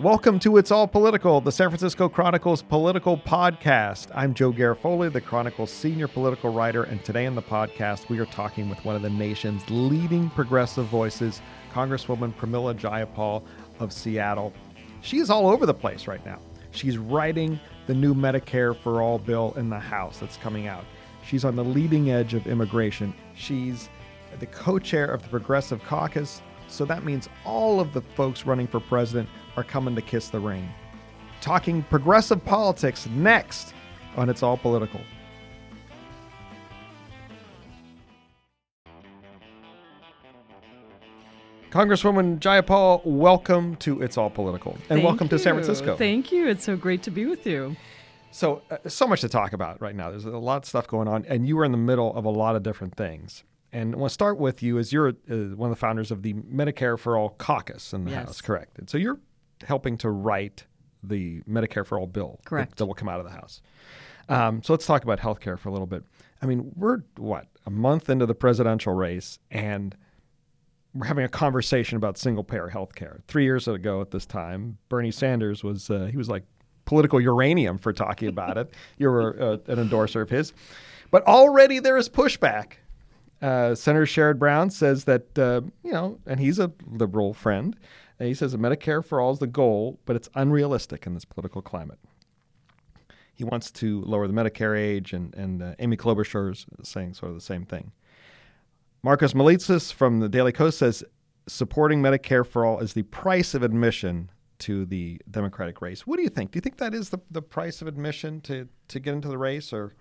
Welcome 0.00 0.38
to 0.40 0.58
It's 0.58 0.70
All 0.70 0.86
Political, 0.86 1.40
the 1.40 1.52
San 1.52 1.70
Francisco 1.70 2.10
Chronicle's 2.10 2.60
political 2.60 3.16
podcast. 3.16 4.08
I'm 4.14 4.34
Joe 4.34 4.52
Garofoli, 4.52 5.10
the 5.10 5.22
Chronicle's 5.22 5.72
senior 5.72 6.08
political 6.08 6.52
writer, 6.52 6.82
and 6.82 7.02
today 7.02 7.24
in 7.24 7.34
the 7.34 7.42
podcast, 7.42 8.10
we 8.10 8.18
are 8.18 8.26
talking 8.26 8.68
with 8.68 8.84
one 8.84 8.96
of 8.96 9.00
the 9.00 9.08
nation's 9.08 9.62
leading 9.70 10.28
progressive 10.28 10.86
voices, 10.86 11.40
Congresswoman 11.72 12.34
Pramila 12.34 12.78
Jayapal 12.78 13.42
of 13.80 13.94
Seattle. 13.94 14.52
She 15.00 15.18
is 15.18 15.30
all 15.30 15.48
over 15.48 15.64
the 15.64 15.72
place 15.72 16.06
right 16.06 16.24
now. 16.26 16.38
She's 16.72 16.98
writing 16.98 17.58
the 17.86 17.94
new 17.94 18.14
Medicare 18.14 18.76
for 18.76 19.00
All 19.00 19.18
bill 19.18 19.54
in 19.56 19.70
the 19.70 19.78
House 19.78 20.18
that's 20.18 20.36
coming 20.36 20.66
out. 20.66 20.84
She's 21.24 21.46
on 21.46 21.56
the 21.56 21.64
leading 21.64 22.10
edge 22.10 22.34
of 22.34 22.46
immigration. 22.46 23.14
She's 23.34 23.88
the 24.38 24.46
co 24.46 24.78
chair 24.78 25.06
of 25.06 25.22
the 25.22 25.28
Progressive 25.28 25.82
Caucus, 25.84 26.42
so 26.72 26.84
that 26.86 27.04
means 27.04 27.28
all 27.44 27.80
of 27.80 27.92
the 27.92 28.00
folks 28.00 28.46
running 28.46 28.66
for 28.66 28.80
president 28.80 29.28
are 29.56 29.64
coming 29.64 29.94
to 29.94 30.02
kiss 30.02 30.28
the 30.30 30.40
ring. 30.40 30.68
Talking 31.40 31.82
progressive 31.84 32.44
politics 32.44 33.06
next 33.08 33.74
on 34.16 34.28
It's 34.30 34.42
All 34.42 34.56
Political. 34.56 35.00
Congresswoman 41.70 42.38
Jayapal, 42.38 43.00
welcome 43.04 43.76
to 43.76 44.02
It's 44.02 44.18
All 44.18 44.28
Political, 44.28 44.72
and 44.72 44.82
Thank 44.88 45.04
welcome 45.04 45.28
to 45.30 45.38
San. 45.38 45.54
Francisco. 45.54 45.96
Thank 45.96 46.30
you. 46.30 46.46
It's 46.46 46.64
so 46.64 46.76
great 46.76 47.02
to 47.04 47.10
be 47.10 47.24
with 47.24 47.46
you. 47.46 47.76
So, 48.30 48.62
uh, 48.70 48.76
so 48.88 49.06
much 49.06 49.22
to 49.22 49.28
talk 49.28 49.54
about 49.54 49.80
right 49.80 49.94
now. 49.94 50.10
There's 50.10 50.26
a 50.26 50.30
lot 50.30 50.58
of 50.58 50.64
stuff 50.66 50.86
going 50.86 51.08
on, 51.08 51.24
and 51.26 51.46
you 51.46 51.58
are 51.58 51.64
in 51.64 51.72
the 51.72 51.78
middle 51.78 52.14
of 52.14 52.26
a 52.26 52.30
lot 52.30 52.56
of 52.56 52.62
different 52.62 52.94
things. 52.94 53.44
And 53.72 53.94
I 53.94 53.98
want 53.98 54.10
to 54.10 54.14
start 54.14 54.38
with 54.38 54.62
you 54.62 54.78
as 54.78 54.92
you're 54.92 55.08
uh, 55.08 55.34
one 55.56 55.70
of 55.70 55.76
the 55.76 55.80
founders 55.80 56.10
of 56.10 56.22
the 56.22 56.34
Medicare 56.34 56.98
for 56.98 57.16
All 57.16 57.30
caucus 57.30 57.92
in 57.92 58.04
the 58.04 58.10
Yes. 58.10 58.26
House, 58.26 58.40
correct? 58.40 58.78
And 58.78 58.88
so 58.90 58.98
you're 58.98 59.18
helping 59.66 59.96
to 59.98 60.10
write 60.10 60.66
the 61.02 61.40
Medicare 61.48 61.86
for 61.86 61.98
All 61.98 62.06
bill 62.06 62.38
that- 62.42 62.48
Correct. 62.48 62.76
that 62.76 62.86
will 62.86 62.94
come 62.94 63.08
out 63.08 63.18
of 63.20 63.24
the 63.26 63.32
House. 63.32 63.62
Um, 64.28 64.62
so 64.62 64.72
let's 64.72 64.86
talk 64.86 65.02
about 65.04 65.18
healthcare 65.20 65.58
for 65.58 65.68
a 65.68 65.72
little 65.72 65.86
bit. 65.86 66.04
I 66.42 66.46
mean, 66.46 66.72
we're 66.76 66.98
what 67.16 67.46
a 67.66 67.70
month 67.70 68.08
into 68.10 68.26
the 68.26 68.34
presidential 68.34 68.92
race, 68.94 69.38
and 69.50 69.96
we're 70.94 71.06
having 71.06 71.24
a 71.24 71.28
conversation 71.28 71.96
about 71.96 72.18
single 72.18 72.44
payer 72.44 72.68
health 72.68 72.94
care. 72.94 73.20
Three 73.26 73.44
years 73.44 73.66
ago 73.68 74.00
at 74.00 74.10
this 74.10 74.26
time, 74.26 74.78
Bernie 74.88 75.10
Sanders 75.10 75.64
was 75.64 75.88
uh, 75.90 76.06
he 76.10 76.16
was 76.16 76.28
like 76.28 76.44
political 76.84 77.20
uranium 77.20 77.78
for 77.78 77.92
talking 77.92 78.28
about 78.28 78.58
it. 78.58 78.72
You 78.98 79.08
were 79.10 79.40
uh, 79.40 79.72
an 79.72 79.78
endorser 79.78 80.20
of 80.20 80.30
his, 80.30 80.52
but 81.10 81.24
already 81.26 81.78
there 81.78 81.96
is 81.96 82.08
pushback. 82.08 82.74
Uh, 83.42 83.74
Senator 83.74 84.06
Sherrod 84.06 84.38
Brown 84.38 84.70
says 84.70 85.04
that 85.04 85.36
uh, 85.38 85.60
you 85.82 85.92
know, 85.92 86.18
and 86.26 86.38
he's 86.38 86.58
a 86.58 86.72
liberal 86.86 87.34
friend. 87.34 87.76
He 88.18 88.34
says 88.34 88.52
that 88.52 88.60
Medicare 88.60 89.04
for 89.04 89.20
all 89.20 89.32
is 89.32 89.40
the 89.40 89.48
goal, 89.48 89.98
but 90.06 90.14
it's 90.14 90.28
unrealistic 90.36 91.06
in 91.06 91.14
this 91.14 91.24
political 91.24 91.60
climate. 91.60 91.98
He 93.34 93.42
wants 93.42 93.72
to 93.72 94.02
lower 94.02 94.28
the 94.28 94.32
Medicare 94.32 94.78
age, 94.78 95.12
and 95.12 95.34
and 95.34 95.62
uh, 95.62 95.74
Amy 95.80 95.96
Klobuchar 95.96 96.52
is 96.52 96.66
saying 96.84 97.14
sort 97.14 97.30
of 97.30 97.34
the 97.36 97.42
same 97.42 97.66
thing. 97.66 97.90
Markos 99.04 99.34
Moulitsas 99.34 99.92
from 99.92 100.20
the 100.20 100.28
Daily 100.28 100.52
Kos 100.52 100.76
says 100.76 101.02
supporting 101.48 102.00
Medicare 102.00 102.46
for 102.46 102.64
all 102.64 102.78
is 102.78 102.92
the 102.92 103.02
price 103.02 103.54
of 103.54 103.64
admission 103.64 104.30
to 104.60 104.84
the 104.84 105.20
Democratic 105.28 105.80
race. 105.82 106.06
What 106.06 106.18
do 106.18 106.22
you 106.22 106.28
think? 106.28 106.52
Do 106.52 106.56
you 106.58 106.60
think 106.60 106.76
that 106.76 106.94
is 106.94 107.10
the, 107.10 107.18
the 107.30 107.42
price 107.42 107.82
of 107.82 107.88
admission 107.88 108.40
to, 108.42 108.68
to 108.88 109.00
get 109.00 109.12
into 109.12 109.26
the 109.26 109.38
race 109.38 109.72
or 109.72 109.92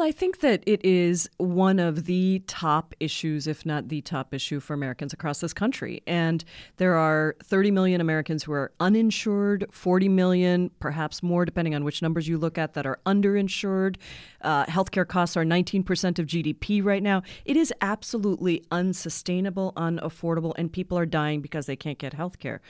Well, 0.00 0.08
I 0.08 0.12
think 0.12 0.38
that 0.38 0.62
it 0.64 0.82
is 0.82 1.28
one 1.36 1.78
of 1.78 2.06
the 2.06 2.42
top 2.46 2.94
issues, 3.00 3.46
if 3.46 3.66
not 3.66 3.88
the 3.88 4.00
top 4.00 4.32
issue, 4.32 4.58
for 4.58 4.72
Americans 4.72 5.12
across 5.12 5.40
this 5.40 5.52
country. 5.52 6.02
And 6.06 6.42
there 6.78 6.94
are 6.94 7.36
30 7.42 7.70
million 7.70 8.00
Americans 8.00 8.44
who 8.44 8.52
are 8.52 8.72
uninsured, 8.80 9.66
40 9.70 10.08
million, 10.08 10.70
perhaps 10.80 11.22
more, 11.22 11.44
depending 11.44 11.74
on 11.74 11.84
which 11.84 12.00
numbers 12.00 12.26
you 12.26 12.38
look 12.38 12.56
at, 12.56 12.72
that 12.72 12.86
are 12.86 12.98
underinsured. 13.04 13.96
Uh, 14.40 14.64
healthcare 14.64 15.06
costs 15.06 15.36
are 15.36 15.44
19% 15.44 16.18
of 16.18 16.24
GDP 16.24 16.82
right 16.82 17.02
now. 17.02 17.22
It 17.44 17.58
is 17.58 17.70
absolutely 17.82 18.64
unsustainable, 18.70 19.74
unaffordable, 19.76 20.54
and 20.56 20.72
people 20.72 20.96
are 20.96 21.04
dying 21.04 21.42
because 21.42 21.66
they 21.66 21.76
can't 21.76 21.98
get 21.98 22.14
healthcare. 22.16 22.60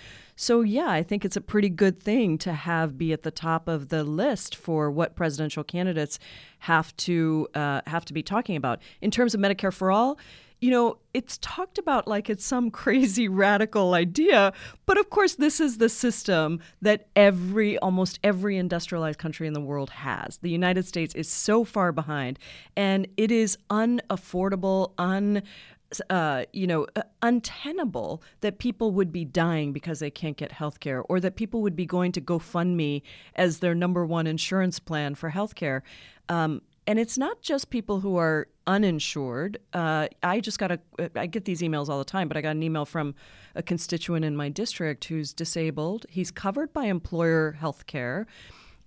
So, 0.41 0.63
yeah, 0.63 0.89
I 0.89 1.03
think 1.03 1.27
it's 1.27 1.37
a 1.37 1.43
pretty 1.43 1.69
good 1.69 2.03
thing 2.03 2.39
to 2.39 2.55
have 2.55 2.97
be 2.97 3.13
at 3.13 3.25
the 3.25 3.31
top 3.31 3.69
of 3.69 3.91
the 3.91 4.03
list 4.03 4.57
for 4.57 4.91
what 4.91 5.15
presidential 5.15 5.63
candidates 5.63 6.19
have 6.61 6.97
to 6.97 7.47
uh, 7.55 7.83
have 7.87 8.07
to 8.07 8.15
be 8.15 8.23
talking 8.23 8.57
about 8.57 8.81
in 9.03 9.11
terms 9.11 9.35
of 9.35 9.41
Medicare 9.43 9.71
for 9.71 9.93
all. 9.93 10.19
You 10.59 10.71
know, 10.71 10.97
it's 11.13 11.37
talked 11.43 11.77
about 11.77 12.09
like 12.09 12.31
it's 12.31 12.43
some 12.43 12.71
crazy 12.83 13.29
radical 13.29 13.93
idea, 13.93 14.55
but 14.87 14.97
of 14.97 15.11
course, 15.11 15.35
this 15.35 15.61
is 15.61 15.77
the 15.77 15.91
system 15.91 16.61
that 16.81 17.09
every 17.15 17.77
almost 17.77 18.19
every 18.25 18.57
industrialized 18.57 19.19
country 19.19 19.47
in 19.47 19.53
the 19.53 19.61
world 19.61 19.91
has. 19.91 20.39
The 20.39 20.49
United 20.49 20.87
States 20.87 21.15
is 21.15 21.29
so 21.29 21.65
far 21.65 21.93
behind, 21.93 22.39
and 22.79 23.07
it 23.19 23.31
is 23.31 23.59
unaffordable, 23.69 24.93
un 24.97 25.43
uh, 26.09 26.45
you 26.53 26.67
know, 26.67 26.87
uh, 26.97 27.03
untenable 27.23 28.23
that 28.41 28.59
people 28.59 28.93
would 28.93 29.13
be 29.13 29.25
dying 29.25 29.73
because 29.73 29.99
they 29.99 30.11
can't 30.11 30.37
get 30.37 30.53
health 30.53 30.81
care 30.81 31.03
or 31.03 31.21
that 31.21 31.37
people 31.37 31.63
would 31.63 31.77
be 31.77 31.87
going 31.87 32.13
to 32.13 32.21
GoFundMe 32.21 33.03
as 33.35 33.59
their 33.59 33.75
number 33.75 34.07
one 34.07 34.27
insurance 34.27 34.79
plan 34.79 35.15
for 35.15 35.31
health 35.31 35.55
care. 35.55 35.83
Um, 36.29 36.63
and 36.87 36.99
it's 36.99 37.19
not 37.19 37.41
just 37.43 37.71
people 37.71 38.01
who 38.01 38.17
are 38.17 38.49
uninsured. 38.67 39.59
Uh, 39.73 40.09
I 40.23 40.41
just 40.41 40.59
got 40.59 40.73
a, 40.73 40.81
I 41.15 41.27
get 41.27 41.45
these 41.45 41.61
emails 41.61 41.89
all 41.89 41.99
the 41.99 42.05
time, 42.05 42.27
but 42.29 42.37
I 42.37 42.41
got 42.41 42.51
an 42.51 42.63
email 42.63 42.85
from 42.85 43.15
a 43.55 43.63
constituent 43.63 44.25
in 44.25 44.37
my 44.37 44.49
district 44.49 45.05
who's 45.05 45.33
disabled. 45.33 46.07
He's 46.09 46.31
covered 46.31 46.73
by 46.73 46.85
employer 46.85 47.53
health 47.53 47.87
care 47.87 48.27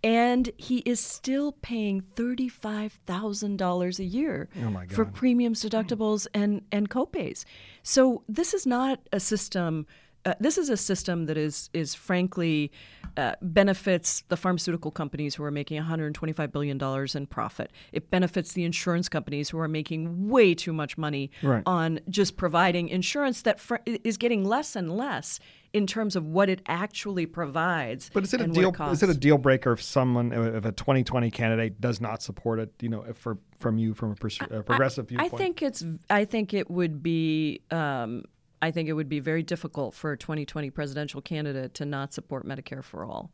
and 0.03 0.49
he 0.57 0.79
is 0.79 0.99
still 0.99 1.53
paying 1.53 2.01
$35,000 2.15 3.99
a 3.99 4.03
year 4.03 4.49
Oh 4.61 4.81
for 4.89 5.05
premiums, 5.05 5.63
deductibles, 5.63 6.27
and, 6.33 6.61
and 6.71 6.89
copays. 6.89 7.45
So 7.83 8.23
this 8.27 8.53
is 8.53 8.67
not 8.67 8.99
a 9.13 9.19
system. 9.19 9.87
Uh, 10.25 10.33
this 10.39 10.57
is 10.57 10.69
a 10.69 10.77
system 10.77 11.25
that 11.25 11.37
is 11.37 11.69
is 11.73 11.93
frankly 11.93 12.71
uh, 13.17 13.33
benefits 13.41 14.23
the 14.29 14.37
pharmaceutical 14.37 14.89
companies 14.89 15.35
who 15.35 15.43
are 15.43 15.51
making 15.51 15.75
125 15.77 16.51
billion 16.51 16.77
dollars 16.77 17.13
in 17.15 17.27
profit. 17.27 17.71
It 17.91 18.09
benefits 18.09 18.53
the 18.53 18.63
insurance 18.63 19.09
companies 19.09 19.49
who 19.49 19.59
are 19.59 19.67
making 19.67 20.29
way 20.29 20.55
too 20.55 20.71
much 20.73 20.97
money 20.97 21.29
Right. 21.41 21.61
on 21.65 21.99
just 22.09 22.37
providing 22.37 22.87
insurance 22.89 23.41
that 23.41 23.59
fr- 23.59 23.75
is 23.85 24.17
getting 24.17 24.45
less 24.45 24.75
and 24.77 24.95
less 24.95 25.39
in 25.73 25.87
terms 25.87 26.15
of 26.15 26.25
what 26.25 26.49
it 26.49 26.61
actually 26.67 27.25
provides. 27.25 28.09
But 28.13 28.23
is 28.23 28.33
it 28.33 28.39
a 28.41 28.47
deal? 28.47 28.71
costs. 28.71 29.01
Is 29.03 29.09
it 29.09 29.15
a 29.15 29.19
deal 29.19 29.37
breaker 29.37 29.73
if 29.73 29.81
someone, 29.81 30.31
if 30.31 30.63
a 30.65 30.71
2020 30.71 31.31
candidate 31.31 31.81
does 31.81 31.99
not 31.99 32.21
support 32.21 32.59
it? 32.59 32.71
You 32.79 32.89
know, 32.89 33.03
if 33.09 33.17
for 33.17 33.37
from 33.59 33.77
you 33.77 33.93
from 33.93 34.11
a, 34.11 34.15
pers- 34.15 34.39
a 34.41 34.61
progressive 34.63 35.05
I 35.05 35.07
viewpoint. 35.09 35.37
think 35.37 35.61
it's. 35.61 35.83
I 36.09 36.23
think 36.25 36.53
it 36.53 36.69
would 36.71 37.03
be. 37.03 37.61
Um, 37.71 38.23
I 38.63 38.71
think 38.71 38.87
it 38.87 38.93
would 38.93 39.09
be 39.09 39.19
very 39.19 39.43
difficult 39.43 39.93
for 39.93 40.13
a 40.13 40.17
2020 40.17 40.69
presidential 40.69 41.21
candidate 41.21 41.73
to 41.73 41.85
not 41.85 42.13
support 42.13 42.47
Medicare 42.47 42.81
for 42.81 43.03
all, 43.03 43.29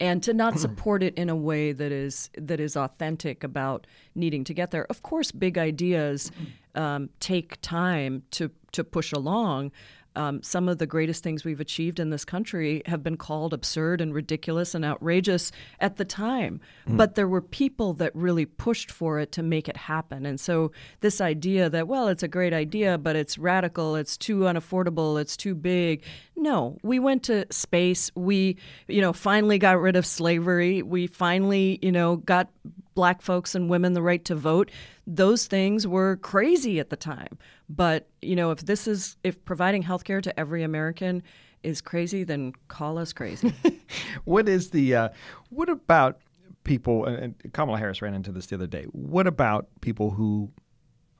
and 0.00 0.20
to 0.24 0.34
not 0.34 0.58
support 0.58 1.04
it 1.04 1.14
in 1.14 1.28
a 1.28 1.36
way 1.36 1.70
that 1.70 1.92
is 1.92 2.30
that 2.36 2.58
is 2.58 2.76
authentic 2.76 3.44
about 3.44 3.86
needing 4.16 4.42
to 4.42 4.52
get 4.52 4.72
there. 4.72 4.84
Of 4.90 5.04
course, 5.04 5.30
big 5.30 5.56
ideas 5.56 6.32
um, 6.74 7.10
take 7.20 7.60
time 7.62 8.24
to 8.32 8.50
to 8.72 8.82
push 8.82 9.12
along. 9.12 9.70
Um, 10.16 10.42
some 10.42 10.68
of 10.68 10.78
the 10.78 10.86
greatest 10.86 11.22
things 11.22 11.44
we've 11.44 11.60
achieved 11.60 11.98
in 11.98 12.10
this 12.10 12.24
country 12.24 12.82
have 12.86 13.02
been 13.02 13.16
called 13.16 13.54
absurd 13.54 14.00
and 14.00 14.14
ridiculous 14.14 14.74
and 14.74 14.84
outrageous 14.84 15.52
at 15.80 15.96
the 15.96 16.04
time. 16.04 16.60
But 16.86 17.14
there 17.14 17.28
were 17.28 17.40
people 17.40 17.94
that 17.94 18.14
really 18.14 18.46
pushed 18.46 18.90
for 18.90 19.18
it 19.18 19.32
to 19.32 19.42
make 19.42 19.68
it 19.68 19.76
happen. 19.76 20.26
And 20.26 20.38
so, 20.38 20.72
this 21.00 21.20
idea 21.20 21.70
that, 21.70 21.88
well, 21.88 22.08
it's 22.08 22.22
a 22.22 22.28
great 22.28 22.52
idea, 22.52 22.98
but 22.98 23.16
it's 23.16 23.38
radical, 23.38 23.96
it's 23.96 24.16
too 24.16 24.40
unaffordable, 24.40 25.20
it's 25.20 25.36
too 25.36 25.54
big. 25.54 26.02
No, 26.36 26.78
we 26.82 26.98
went 26.98 27.22
to 27.24 27.46
space. 27.50 28.10
We, 28.14 28.56
you 28.88 29.00
know, 29.00 29.12
finally 29.12 29.58
got 29.58 29.80
rid 29.80 29.96
of 29.96 30.06
slavery. 30.06 30.82
We 30.82 31.06
finally, 31.06 31.78
you 31.82 31.92
know, 31.92 32.16
got 32.16 32.48
black 32.94 33.22
folks 33.22 33.54
and 33.54 33.68
women 33.68 33.92
the 33.92 34.02
right 34.02 34.24
to 34.24 34.34
vote. 34.34 34.70
Those 35.06 35.46
things 35.46 35.86
were 35.86 36.16
crazy 36.16 36.78
at 36.80 36.90
the 36.90 36.96
time. 36.96 37.38
But, 37.68 38.08
you 38.20 38.36
know, 38.36 38.50
if 38.50 38.60
this 38.60 38.86
is, 38.86 39.16
if 39.24 39.42
providing 39.44 39.82
health 39.82 40.04
care 40.04 40.20
to 40.20 40.38
every 40.38 40.62
American 40.62 41.22
is 41.62 41.80
crazy, 41.80 42.24
then 42.24 42.52
call 42.68 42.98
us 42.98 43.12
crazy. 43.12 43.54
what 44.24 44.48
is 44.48 44.70
the? 44.70 44.94
Uh, 44.94 45.08
what 45.50 45.68
about 45.68 46.18
people? 46.64 47.04
And 47.04 47.34
Kamala 47.52 47.78
Harris 47.78 48.02
ran 48.02 48.14
into 48.14 48.32
this 48.32 48.46
the 48.46 48.56
other 48.56 48.66
day. 48.66 48.84
What 48.92 49.26
about 49.26 49.68
people 49.80 50.10
who 50.10 50.50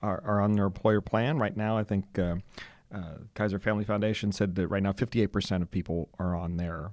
are, 0.02 0.22
are 0.25 0.40
on 0.40 0.52
their 0.52 0.66
employer 0.66 1.00
plan 1.00 1.38
right 1.38 1.56
now? 1.56 1.78
I 1.78 1.84
think 1.84 2.18
uh, 2.18 2.36
uh, 2.92 3.14
Kaiser 3.34 3.58
Family 3.58 3.84
Foundation 3.84 4.32
said 4.32 4.54
that 4.56 4.68
right 4.68 4.82
now 4.82 4.92
58% 4.92 5.62
of 5.62 5.70
people 5.70 6.08
are 6.18 6.34
on 6.34 6.56
their 6.56 6.90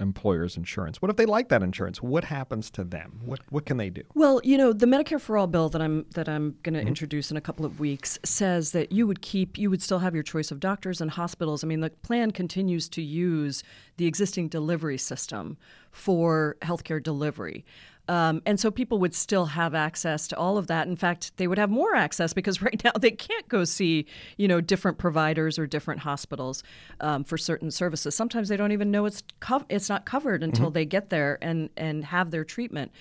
employers' 0.00 0.56
insurance? 0.56 1.00
What 1.02 1.10
if 1.10 1.16
they 1.16 1.26
like 1.26 1.48
that 1.48 1.62
insurance? 1.62 2.02
What 2.02 2.24
happens 2.24 2.70
to 2.72 2.84
them? 2.84 3.20
What 3.24 3.40
what 3.50 3.66
can 3.66 3.76
they 3.76 3.90
do? 3.90 4.02
Well, 4.14 4.40
you 4.44 4.56
know, 4.58 4.72
the 4.72 4.86
Medicare 4.86 5.20
for 5.20 5.36
All 5.36 5.46
bill 5.46 5.68
that 5.70 5.82
I'm 5.82 6.06
that 6.14 6.28
I'm 6.28 6.56
going 6.62 6.74
to 6.74 6.80
Mm-hmm. 6.80 6.88
introduce 6.88 7.30
in 7.30 7.36
a 7.36 7.40
couple 7.40 7.64
of 7.64 7.80
weeks 7.80 8.18
says 8.24 8.72
that 8.72 8.92
you 8.92 9.06
would 9.06 9.22
keep 9.22 9.56
you 9.58 9.70
would 9.70 9.82
still 9.82 9.98
have 10.00 10.14
your 10.14 10.22
choice 10.22 10.50
of 10.50 10.60
doctors 10.60 11.00
and 11.00 11.10
hospitals. 11.10 11.64
I 11.64 11.66
mean, 11.66 11.80
the 11.80 11.90
plan 11.90 12.30
continues 12.30 12.88
to 12.90 13.02
use 13.02 13.62
the 13.96 14.06
existing 14.06 14.48
delivery 14.48 14.98
system 14.98 15.56
for 15.90 16.56
healthcare 16.62 17.02
delivery. 17.02 17.64
Um, 18.08 18.40
and 18.46 18.58
so 18.60 18.70
people 18.70 18.98
would 18.98 19.14
still 19.14 19.46
have 19.46 19.74
access 19.74 20.28
to 20.28 20.36
all 20.36 20.58
of 20.58 20.68
that. 20.68 20.86
In 20.86 20.96
fact, 20.96 21.36
they 21.38 21.48
would 21.48 21.58
have 21.58 21.70
more 21.70 21.94
access 21.94 22.32
because 22.32 22.62
right 22.62 22.82
now 22.84 22.92
they 22.98 23.10
can't 23.10 23.48
go 23.48 23.64
see, 23.64 24.06
you 24.36 24.48
know, 24.48 24.60
different 24.60 24.98
providers 24.98 25.58
or 25.58 25.66
different 25.66 26.00
hospitals 26.00 26.62
um, 27.00 27.24
for 27.24 27.36
certain 27.36 27.70
services. 27.70 28.14
Sometimes 28.14 28.48
they 28.48 28.56
don't 28.56 28.72
even 28.72 28.90
know 28.90 29.06
it's 29.06 29.22
cov- 29.40 29.66
it's 29.68 29.88
not 29.88 30.06
covered 30.06 30.42
until 30.42 30.70
they 30.70 30.84
get 30.84 31.10
there 31.10 31.38
and 31.42 31.70
and 31.76 32.04
have 32.04 32.30
their 32.30 32.44
treatment. 32.44 32.92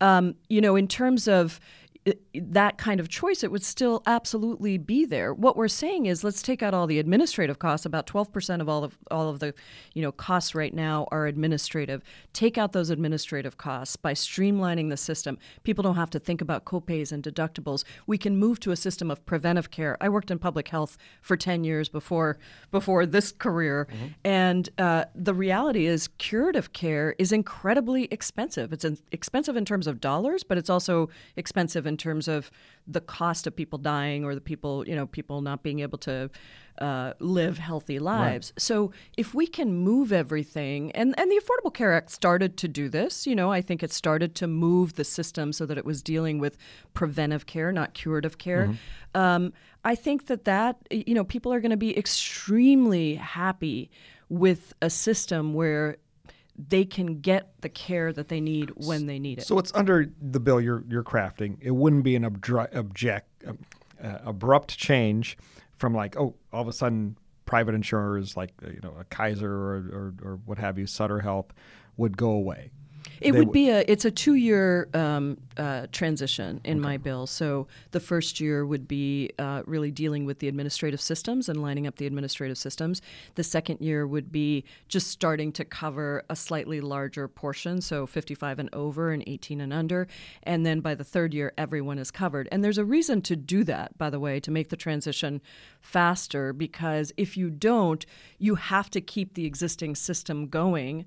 Um, 0.00 0.34
you 0.48 0.60
know, 0.60 0.76
in 0.76 0.88
terms 0.88 1.28
of 1.28 1.60
that 2.34 2.78
kind 2.78 2.98
of 2.98 3.10
choice, 3.10 3.44
it 3.44 3.50
would 3.50 3.62
still 3.62 4.02
absolutely 4.06 4.78
be 4.78 5.04
there. 5.04 5.34
What 5.34 5.54
we're 5.54 5.68
saying 5.68 6.06
is, 6.06 6.24
let's 6.24 6.40
take 6.40 6.62
out 6.62 6.72
all 6.72 6.86
the 6.86 6.98
administrative 6.98 7.58
costs. 7.58 7.84
About 7.84 8.06
twelve 8.06 8.32
percent 8.32 8.62
of 8.62 8.68
all 8.70 8.84
of 8.84 8.96
all 9.10 9.28
of 9.28 9.38
the, 9.40 9.52
you 9.92 10.00
know, 10.00 10.10
costs 10.10 10.54
right 10.54 10.72
now 10.72 11.06
are 11.12 11.26
administrative. 11.26 12.02
Take 12.32 12.56
out 12.56 12.72
those 12.72 12.88
administrative 12.88 13.58
costs 13.58 13.96
by 13.96 14.14
streamlining 14.14 14.88
the 14.88 14.96
system. 14.96 15.36
People 15.62 15.82
don't 15.82 15.96
have 15.96 16.10
to 16.10 16.18
think 16.18 16.40
about 16.40 16.64
copays 16.64 17.12
and 17.12 17.22
deductibles. 17.22 17.84
We 18.06 18.16
can 18.16 18.38
move 18.38 18.60
to 18.60 18.70
a 18.70 18.76
system 18.76 19.10
of 19.10 19.24
preventive 19.26 19.70
care. 19.70 19.98
I 20.00 20.08
worked 20.08 20.30
in 20.30 20.38
public 20.38 20.68
health 20.68 20.96
for 21.20 21.36
ten 21.36 21.64
years 21.64 21.90
before 21.90 22.38
before 22.70 23.04
this 23.04 23.30
career, 23.32 23.88
and 24.24 24.70
uh, 24.78 25.04
the 25.14 25.34
reality 25.34 25.86
is, 25.86 26.08
curative 26.16 26.72
care 26.72 27.14
is 27.18 27.30
incredibly 27.30 28.04
expensive. 28.04 28.72
It's 28.72 28.86
in- 28.86 28.98
expensive 29.12 29.56
in 29.56 29.66
terms 29.66 29.86
of 29.86 30.00
dollars, 30.00 30.44
but 30.44 30.56
it's 30.56 30.70
also 30.70 31.10
expensive 31.36 31.89
in 31.90 31.96
terms 31.96 32.26
of 32.28 32.50
the 32.86 33.02
cost 33.02 33.46
of 33.46 33.52
people 33.54 33.78
dying 33.78 34.24
or 34.24 34.34
the 34.34 34.40
people, 34.40 34.88
you 34.88 34.96
know, 34.96 35.06
people 35.06 35.42
not 35.42 35.62
being 35.62 35.80
able 35.80 35.98
to 35.98 36.30
uh, 36.78 37.12
live 37.18 37.58
healthy 37.58 37.98
lives. 37.98 38.52
So 38.56 38.92
if 39.16 39.34
we 39.34 39.46
can 39.46 39.68
move 39.74 40.12
everything, 40.12 40.90
and, 40.92 41.14
and 41.18 41.30
the 41.30 41.40
Affordable 41.40 41.74
Care 41.74 41.92
Act 41.92 42.10
started 42.10 42.56
to 42.56 42.68
do 42.68 42.88
this, 42.88 43.26
you 43.26 43.34
know, 43.34 43.52
I 43.52 43.60
think 43.60 43.82
it 43.82 43.92
started 43.92 44.34
to 44.36 44.46
move 44.46 44.94
the 44.94 45.04
system 45.04 45.52
so 45.52 45.66
that 45.66 45.76
it 45.76 45.84
was 45.84 46.02
dealing 46.02 46.40
with 46.40 46.56
preventive 46.94 47.44
care, 47.44 47.70
not 47.72 47.92
curative 47.92 48.36
care. 48.38 48.64
Um, 49.14 49.52
I 49.84 49.94
think 49.94 50.26
that 50.26 50.44
that, 50.44 50.76
you 50.90 51.14
know, 51.14 51.24
people 51.24 51.52
are 51.52 51.60
going 51.60 51.70
to 51.70 51.76
be 51.88 51.96
extremely 51.98 53.16
happy 53.16 53.90
with 54.28 54.72
a 54.80 54.88
system 54.88 55.54
where 55.54 55.96
they 56.68 56.84
can 56.84 57.20
get 57.20 57.52
the 57.60 57.68
care 57.68 58.12
that 58.12 58.28
they 58.28 58.40
need 58.40 58.72
when 58.76 59.06
they 59.06 59.18
need 59.18 59.38
it. 59.38 59.46
So 59.46 59.58
it's 59.58 59.72
under 59.74 60.10
the 60.20 60.40
bill 60.40 60.60
you're 60.60 60.84
you're 60.88 61.04
crafting. 61.04 61.56
It 61.60 61.72
wouldn't 61.72 62.04
be 62.04 62.16
an 62.16 62.24
obdru- 62.24 62.74
object 62.74 63.28
um, 63.46 63.58
uh, 64.02 64.18
abrupt 64.24 64.76
change 64.76 65.36
from 65.76 65.94
like 65.94 66.16
oh 66.16 66.34
all 66.52 66.62
of 66.62 66.68
a 66.68 66.72
sudden 66.72 67.16
private 67.46 67.74
insurers 67.74 68.36
like 68.36 68.52
uh, 68.64 68.70
you 68.70 68.80
know 68.82 68.94
a 68.98 69.04
Kaiser 69.04 69.52
or, 69.52 69.76
or 69.76 70.14
or 70.22 70.36
what 70.44 70.58
have 70.58 70.78
you 70.78 70.86
Sutter 70.86 71.20
Health 71.20 71.52
would 71.96 72.16
go 72.16 72.30
away. 72.30 72.70
It 73.20 73.32
would 73.32 73.48
w- 73.48 73.52
be 73.52 73.68
a 73.68 73.84
it's 73.86 74.04
a 74.04 74.10
two 74.10 74.34
year 74.34 74.88
um, 74.94 75.36
uh, 75.56 75.86
transition 75.92 76.60
in 76.64 76.80
my 76.80 76.96
bill. 76.96 77.26
So 77.26 77.66
the 77.90 78.00
first 78.00 78.40
year 78.40 78.64
would 78.64 78.88
be 78.88 79.30
uh, 79.38 79.62
really 79.66 79.90
dealing 79.90 80.24
with 80.24 80.38
the 80.38 80.48
administrative 80.48 81.00
systems 81.00 81.48
and 81.48 81.60
lining 81.60 81.86
up 81.86 81.96
the 81.96 82.06
administrative 82.06 82.56
systems. 82.56 83.02
The 83.34 83.44
second 83.44 83.80
year 83.80 84.06
would 84.06 84.32
be 84.32 84.64
just 84.88 85.08
starting 85.08 85.52
to 85.52 85.64
cover 85.64 86.24
a 86.30 86.36
slightly 86.36 86.80
larger 86.80 87.28
portion, 87.28 87.82
so 87.82 88.06
55 88.06 88.58
and 88.58 88.70
over 88.72 89.12
and 89.12 89.22
18 89.26 89.60
and 89.60 89.72
under. 89.72 90.08
And 90.42 90.64
then 90.64 90.80
by 90.80 90.94
the 90.94 91.04
third 91.04 91.34
year, 91.34 91.52
everyone 91.58 91.98
is 91.98 92.10
covered. 92.10 92.48
And 92.50 92.64
there's 92.64 92.78
a 92.78 92.84
reason 92.84 93.20
to 93.22 93.36
do 93.36 93.64
that, 93.64 93.98
by 93.98 94.08
the 94.08 94.20
way, 94.20 94.40
to 94.40 94.50
make 94.50 94.70
the 94.70 94.76
transition 94.76 95.42
faster. 95.80 96.54
Because 96.54 97.12
if 97.18 97.36
you 97.36 97.50
don't, 97.50 98.06
you 98.38 98.54
have 98.54 98.90
to 98.90 99.00
keep 99.00 99.34
the 99.34 99.44
existing 99.44 99.94
system 99.94 100.48
going 100.48 101.04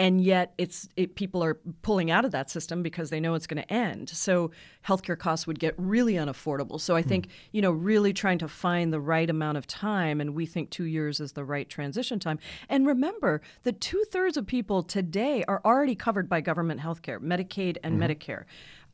and 0.00 0.22
yet 0.22 0.54
it's 0.56 0.88
it, 0.96 1.14
people 1.14 1.44
are 1.44 1.60
pulling 1.82 2.10
out 2.10 2.24
of 2.24 2.30
that 2.30 2.48
system 2.48 2.82
because 2.82 3.10
they 3.10 3.20
know 3.20 3.34
it's 3.34 3.46
going 3.46 3.62
to 3.62 3.70
end. 3.70 4.08
So 4.08 4.50
healthcare 4.86 5.18
costs 5.18 5.46
would 5.46 5.58
get 5.58 5.74
really 5.76 6.14
unaffordable. 6.14 6.80
So 6.80 6.96
I 6.96 7.02
think 7.02 7.28
you 7.52 7.60
know 7.60 7.70
really 7.70 8.14
trying 8.14 8.38
to 8.38 8.48
find 8.48 8.94
the 8.94 9.00
right 9.00 9.28
amount 9.28 9.58
of 9.58 9.66
time, 9.66 10.18
and 10.22 10.34
we 10.34 10.46
think 10.46 10.70
two 10.70 10.84
years 10.84 11.20
is 11.20 11.32
the 11.32 11.44
right 11.44 11.68
transition 11.68 12.18
time. 12.18 12.38
And 12.70 12.86
remember 12.86 13.42
that 13.64 13.82
two 13.82 14.02
thirds 14.10 14.38
of 14.38 14.46
people 14.46 14.82
today 14.82 15.44
are 15.46 15.60
already 15.66 15.94
covered 15.94 16.30
by 16.30 16.40
government 16.40 16.80
healthcare, 16.80 17.20
Medicaid 17.20 17.76
and 17.84 18.00
Medicare. 18.00 18.44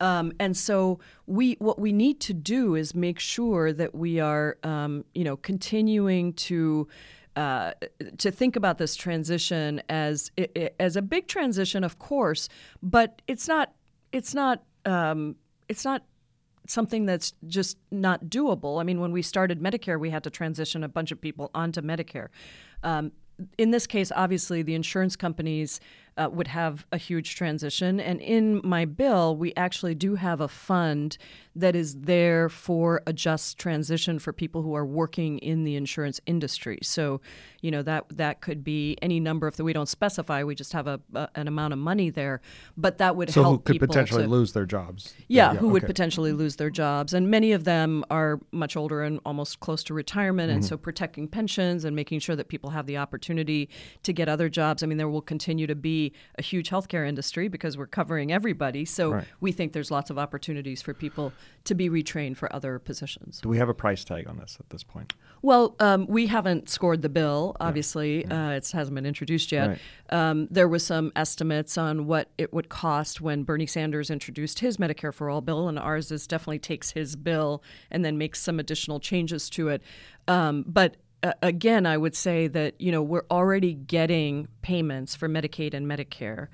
Um, 0.01 0.33
and 0.41 0.57
so 0.57 0.99
we 1.25 1.53
what 1.59 1.79
we 1.79 1.93
need 1.93 2.19
to 2.21 2.33
do 2.33 2.75
is 2.75 2.93
make 2.93 3.19
sure 3.19 3.71
that 3.71 3.95
we 3.95 4.19
are 4.19 4.57
um, 4.63 5.05
you 5.13 5.23
know 5.23 5.37
continuing 5.37 6.33
to 6.33 6.89
uh, 7.37 7.73
to 8.17 8.31
think 8.31 8.55
about 8.55 8.79
this 8.79 8.95
transition 8.95 9.79
as 9.89 10.31
as 10.79 10.95
a 10.95 11.03
big 11.03 11.27
transition, 11.27 11.83
of 11.83 11.99
course, 11.99 12.49
but 12.81 13.21
it's 13.27 13.47
not 13.47 13.73
it's 14.11 14.33
not 14.33 14.63
um, 14.85 15.35
it's 15.69 15.85
not 15.85 16.03
something 16.67 17.05
that's 17.05 17.33
just 17.45 17.77
not 17.91 18.25
doable. 18.25 18.81
I 18.81 18.83
mean, 18.83 18.99
when 18.99 19.11
we 19.11 19.21
started 19.21 19.61
Medicare, 19.61 19.99
we 19.99 20.09
had 20.09 20.23
to 20.23 20.31
transition 20.31 20.83
a 20.83 20.89
bunch 20.89 21.11
of 21.11 21.21
people 21.21 21.51
onto 21.53 21.81
Medicare. 21.81 22.29
Um, 22.81 23.11
in 23.59 23.69
this 23.69 23.85
case, 23.85 24.11
obviously, 24.15 24.63
the 24.63 24.73
insurance 24.73 25.15
companies 25.15 25.79
uh, 26.17 26.29
would 26.31 26.47
have 26.47 26.85
a 26.91 26.97
huge 26.97 27.35
transition. 27.35 27.99
And 27.99 28.21
in 28.21 28.61
my 28.63 28.85
bill, 28.85 29.35
we 29.35 29.53
actually 29.55 29.95
do 29.95 30.15
have 30.15 30.41
a 30.41 30.47
fund 30.47 31.17
that 31.55 31.75
is 31.75 31.95
there 32.01 32.49
for 32.49 33.01
a 33.07 33.13
just 33.13 33.57
transition 33.57 34.19
for 34.19 34.31
people 34.31 34.61
who 34.61 34.75
are 34.75 34.85
working 34.85 35.39
in 35.39 35.63
the 35.63 35.75
insurance 35.75 36.21
industry. 36.27 36.77
So, 36.83 37.19
you 37.61 37.71
know, 37.71 37.81
that 37.81 38.05
that 38.09 38.41
could 38.41 38.63
be 38.63 38.95
any 39.01 39.19
number 39.19 39.47
of 39.47 39.57
that 39.57 39.63
we 39.63 39.73
don't 39.73 39.89
specify. 39.89 40.43
We 40.43 40.53
just 40.53 40.73
have 40.73 40.85
a, 40.87 40.99
a 41.15 41.29
an 41.35 41.47
amount 41.47 41.73
of 41.73 41.79
money 41.79 42.11
there, 42.11 42.41
but 42.75 42.99
that 42.99 43.15
would 43.15 43.29
help. 43.29 43.33
So 43.33 43.41
help 43.43 43.67
who 43.67 43.73
could 43.73 43.79
potentially 43.79 44.23
to, 44.23 44.29
lose 44.29 44.53
their 44.53 44.65
jobs? 44.65 45.15
yeah, 45.27 45.55
who 45.55 45.69
would 45.69 45.83
potentially 45.83 46.31
lose 46.31 46.57
their 46.57 46.69
jobs. 46.69 47.13
And 47.13 47.31
many 47.31 47.51
of 47.53 47.63
them 47.63 48.03
are 48.11 48.39
much 48.51 48.75
older 48.75 49.01
and 49.01 49.19
almost 49.25 49.59
close 49.59 49.83
to 49.85 49.93
retirement. 49.93 50.51
And 50.51 50.57
Mm-hmm. 50.57 50.69
so 50.69 50.77
protecting 50.77 51.27
pensions 51.27 51.85
and 51.85 51.95
making 51.95 52.19
sure 52.19 52.35
that 52.35 52.47
people 52.47 52.71
have 52.71 52.87
the 52.87 52.97
opportunity 52.97 53.69
to 54.03 54.11
get 54.11 54.27
other 54.27 54.49
jobs. 54.49 54.81
I 54.81 54.87
mean, 54.87 54.97
there 54.97 55.07
will 55.07 55.21
continue 55.21 55.67
to 55.67 55.75
be 55.75 56.06
a 56.37 56.41
huge 56.41 56.69
healthcare 56.69 57.07
industry 57.07 57.47
because 57.47 57.77
we're 57.77 57.87
covering 57.87 58.31
everybody. 58.31 58.85
So 58.85 59.11
Right. 59.13 59.25
we 59.39 59.51
think 59.51 59.73
there's 59.73 59.91
lots 59.91 60.09
of 60.09 60.17
opportunities 60.17 60.81
for 60.81 60.93
people 60.93 61.33
to 61.65 61.75
be 61.75 61.89
retrained 61.89 62.37
for 62.37 62.53
other 62.53 62.79
positions. 62.79 63.41
Do 63.41 63.49
we 63.49 63.57
have 63.57 63.69
a 63.69 63.73
price 63.73 64.03
tag 64.03 64.27
on 64.27 64.37
this 64.37 64.57
at 64.59 64.69
this 64.69 64.83
point? 64.83 65.13
Well, 65.41 65.75
um, 65.79 66.07
we 66.07 66.27
haven't 66.27 66.69
scored 66.69 67.01
the 67.01 67.09
bill, 67.09 67.55
obviously. 67.59 68.25
Uh, 68.25 68.51
it 68.51 68.69
hasn't 68.71 68.95
been 68.95 69.05
introduced 69.05 69.51
yet. 69.51 69.67
Right. 69.69 69.79
Um, 70.09 70.47
there 70.49 70.67
was 70.67 70.85
some 70.85 71.11
estimates 71.15 71.77
on 71.77 72.07
what 72.07 72.29
it 72.37 72.53
would 72.53 72.69
cost 72.69 73.21
when 73.21 73.43
Bernie 73.43 73.65
Sanders 73.65 74.09
introduced 74.09 74.59
his 74.59 74.77
Medicare 74.77 75.13
for 75.13 75.29
All 75.29 75.41
bill, 75.41 75.67
and 75.67 75.77
ours 75.77 76.11
is 76.11 76.27
definitely 76.27 76.59
takes 76.59 76.91
his 76.91 77.15
bill 77.15 77.61
and 77.91 78.03
then 78.03 78.17
makes 78.17 78.41
some 78.41 78.59
additional 78.59 78.99
changes 78.99 79.49
to 79.51 79.69
it. 79.69 79.81
Um, 80.27 80.63
but 80.67 80.97
uh, 81.23 81.33
again, 81.41 81.85
I 81.85 81.97
would 81.97 82.15
say 82.15 82.47
that 82.47 82.79
you 82.79 82.91
know 82.91 83.01
we're 83.01 83.25
already 83.31 83.73
getting 83.73 84.47
payments 84.61 85.15
for 85.15 85.27
Medicaid 85.27 85.73
and 85.73 85.87
Medicare. 85.87 86.47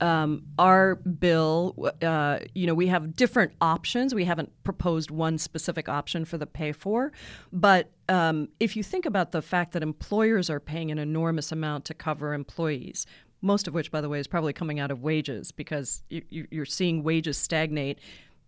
Um, 0.00 0.44
our 0.58 0.94
bill, 0.96 1.74
uh, 2.02 2.38
you 2.54 2.66
know, 2.66 2.74
we 2.74 2.86
have 2.88 3.16
different 3.16 3.52
options. 3.60 4.14
We 4.14 4.24
haven't 4.24 4.52
proposed 4.64 5.10
one 5.10 5.38
specific 5.38 5.88
option 5.88 6.24
for 6.24 6.38
the 6.38 6.46
pay 6.46 6.72
for, 6.72 7.12
but 7.52 7.90
um, 8.08 8.48
if 8.60 8.76
you 8.76 8.82
think 8.82 9.04
about 9.06 9.32
the 9.32 9.42
fact 9.42 9.72
that 9.72 9.82
employers 9.82 10.48
are 10.50 10.60
paying 10.60 10.90
an 10.90 10.98
enormous 10.98 11.50
amount 11.50 11.84
to 11.86 11.94
cover 11.94 12.34
employees, 12.34 13.06
most 13.42 13.66
of 13.66 13.74
which, 13.74 13.90
by 13.90 14.00
the 14.00 14.08
way, 14.08 14.20
is 14.20 14.26
probably 14.26 14.52
coming 14.52 14.78
out 14.78 14.90
of 14.90 15.02
wages 15.02 15.50
because 15.52 16.02
you- 16.08 16.46
you're 16.50 16.64
seeing 16.66 17.02
wages 17.02 17.36
stagnate. 17.36 17.98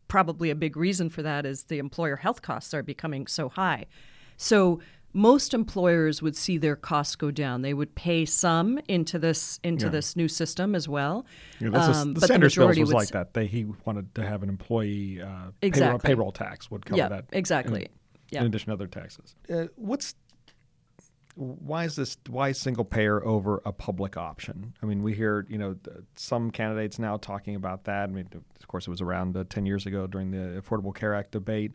Probably 0.08 0.50
a 0.50 0.54
big 0.54 0.76
reason 0.76 1.08
for 1.08 1.22
that 1.22 1.44
is 1.44 1.64
the 1.64 1.78
employer 1.78 2.16
health 2.16 2.40
costs 2.40 2.72
are 2.72 2.82
becoming 2.82 3.26
so 3.26 3.48
high. 3.48 3.86
So 4.36 4.80
most 5.16 5.54
employers 5.54 6.20
would 6.20 6.36
see 6.36 6.58
their 6.58 6.76
costs 6.76 7.16
go 7.16 7.30
down. 7.30 7.62
They 7.62 7.72
would 7.74 7.94
pay 7.94 8.24
some 8.26 8.78
into 8.86 9.18
this 9.18 9.58
into 9.64 9.86
Yeah. 9.86 9.90
this 9.92 10.14
new 10.14 10.28
system 10.28 10.74
as 10.74 10.88
well. 10.88 11.24
Yeah, 11.58 11.70
that's 11.70 11.88
a- 11.98 12.00
Um, 12.02 12.12
the 12.14 12.20
but 12.20 12.26
Sanders 12.28 12.54
bills 12.54 12.58
majority 12.58 12.80
was 12.82 12.88
would 12.88 12.94
like 12.96 13.06
s- 13.06 13.10
that. 13.12 13.34
They 13.34 13.46
he 13.46 13.64
wanted 13.86 14.14
to 14.16 14.26
have 14.26 14.42
an 14.42 14.48
employee 14.50 15.20
uh, 15.22 15.26
payroll, 15.26 15.52
Exactly. 15.62 16.08
payroll 16.08 16.32
tax 16.32 16.70
would 16.70 16.84
cover 16.84 16.98
Yeah, 16.98 17.08
that. 17.08 17.24
exactly. 17.32 17.82
In, 17.82 17.88
Yeah. 18.30 18.40
in 18.42 18.46
addition 18.46 18.66
to 18.66 18.72
other 18.74 18.86
taxes. 18.86 19.34
Uh, 19.50 19.66
what's 19.76 20.14
why 21.34 21.84
is 21.84 21.96
this 21.96 22.16
why 22.30 22.52
single 22.52 22.84
payer 22.84 23.22
over 23.24 23.60
a 23.66 23.72
public 23.72 24.16
option? 24.16 24.72
I 24.82 24.86
mean, 24.86 25.02
we 25.02 25.12
hear 25.14 25.44
you 25.50 25.58
know 25.58 25.76
some 26.14 26.50
candidates 26.50 26.98
now 26.98 27.18
talking 27.18 27.54
about 27.54 27.84
that. 27.84 28.08
I 28.08 28.12
mean, 28.12 28.28
of 28.34 28.68
course, 28.68 28.86
it 28.86 28.90
was 28.90 29.02
around 29.02 29.36
uh, 29.36 29.44
ten 29.48 29.66
years 29.66 29.84
ago 29.84 30.06
during 30.06 30.30
the 30.30 30.62
Affordable 30.62 30.94
Care 30.94 31.14
Act 31.14 31.32
debate. 31.32 31.72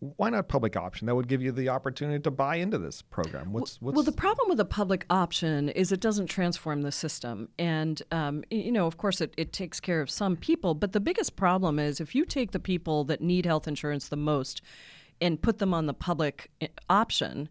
Why 0.00 0.30
not 0.30 0.48
public 0.48 0.76
option? 0.76 1.06
That 1.06 1.14
would 1.14 1.28
give 1.28 1.40
you 1.40 1.52
the 1.52 1.70
opportunity 1.70 2.20
to 2.22 2.30
buy 2.30 2.56
into 2.56 2.78
this 2.78 3.00
program. 3.00 3.52
What's, 3.52 3.80
what's 3.80 3.94
well, 3.94 4.04
the 4.04 4.12
problem 4.12 4.48
with 4.48 4.60
a 4.60 4.64
public 4.64 5.06
option 5.08 5.68
is 5.70 5.92
it 5.92 6.00
doesn't 6.00 6.26
transform 6.26 6.82
the 6.82 6.92
system. 6.92 7.48
And, 7.58 8.02
um, 8.10 8.44
you 8.50 8.72
know, 8.72 8.86
of 8.86 8.96
course, 8.98 9.20
it, 9.20 9.32
it 9.36 9.52
takes 9.52 9.80
care 9.80 10.00
of 10.00 10.10
some 10.10 10.36
people. 10.36 10.74
But 10.74 10.92
the 10.92 11.00
biggest 11.00 11.36
problem 11.36 11.78
is 11.78 12.00
if 12.00 12.14
you 12.14 12.24
take 12.24 12.52
the 12.52 12.58
people 12.58 13.04
that 13.04 13.20
need 13.20 13.46
health 13.46 13.66
insurance 13.66 14.08
the 14.08 14.16
most 14.16 14.60
and 15.20 15.40
put 15.40 15.58
them 15.58 15.72
on 15.72 15.86
the 15.86 15.94
public 15.94 16.50
eh, 16.60 16.68
option, 16.90 17.48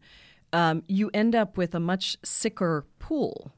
um, 0.52 0.84
you 0.88 1.10
end 1.14 1.34
up 1.34 1.58
with 1.58 1.74
a 1.74 1.80
much 1.80 2.18
sicker 2.24 2.86
pool 3.00 3.54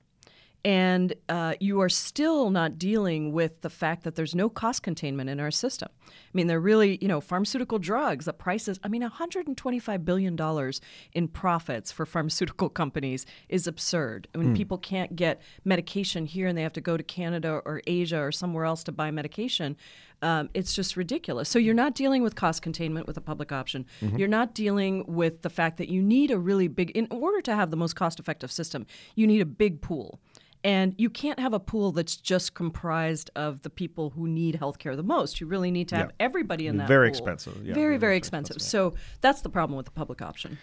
and 0.65 1.13
uh, 1.29 1.53
you 1.59 1.79
are 1.79 1.89
still 1.89 2.49
not 2.49 2.79
dealing 2.79 3.31
with 3.31 3.61
the 3.61 3.69
fact 3.69 4.03
that 4.03 4.15
there's 4.15 4.33
no 4.33 4.49
cost 4.49 4.81
containment 4.81 5.29
in 5.29 5.39
our 5.39 5.51
system. 5.51 5.89
I 6.07 6.09
mean, 6.33 6.47
they're 6.47 6.59
really, 6.59 6.97
you 6.99 7.07
know, 7.07 7.21
pharmaceutical 7.21 7.77
drugs, 7.77 8.25
the 8.25 8.33
prices, 8.33 8.79
I 8.83 8.87
mean, 8.87 9.03
$125 9.03 10.03
billion 10.03 10.71
in 11.13 11.27
profits 11.27 11.91
for 11.91 12.07
pharmaceutical 12.07 12.69
companies 12.81 13.27
is 13.47 13.67
absurd. 13.67 14.27
I 14.33 14.39
mean, 14.39 14.53
mm. 14.53 14.57
people 14.57 14.79
can't 14.79 15.15
get 15.15 15.39
medication 15.63 16.25
here 16.25 16.47
and 16.47 16.57
they 16.57 16.63
have 16.63 16.73
to 16.73 16.81
go 16.81 16.97
to 16.97 17.03
Canada 17.03 17.61
or 17.63 17.83
Asia 17.85 18.19
or 18.19 18.31
somewhere 18.31 18.65
else 18.65 18.83
to 18.85 18.91
buy 18.91 19.11
medication. 19.11 19.77
Um, 20.23 20.49
it's 20.55 20.73
just 20.73 20.97
ridiculous. 20.97 21.47
So 21.47 21.59
you're 21.59 21.75
not 21.75 21.93
dealing 21.93 22.23
with 22.23 22.33
cost 22.33 22.63
containment 22.63 23.05
with 23.05 23.17
a 23.17 23.21
public 23.21 23.51
option. 23.51 23.85
Mm-hmm. 24.01 24.17
You're 24.17 24.27
not 24.27 24.55
dealing 24.55 25.05
with 25.05 25.43
the 25.43 25.51
fact 25.51 25.77
that 25.77 25.89
you 25.89 26.01
need 26.01 26.31
a 26.31 26.39
really 26.39 26.67
big, 26.67 26.89
in 26.91 27.07
order 27.11 27.39
to 27.41 27.55
have 27.55 27.69
the 27.69 27.77
most 27.77 27.95
cost 27.95 28.19
effective 28.19 28.51
system, 28.51 28.87
you 29.13 29.27
need 29.27 29.41
a 29.41 29.45
big 29.45 29.81
pool. 29.81 30.19
And 30.65 30.95
you 30.97 31.11
can't 31.11 31.39
have 31.39 31.53
a 31.53 31.59
pool 31.59 31.91
that's 31.91 32.17
just 32.17 32.55
comprised 32.55 33.29
of 33.35 33.61
the 33.61 33.69
people 33.69 34.09
who 34.09 34.27
need 34.27 34.55
health 34.55 34.79
care 34.79 34.95
the 34.95 35.03
most. 35.03 35.39
You 35.39 35.45
really 35.45 35.69
need 35.69 35.89
to 35.89 35.95
have 35.95 36.07
yeah. 36.07 36.25
everybody 36.25 36.65
in 36.65 36.77
that 36.77 36.87
very 36.87 37.09
pool. 37.09 37.19
expensive. 37.19 37.63
Yeah, 37.63 37.75
very, 37.75 37.97
very 37.97 38.17
expensive. 38.17 38.55
expensive. 38.55 38.95
So 38.95 38.99
that's 39.21 39.41
the 39.41 39.49
problem 39.49 39.77
with 39.77 39.85
the 39.85 39.91
public 39.91 40.23
option. 40.23 40.57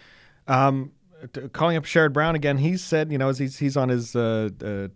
Um, 0.45 0.91
calling 1.53 1.77
up 1.77 1.85
Sherrod 1.85 2.11
Brown 2.11 2.35
again, 2.35 2.57
he 2.57 2.75
said, 2.75 3.13
you 3.13 3.17
know, 3.17 3.29
as 3.29 3.39
he's, 3.39 3.57
he's 3.57 3.77
on 3.77 3.87
his 3.87 4.13
uh, 4.13 4.49
uh, 4.61 4.89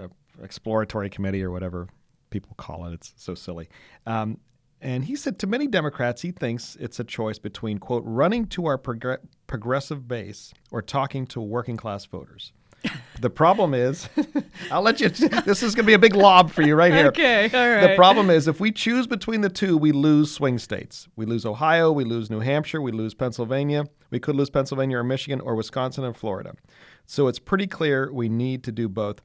uh, 0.00 0.08
exploratory 0.42 1.10
committee 1.10 1.42
or 1.42 1.50
whatever 1.50 1.86
people 2.30 2.54
call 2.56 2.86
it, 2.86 2.94
it's 2.94 3.12
so 3.18 3.34
silly. 3.34 3.68
Um, 4.06 4.38
and 4.80 5.04
he 5.04 5.16
said 5.16 5.38
to 5.40 5.46
many 5.46 5.66
Democrats, 5.66 6.22
he 6.22 6.30
thinks 6.30 6.78
it's 6.80 6.98
a 6.98 7.04
choice 7.04 7.38
between, 7.38 7.76
quote, 7.76 8.04
running 8.06 8.46
to 8.46 8.64
our 8.64 8.78
prog- 8.78 9.20
progressive 9.48 10.08
base 10.08 10.54
or 10.70 10.80
talking 10.80 11.26
to 11.26 11.42
working 11.42 11.76
class 11.76 12.06
voters. 12.06 12.54
The 13.20 13.30
problem 13.30 13.72
is, 13.72 14.08
I'll 14.70 14.82
let 14.82 15.00
you. 15.00 15.08
This 15.08 15.62
is 15.62 15.74
going 15.74 15.84
to 15.84 15.86
be 15.86 15.94
a 15.94 15.98
big 15.98 16.14
lob 16.14 16.50
for 16.50 16.62
you 16.62 16.74
right 16.74 16.92
here. 16.92 17.06
Okay, 17.16 17.50
all 17.52 17.68
right. 17.68 17.90
The 17.90 17.96
problem 17.96 18.30
is, 18.30 18.46
if 18.46 18.60
we 18.60 18.70
choose 18.70 19.06
between 19.06 19.40
the 19.40 19.48
two, 19.48 19.78
we 19.78 19.92
lose 19.92 20.30
swing 20.30 20.58
states. 20.58 21.08
We 21.16 21.24
lose 21.24 21.46
Ohio, 21.46 21.90
we 21.92 22.04
lose 22.04 22.30
New 22.30 22.40
Hampshire, 22.40 22.82
we 22.82 22.92
lose 22.92 23.14
Pennsylvania. 23.14 23.86
We 24.10 24.20
could 24.20 24.36
lose 24.36 24.50
Pennsylvania 24.50 24.98
or 24.98 25.04
Michigan 25.04 25.40
or 25.40 25.54
Wisconsin 25.54 26.04
and 26.04 26.16
Florida. 26.16 26.54
So 27.06 27.28
it's 27.28 27.38
pretty 27.38 27.66
clear 27.66 28.12
we 28.12 28.28
need 28.28 28.62
to 28.64 28.72
do 28.72 28.88
both. 28.88 29.22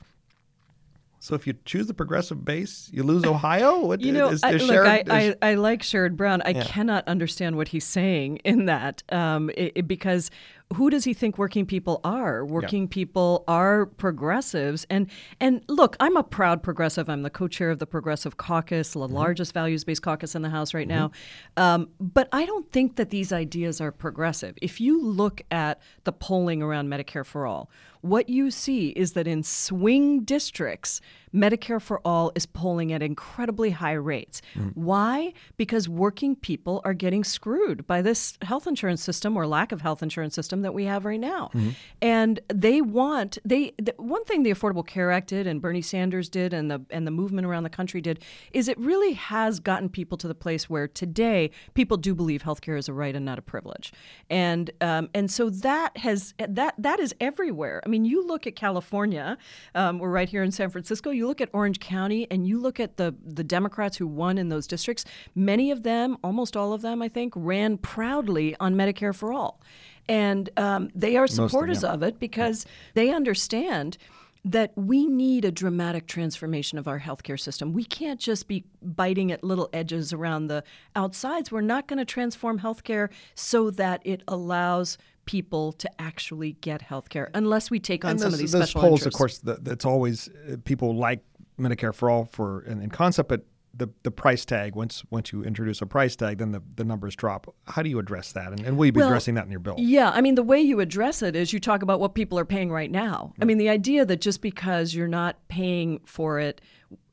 So 1.19 1.35
if 1.35 1.45
you 1.45 1.53
choose 1.65 1.85
the 1.85 1.93
progressive 1.93 2.43
base, 2.43 2.89
you 2.91 3.03
lose 3.03 3.23
Ohio. 3.25 3.85
What, 3.85 4.01
you 4.01 4.11
know, 4.11 4.29
is, 4.29 4.35
is 4.35 4.43
I, 4.43 4.51
look, 4.53 4.87
I, 4.87 5.03
I, 5.07 5.35
I, 5.41 5.53
like 5.53 5.83
Sherrod 5.83 6.15
Brown. 6.15 6.41
I 6.43 6.49
yeah. 6.49 6.63
cannot 6.63 7.07
understand 7.07 7.57
what 7.57 7.67
he's 7.67 7.85
saying 7.85 8.37
in 8.37 8.65
that 8.65 9.03
um, 9.09 9.51
it, 9.51 9.73
it, 9.75 9.87
because 9.87 10.31
who 10.75 10.89
does 10.89 11.03
he 11.03 11.13
think 11.13 11.37
working 11.37 11.65
people 11.65 11.99
are? 12.03 12.45
Working 12.45 12.83
yeah. 12.83 12.89
people 12.91 13.43
are 13.47 13.85
progressives, 13.85 14.85
and 14.89 15.09
and 15.39 15.63
look, 15.67 15.95
I'm 15.99 16.17
a 16.17 16.23
proud 16.23 16.63
progressive. 16.63 17.09
I'm 17.09 17.23
the 17.23 17.29
co-chair 17.29 17.71
of 17.71 17.79
the 17.79 17.87
Progressive 17.87 18.37
Caucus, 18.37 18.93
the 18.93 18.99
mm-hmm. 18.99 19.13
largest 19.13 19.53
values-based 19.53 20.01
caucus 20.01 20.35
in 20.35 20.41
the 20.41 20.49
House 20.49 20.73
right 20.73 20.87
mm-hmm. 20.87 21.11
now. 21.57 21.73
Um, 21.75 21.89
but 21.99 22.29
I 22.31 22.45
don't 22.45 22.71
think 22.71 22.95
that 22.95 23.09
these 23.09 23.33
ideas 23.33 23.81
are 23.81 23.91
progressive. 23.91 24.57
If 24.61 24.79
you 24.79 25.01
look 25.01 25.41
at 25.51 25.81
the 26.03 26.13
polling 26.13 26.61
around 26.61 26.87
Medicare 26.89 27.25
for 27.25 27.45
all, 27.45 27.69
what 28.01 28.29
you 28.29 28.51
see 28.51 28.89
is 28.89 29.13
that 29.13 29.27
in 29.27 29.43
swing 29.43 30.23
districts, 30.23 31.01
Medicare 31.33 31.81
for 31.81 32.01
All 32.05 32.31
is 32.35 32.45
polling 32.45 32.91
at 32.91 33.01
incredibly 33.01 33.71
high 33.71 33.93
rates. 33.93 34.41
Mm. 34.55 34.71
Why? 34.75 35.33
Because 35.57 35.87
working 35.87 36.35
people 36.35 36.81
are 36.83 36.93
getting 36.93 37.23
screwed 37.23 37.87
by 37.87 38.01
this 38.01 38.37
health 38.41 38.67
insurance 38.67 39.03
system 39.03 39.37
or 39.37 39.47
lack 39.47 39.71
of 39.71 39.81
health 39.81 40.03
insurance 40.03 40.35
system 40.35 40.61
that 40.61 40.73
we 40.73 40.85
have 40.85 41.05
right 41.05 41.19
now. 41.19 41.49
Mm-hmm. 41.53 41.69
And 42.01 42.39
they 42.53 42.81
want 42.81 43.37
they 43.45 43.73
the, 43.77 43.93
one 43.97 44.23
thing 44.25 44.43
the 44.43 44.51
Affordable 44.51 44.85
Care 44.85 45.11
Act 45.11 45.29
did 45.29 45.47
and 45.47 45.61
Bernie 45.61 45.81
Sanders 45.81 46.29
did 46.29 46.53
and 46.53 46.69
the 46.69 46.81
and 46.89 47.07
the 47.07 47.11
movement 47.11 47.47
around 47.47 47.63
the 47.63 47.69
country 47.69 48.01
did 48.01 48.23
is 48.51 48.67
it 48.67 48.77
really 48.77 49.13
has 49.13 49.59
gotten 49.59 49.89
people 49.89 50.17
to 50.17 50.27
the 50.27 50.35
place 50.35 50.69
where 50.69 50.87
today 50.87 51.51
people 51.73 51.97
do 51.97 52.13
believe 52.13 52.43
healthcare 52.43 52.77
is 52.77 52.89
a 52.89 52.93
right 52.93 53.15
and 53.15 53.25
not 53.25 53.39
a 53.39 53.41
privilege. 53.41 53.93
And 54.29 54.71
um, 54.81 55.09
and 55.13 55.31
so 55.31 55.49
that 55.49 55.97
has 55.97 56.33
that 56.37 56.75
that 56.77 56.99
is 56.99 57.15
everywhere. 57.19 57.81
I 57.85 57.89
mean, 57.89 58.05
you 58.05 58.25
look 58.25 58.47
at 58.47 58.55
California, 58.55 59.37
um, 59.75 59.99
we're 59.99 60.09
right 60.09 60.29
here 60.29 60.43
in 60.43 60.51
San 60.51 60.69
Francisco. 60.69 61.09
You 61.09 61.20
look 61.27 61.41
at 61.41 61.49
Orange 61.53 61.79
County 61.79 62.27
and 62.29 62.47
you 62.47 62.59
look 62.59 62.79
at 62.79 62.97
the 62.97 63.15
the 63.25 63.43
Democrats 63.43 63.97
who 63.97 64.07
won 64.07 64.37
in 64.37 64.49
those 64.49 64.67
districts, 64.67 65.05
many 65.35 65.71
of 65.71 65.83
them, 65.83 66.17
almost 66.23 66.55
all 66.57 66.73
of 66.73 66.81
them, 66.81 67.01
I 67.01 67.09
think, 67.09 67.33
ran 67.35 67.77
proudly 67.77 68.55
on 68.59 68.75
Medicare 68.75 69.15
for 69.15 69.33
all, 69.33 69.61
and 70.07 70.49
um, 70.57 70.89
they 70.95 71.15
are 71.17 71.27
supporters 71.27 71.83
of, 71.83 71.95
of, 71.95 72.03
it 72.03 72.19
because 72.19 72.65
yeah. 72.65 72.71
they 72.95 73.09
understand 73.09 73.97
that 74.43 74.71
we 74.75 75.05
need 75.05 75.45
a 75.45 75.51
dramatic 75.51 76.07
transformation 76.07 76.77
of 76.77 76.87
our 76.87 76.99
healthcare 76.99 77.39
system. 77.39 77.73
We 77.73 77.83
can't 77.83 78.19
just 78.19 78.47
be 78.47 78.63
biting 78.81 79.31
at 79.31 79.43
little 79.43 79.69
edges 79.71 80.11
around 80.13 80.47
the 80.47 80.63
outsides. 80.95 81.51
We're 81.51 81.61
not 81.61 81.87
going 81.87 81.99
to 81.99 82.05
transform 82.05 82.59
healthcare 82.59 83.09
so 83.35 83.69
that 83.71 84.01
it 84.03 84.23
allows 84.27 84.97
people 85.25 85.71
to 85.73 85.89
actually 86.01 86.53
get 86.53 86.81
health 86.81 87.09
care 87.09 87.29
unless 87.33 87.69
we 87.69 87.79
take 87.79 88.03
on 88.03 88.17
some 88.17 88.33
of 88.33 88.39
these 88.39 88.51
special 88.51 88.81
polls, 88.81 89.01
interests. 89.01 89.15
of 89.15 89.17
course, 89.17 89.37
the, 89.39 89.57
that's 89.61 89.85
always 89.85 90.29
uh, 90.29 90.57
people 90.63 90.95
like 90.95 91.23
Medicare 91.59 91.93
for 91.93 92.09
all 92.09 92.25
for 92.25 92.63
in, 92.63 92.81
in, 92.81 92.89
concept, 92.89 93.29
but 93.29 93.45
the, 93.73 93.87
the 94.03 94.11
price 94.11 94.43
tag 94.45 94.75
once 94.75 95.03
once 95.11 95.31
you 95.31 95.43
introduce 95.43 95.81
a 95.81 95.85
price 95.85 96.15
tag, 96.15 96.39
then 96.39 96.51
the, 96.51 96.61
the 96.75 96.83
numbers 96.83 97.15
drop. 97.15 97.53
How 97.67 97.81
do 97.81 97.89
you 97.89 97.99
address 97.99 98.31
that, 98.33 98.51
and, 98.51 98.59
and 98.61 98.77
will 98.77 98.87
you 98.87 98.91
be 98.91 98.99
well, 98.99 99.09
addressing 99.09 99.35
that 99.35 99.45
in 99.45 99.51
your 99.51 99.59
bill? 99.59 99.75
Yeah, 99.77 100.09
I 100.09 100.21
mean 100.21 100.35
the 100.35 100.43
way 100.43 100.59
you 100.59 100.79
address 100.79 101.21
it 101.21 101.35
is 101.35 101.53
you 101.53 101.59
talk 101.59 101.81
about 101.83 101.99
what 101.99 102.15
people 102.15 102.37
are 102.39 102.45
paying 102.45 102.71
right 102.71 102.91
now. 102.91 103.31
Right. 103.37 103.43
I 103.43 103.45
mean 103.45 103.57
the 103.57 103.69
idea 103.69 104.05
that 104.05 104.21
just 104.21 104.41
because 104.41 104.93
you're 104.93 105.07
not 105.07 105.37
paying 105.47 106.01
for 106.05 106.39
it 106.39 106.61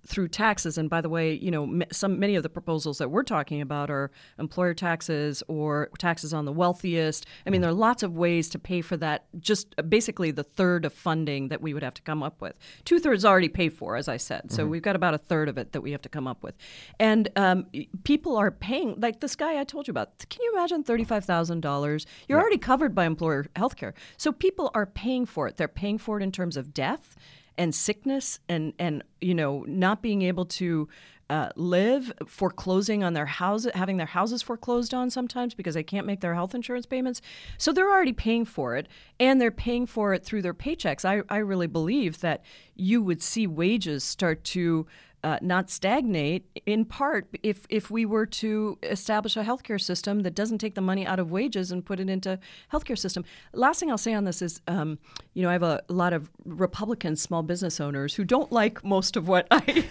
through 0.09 0.29
taxes. 0.29 0.79
And 0.79 0.89
by 0.89 1.03
the 1.03 1.09
way, 1.09 1.35
you 1.35 1.51
know, 1.51 1.83
some 1.93 2.19
many 2.19 2.35
of 2.35 2.43
the 2.43 2.49
proposals 2.49 2.97
that 2.97 3.11
we're 3.11 3.23
talking 3.23 3.61
about 3.61 3.91
are 3.91 4.11
employer 4.39 4.73
taxes 4.73 5.43
or 5.49 5.91
taxes 5.99 6.33
on 6.33 6.47
the 6.47 6.53
wealthiest. 6.53 7.27
I 7.47 7.51
mean, 7.51 7.61
there 7.61 7.71
are 7.71 7.75
lots 7.75 8.03
of 8.03 8.17
ways 8.17 8.49
to 8.51 8.59
pay 8.59 8.81
for 8.81 8.97
that. 8.97 9.27
Just 9.39 9.75
uh, 9.77 9.83
basically 9.83 10.31
the 10.31 10.43
third 10.43 10.87
of 10.87 10.95
funding 10.95 11.49
that 11.49 11.61
we 11.61 11.75
would 11.75 11.83
have 11.83 11.93
to 11.95 12.03
come 12.03 12.23
up 12.23 12.41
with. 12.41 12.55
Two 12.85 12.99
thirds 12.99 13.25
already 13.25 13.51
paid 13.51 13.75
for, 13.75 13.97
as 13.97 14.09
I 14.09 14.17
said. 14.17 14.51
So 14.51 14.63
mm-hmm. 14.63 14.71
we've 14.71 14.83
got 14.83 14.97
about 14.97 15.13
a 15.13 15.19
third 15.19 15.49
of 15.49 15.59
it 15.59 15.73
that 15.73 15.83
we 15.83 15.93
have 15.93 16.03
to 16.03 16.09
come 16.09 16.27
up 16.27 16.43
with. 16.43 16.57
And 16.99 17.29
um, 17.37 17.67
people 18.05 18.37
are 18.37 18.51
paying 18.51 18.99
like 18.99 19.21
this 19.21 19.37
guy 19.37 19.61
I 19.61 19.65
told 19.65 19.87
you 19.87 19.93
about. 19.93 20.27
Can 20.31 20.43
you 20.43 20.53
imagine 20.55 20.85
thirty-five 20.85 21.27
thousand 21.27 21.61
dollars? 21.61 22.07
You're 22.29 22.39
yeah. 22.39 22.43
already 22.43 22.59
covered 22.59 22.95
by 22.95 23.05
employer 23.05 23.47
health 23.57 23.77
care. 23.77 23.93
So 24.17 24.33
people 24.33 24.71
are 24.73 24.87
paying 24.87 25.27
for 25.27 25.49
it. 25.49 25.59
They're 25.59 25.69
paying 25.69 25.99
for 25.99 26.19
it 26.19 26.23
in 26.23 26.33
terms 26.33 26.57
of 26.57 26.73
death 26.73 27.15
and 27.59 27.75
sickness 27.75 28.39
and 28.49 28.73
and 28.79 29.03
you 29.21 29.35
know 29.35 29.65
not 29.67 30.01
being 30.01 30.23
able 30.23 30.47
to 30.47 30.89
uh, 31.31 31.51
live 31.57 32.11
foreclosing 32.27 33.05
on 33.05 33.13
their 33.13 33.27
houses 33.27 33.71
having 33.75 33.99
their 33.99 34.07
houses 34.07 34.41
foreclosed 34.41 34.95
on 34.95 35.11
sometimes 35.11 35.53
because 35.53 35.75
they 35.75 35.83
can't 35.83 36.07
make 36.07 36.21
their 36.21 36.33
health 36.33 36.55
insurance 36.55 36.87
payments. 36.87 37.21
So 37.59 37.71
they're 37.71 37.91
already 37.91 38.15
paying 38.15 38.47
for 38.47 38.77
it 38.77 38.89
and 39.21 39.39
they're 39.39 39.51
paying 39.51 39.85
for 39.85 40.15
it 40.15 40.25
through 40.25 40.41
their 40.41 40.55
paychecks. 40.55 41.05
I, 41.05 41.21
I 41.29 41.39
really 41.39 41.67
believe 41.67 42.21
that 42.21 42.43
you 42.75 43.03
would 43.03 43.23
see 43.23 43.47
wages 43.47 44.05
start 44.05 44.43
to 44.45 44.87
uh, 45.25 45.39
not 45.43 45.69
stagnate 45.69 46.47
in 46.65 46.85
part 46.85 47.27
if 47.43 47.67
if 47.69 47.91
we 47.91 48.07
were 48.07 48.27
to 48.27 48.79
establish 48.85 49.37
a 49.37 49.43
healthcare 49.43 49.81
system 49.81 50.21
that 50.21 50.35
doesn't 50.35 50.59
take 50.59 50.75
the 50.75 50.81
money 50.81 51.05
out 51.07 51.19
of 51.19 51.31
wages 51.31 51.73
and 51.73 51.85
put 51.85 51.99
it 51.99 52.09
into 52.09 52.39
healthcare 52.73 52.97
system. 52.97 53.25
Last 53.53 53.81
thing 53.81 53.91
I'll 53.91 53.99
say 53.99 54.15
on 54.15 54.25
this 54.25 54.41
is, 54.41 54.61
um, 54.69 54.99
you 55.35 55.43
know, 55.43 55.49
I 55.49 55.53
have 55.53 55.63
a, 55.63 55.83
lot 55.89 56.13
of 56.13 56.31
Republican 56.45 57.17
small 57.17 57.43
business 57.43 57.81
owners 57.81 58.15
who 58.15 58.25
don't 58.25 58.53
like 58.53 58.85
most 58.85 59.17
of 59.17 59.27
what 59.27 59.49
I 59.51 59.61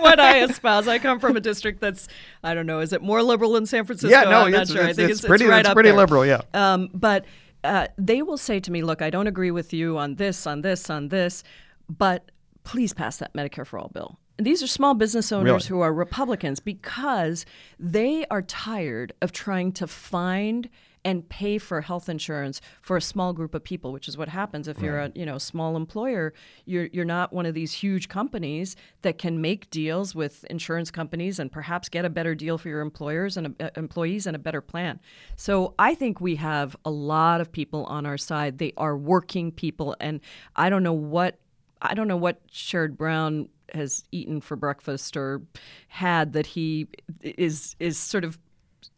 what 0.00 0.18
I 0.18 0.42
espouse. 0.42 0.88
I 0.88 0.98
come 0.98 1.20
from 1.20 1.36
a 1.36 1.40
district 1.40 1.80
that's 1.80 2.08
I 2.42 2.54
don't 2.54 2.66
know, 2.66 2.80
is 2.80 2.92
it 2.92 3.02
more 3.02 3.22
liberal 3.22 3.52
than 3.52 3.66
San 3.66 3.84
Francisco? 3.84 4.10
Yeah, 4.10 4.24
no, 4.24 4.40
I'm 4.42 4.52
not 4.52 4.66
sure. 4.66 4.82
It's, 4.82 4.90
I 4.90 4.92
think 4.94 5.10
it's, 5.10 5.20
it's, 5.20 5.28
pretty, 5.28 5.44
it's 5.44 5.50
right 5.50 5.64
it's 5.64 5.74
pretty 5.74 5.92
liberal, 5.92 6.26
yeah. 6.26 6.40
Um, 6.54 6.90
but 6.92 7.24
uh, 7.62 7.86
they 7.98 8.22
will 8.22 8.38
say 8.38 8.58
to 8.58 8.72
me, 8.72 8.82
"Look, 8.82 9.00
I 9.00 9.10
don't 9.10 9.26
agree 9.28 9.52
with 9.52 9.72
you 9.72 9.96
on 9.96 10.16
this, 10.16 10.46
on 10.46 10.62
this, 10.62 10.90
on 10.90 11.08
this, 11.08 11.44
but 11.88 12.30
please 12.64 12.92
pass 12.92 13.18
that 13.18 13.32
Medicare 13.32 13.66
for 13.66 13.78
all 13.78 13.90
bill." 13.94 14.18
These 14.38 14.62
are 14.62 14.66
small 14.66 14.94
business 14.94 15.32
owners 15.32 15.70
really? 15.70 15.78
who 15.78 15.80
are 15.80 15.92
Republicans 15.92 16.60
because 16.60 17.46
they 17.78 18.26
are 18.30 18.42
tired 18.42 19.14
of 19.22 19.32
trying 19.32 19.72
to 19.72 19.86
find 19.86 20.68
and 21.06 21.28
pay 21.28 21.56
for 21.56 21.82
health 21.82 22.08
insurance 22.08 22.60
for 22.82 22.96
a 22.96 23.00
small 23.00 23.32
group 23.32 23.54
of 23.54 23.62
people, 23.62 23.92
which 23.92 24.08
is 24.08 24.18
what 24.18 24.28
happens 24.28 24.66
if 24.66 24.80
you're 24.80 24.98
a 24.98 25.12
you 25.14 25.24
know 25.24 25.38
small 25.38 25.76
employer. 25.76 26.34
You're 26.64 26.86
you're 26.86 27.04
not 27.04 27.32
one 27.32 27.46
of 27.46 27.54
these 27.54 27.72
huge 27.72 28.08
companies 28.08 28.74
that 29.02 29.16
can 29.16 29.40
make 29.40 29.70
deals 29.70 30.16
with 30.16 30.44
insurance 30.50 30.90
companies 30.90 31.38
and 31.38 31.50
perhaps 31.50 31.88
get 31.88 32.04
a 32.04 32.10
better 32.10 32.34
deal 32.34 32.58
for 32.58 32.68
your 32.68 32.80
employers 32.80 33.36
and 33.36 33.54
uh, 33.62 33.70
employees 33.76 34.26
and 34.26 34.34
a 34.34 34.38
better 34.40 34.60
plan. 34.60 34.98
So 35.36 35.74
I 35.78 35.94
think 35.94 36.20
we 36.20 36.34
have 36.36 36.74
a 36.84 36.90
lot 36.90 37.40
of 37.40 37.52
people 37.52 37.84
on 37.84 38.04
our 38.04 38.18
side. 38.18 38.58
They 38.58 38.72
are 38.76 38.96
working 38.96 39.52
people, 39.52 39.94
and 40.00 40.20
I 40.56 40.70
don't 40.70 40.82
know 40.82 40.92
what 40.92 41.38
I 41.80 41.94
don't 41.94 42.08
know 42.08 42.16
what 42.16 42.44
Sherrod 42.48 42.96
Brown 42.96 43.48
has 43.74 44.04
eaten 44.12 44.40
for 44.40 44.56
breakfast 44.56 45.16
or 45.16 45.42
had 45.88 46.32
that 46.32 46.46
he 46.46 46.88
is 47.22 47.76
is 47.78 47.98
sort 47.98 48.24
of 48.24 48.38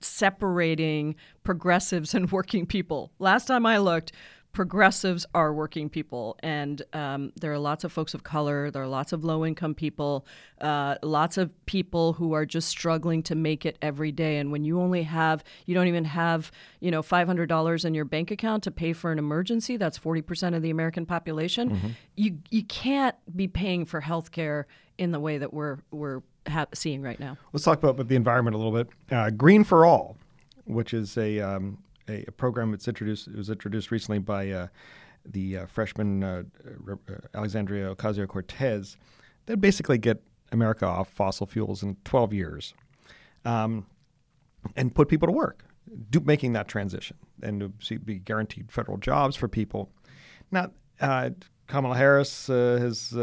separating 0.00 1.14
progressives 1.44 2.14
and 2.14 2.30
working 2.30 2.66
people. 2.66 3.10
Last 3.18 3.46
time 3.46 3.66
I 3.66 3.78
looked, 3.78 4.12
progressives 4.52 5.24
are 5.34 5.52
working 5.52 5.88
people, 5.88 6.36
and 6.42 6.82
um, 6.92 7.32
there 7.40 7.52
are 7.52 7.58
lots 7.58 7.84
of 7.84 7.92
folks 7.92 8.14
of 8.14 8.24
color. 8.24 8.70
There 8.70 8.82
are 8.82 8.88
lots 8.88 9.12
of 9.12 9.22
low 9.22 9.44
income 9.44 9.74
people, 9.74 10.26
uh, 10.60 10.96
lots 11.02 11.38
of 11.38 11.50
people 11.66 12.14
who 12.14 12.32
are 12.32 12.44
just 12.44 12.68
struggling 12.68 13.22
to 13.24 13.34
make 13.34 13.64
it 13.64 13.78
every 13.82 14.10
day. 14.10 14.38
And 14.38 14.50
when 14.50 14.64
you 14.64 14.80
only 14.80 15.04
have, 15.04 15.44
you 15.66 15.74
don't 15.74 15.86
even 15.86 16.04
have, 16.06 16.50
you 16.80 16.90
know, 16.90 17.02
five 17.02 17.26
hundred 17.26 17.48
dollars 17.48 17.84
in 17.84 17.94
your 17.94 18.04
bank 18.04 18.30
account 18.30 18.64
to 18.64 18.70
pay 18.70 18.92
for 18.92 19.12
an 19.12 19.18
emergency. 19.18 19.76
That's 19.76 19.98
forty 19.98 20.22
percent 20.22 20.56
of 20.56 20.62
the 20.62 20.70
American 20.70 21.06
population. 21.06 21.70
Mm-hmm. 21.70 21.88
You 22.16 22.38
you 22.50 22.64
can't 22.64 23.16
be 23.36 23.46
paying 23.46 23.84
for 23.84 24.00
health 24.00 24.32
care 24.32 24.66
in 24.96 25.12
the 25.12 25.20
way 25.20 25.38
that 25.38 25.54
we're 25.54 25.78
we're 25.92 26.22
ha- 26.48 26.66
seeing 26.74 27.02
right 27.02 27.20
now. 27.20 27.36
Let's 27.52 27.64
talk 27.64 27.82
about 27.82 28.08
the 28.08 28.16
environment 28.16 28.54
a 28.54 28.58
little 28.58 28.72
bit. 28.72 28.88
Uh, 29.10 29.30
Green 29.30 29.62
for 29.62 29.86
All, 29.86 30.16
which 30.64 30.92
is 30.92 31.16
a 31.16 31.38
um, 31.38 31.78
a, 32.08 32.24
a, 32.28 32.32
program 32.32 32.70
that's 32.70 32.88
introduced. 32.88 33.28
It 33.28 33.36
was 33.36 33.50
introduced 33.50 33.90
recently 33.90 34.18
by 34.18 34.50
uh, 34.50 34.66
the 35.24 35.58
uh, 35.58 35.66
freshman 35.66 36.22
uh, 36.22 36.42
uh, 36.90 36.94
Alexandria 37.34 37.94
Ocasio 37.94 38.26
Cortez. 38.26 38.96
That 39.46 39.60
basically 39.60 39.98
get 39.98 40.22
America 40.52 40.86
off 40.86 41.08
fossil 41.08 41.46
fuels 41.46 41.82
in 41.82 41.96
12 42.04 42.32
years, 42.32 42.74
um, 43.44 43.86
and 44.76 44.94
put 44.94 45.08
people 45.08 45.26
to 45.26 45.32
work, 45.32 45.64
do, 46.10 46.20
making 46.20 46.52
that 46.52 46.68
transition, 46.68 47.16
and 47.42 47.72
to 47.80 47.98
be 47.98 48.18
guaranteed 48.18 48.70
federal 48.70 48.98
jobs 48.98 49.36
for 49.36 49.48
people. 49.48 49.90
Now, 50.50 50.70
uh, 51.00 51.30
Kamala 51.66 51.96
Harris 51.96 52.46
has 52.48 53.14